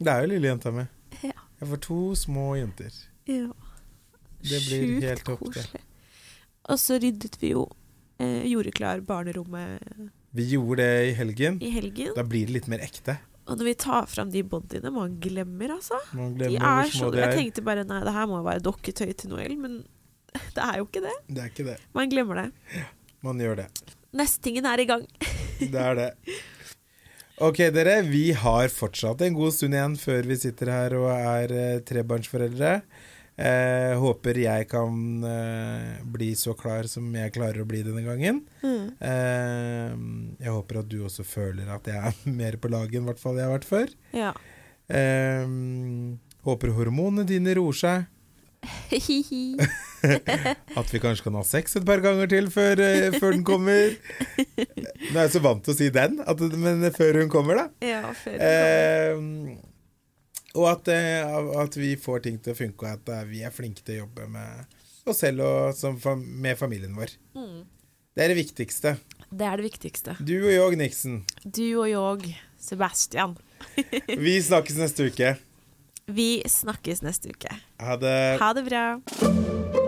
Det 0.00 0.10
er 0.10 0.24
jo 0.24 0.30
lille 0.32 0.48
jenta 0.48 0.72
mi. 0.74 0.84
Ja. 1.60 1.66
Jeg 1.66 1.68
får 1.74 1.80
to 1.84 1.98
små 2.16 2.44
jenter. 2.56 2.94
Ja. 3.28 3.50
Det 4.40 4.60
blir 4.64 4.86
Sjukt 4.86 5.04
helt 5.04 5.24
topp, 5.28 5.42
koselig. 5.44 5.82
Og 6.72 6.78
så 6.80 6.96
ryddet 7.00 7.36
vi 7.40 7.50
jo 7.52 7.66
eh, 8.20 8.46
Gjorde 8.48 8.72
klar 8.72 9.00
barnerommet 9.04 9.82
Vi 10.36 10.46
gjorde 10.54 10.80
det 10.80 11.10
i 11.10 11.12
helgen. 11.18 11.58
i 11.60 11.70
helgen. 11.74 12.14
Da 12.16 12.24
blir 12.24 12.46
det 12.48 12.54
litt 12.54 12.68
mer 12.70 12.80
ekte. 12.84 13.18
Og 13.50 13.58
når 13.58 13.66
vi 13.66 13.74
tar 13.82 14.06
fram 14.06 14.30
de 14.30 14.42
bodyene, 14.46 14.92
man 14.94 15.18
glemmer, 15.20 15.74
altså. 15.76 15.98
Man 16.16 16.36
De 16.38 16.46
er 16.54 16.60
hvor 16.60 16.92
små 16.94 17.08
så, 17.08 17.10
de 17.12 17.20
jeg 17.24 17.36
tenkte 17.36 17.64
bare 17.66 17.84
nei, 17.84 18.00
det 18.06 18.12
her 18.14 18.28
må 18.30 18.40
være 18.46 18.62
dokketøy 18.64 19.12
til 19.18 19.32
Noel, 19.34 19.56
men 19.58 19.80
det 20.56 20.62
er 20.62 20.78
jo 20.78 20.86
ikke 20.86 21.02
det. 21.04 21.16
Det 21.28 21.42
er 21.42 21.50
ikke 21.52 21.66
det. 21.66 21.76
Man 21.96 22.12
glemmer 22.12 22.44
det. 22.44 22.84
Man 23.26 23.42
gjør 23.42 23.64
det. 23.64 23.68
Nestingen 24.16 24.64
er 24.70 24.80
i 24.80 24.86
gang. 24.88 25.04
Det 25.60 25.74
er 25.74 25.98
det. 25.98 26.10
Ok, 27.40 27.56
dere. 27.72 28.02
Vi 28.04 28.34
har 28.36 28.68
fortsatt 28.68 29.22
en 29.24 29.32
god 29.32 29.54
stund 29.56 29.72
igjen 29.72 29.94
før 29.96 30.26
vi 30.28 30.36
sitter 30.36 30.68
her 30.68 30.94
og 30.98 31.06
er 31.08 31.54
eh, 31.56 31.78
trebarnsforeldre. 31.88 32.72
Eh, 33.40 33.94
håper 33.96 34.40
jeg 34.42 34.66
kan 34.68 35.24
eh, 35.24 36.02
bli 36.04 36.34
så 36.36 36.52
klar 36.52 36.84
som 36.92 37.06
jeg 37.16 37.32
klarer 37.32 37.62
å 37.62 37.68
bli 37.70 37.80
denne 37.86 38.04
gangen. 38.04 38.42
Mm. 38.60 38.90
Eh, 38.92 39.94
jeg 40.44 40.52
håper 40.52 40.82
at 40.82 40.90
du 40.92 40.98
også 41.06 41.24
føler 41.24 41.72
at 41.72 41.88
jeg 41.88 42.12
er 42.12 42.20
mer 42.42 42.60
på 42.60 42.68
laget 42.74 43.00
enn 43.00 43.08
hvert 43.08 43.22
fall 43.22 43.40
jeg 43.40 43.48
har 43.48 43.56
vært 43.56 43.70
før. 43.70 43.96
Ja. 44.12 44.34
Eh, 44.92 45.48
håper 46.44 46.76
hormonene 46.76 47.24
dine 47.24 47.56
roer 47.56 47.80
seg. 47.80 48.04
At 50.80 50.90
vi 50.92 51.00
kanskje 51.02 51.24
kan 51.26 51.36
ha 51.38 51.42
sex 51.46 51.76
et 51.78 51.84
par 51.88 52.00
ganger 52.04 52.28
til 52.30 52.48
før, 52.52 52.80
uh, 52.80 53.16
før 53.20 53.34
den 53.36 53.44
kommer. 53.46 53.94
Nå 54.36 55.14
er 55.16 55.24
jeg 55.26 55.32
så 55.36 55.42
vant 55.44 55.62
til 55.66 55.74
å 55.74 55.78
si 55.78 55.88
den, 55.94 56.18
at, 56.24 56.40
men 56.60 56.84
før 56.96 57.20
hun 57.22 57.32
kommer, 57.32 57.62
da. 57.62 57.66
ja, 57.84 58.02
før 58.16 58.36
hun 58.36 59.58
Eh, 59.60 59.66
og 60.58 60.64
at, 60.66 60.88
eh, 60.90 61.34
at 61.62 61.76
vi 61.78 61.92
får 62.00 62.24
ting 62.24 62.40
til 62.42 62.54
å 62.54 62.58
funke, 62.58 62.82
og 62.82 62.96
at 62.98 63.12
eh, 63.14 63.26
vi 63.30 63.44
er 63.46 63.52
flinke 63.54 63.84
til 63.86 64.00
å 64.00 64.04
jobbe 64.04 64.24
med 64.34 64.78
oss 65.10 65.20
selv 65.22 65.44
og 65.46 65.76
som, 65.78 65.94
fam- 66.02 66.24
med 66.42 66.58
familien 66.58 66.96
vår. 66.98 67.12
mm. 67.38 67.60
Det 68.18 68.24
er 68.24 68.32
det 68.32 68.40
viktigste. 68.40 68.90
Det 69.30 69.46
er 69.46 69.60
det 69.60 69.68
viktigste. 69.68 70.16
Du 70.26 70.32
og 70.40 70.50
jeg, 70.50 70.76
Nixon. 70.80 71.20
Du 71.46 71.62
og 71.84 71.86
jeg, 71.86 72.32
Sebastian. 72.60 73.36
Vi 74.18 74.32
snakkes 74.42 74.80
neste 74.80 75.06
uke. 75.06 75.30
Vi 76.10 76.42
snakkes 76.48 77.02
neste 77.06 77.30
uke. 77.30 77.54
Ha 77.80 77.96
det. 77.96 78.38
Ha 78.40 78.52
det 78.56 78.66
bra. 78.66 79.79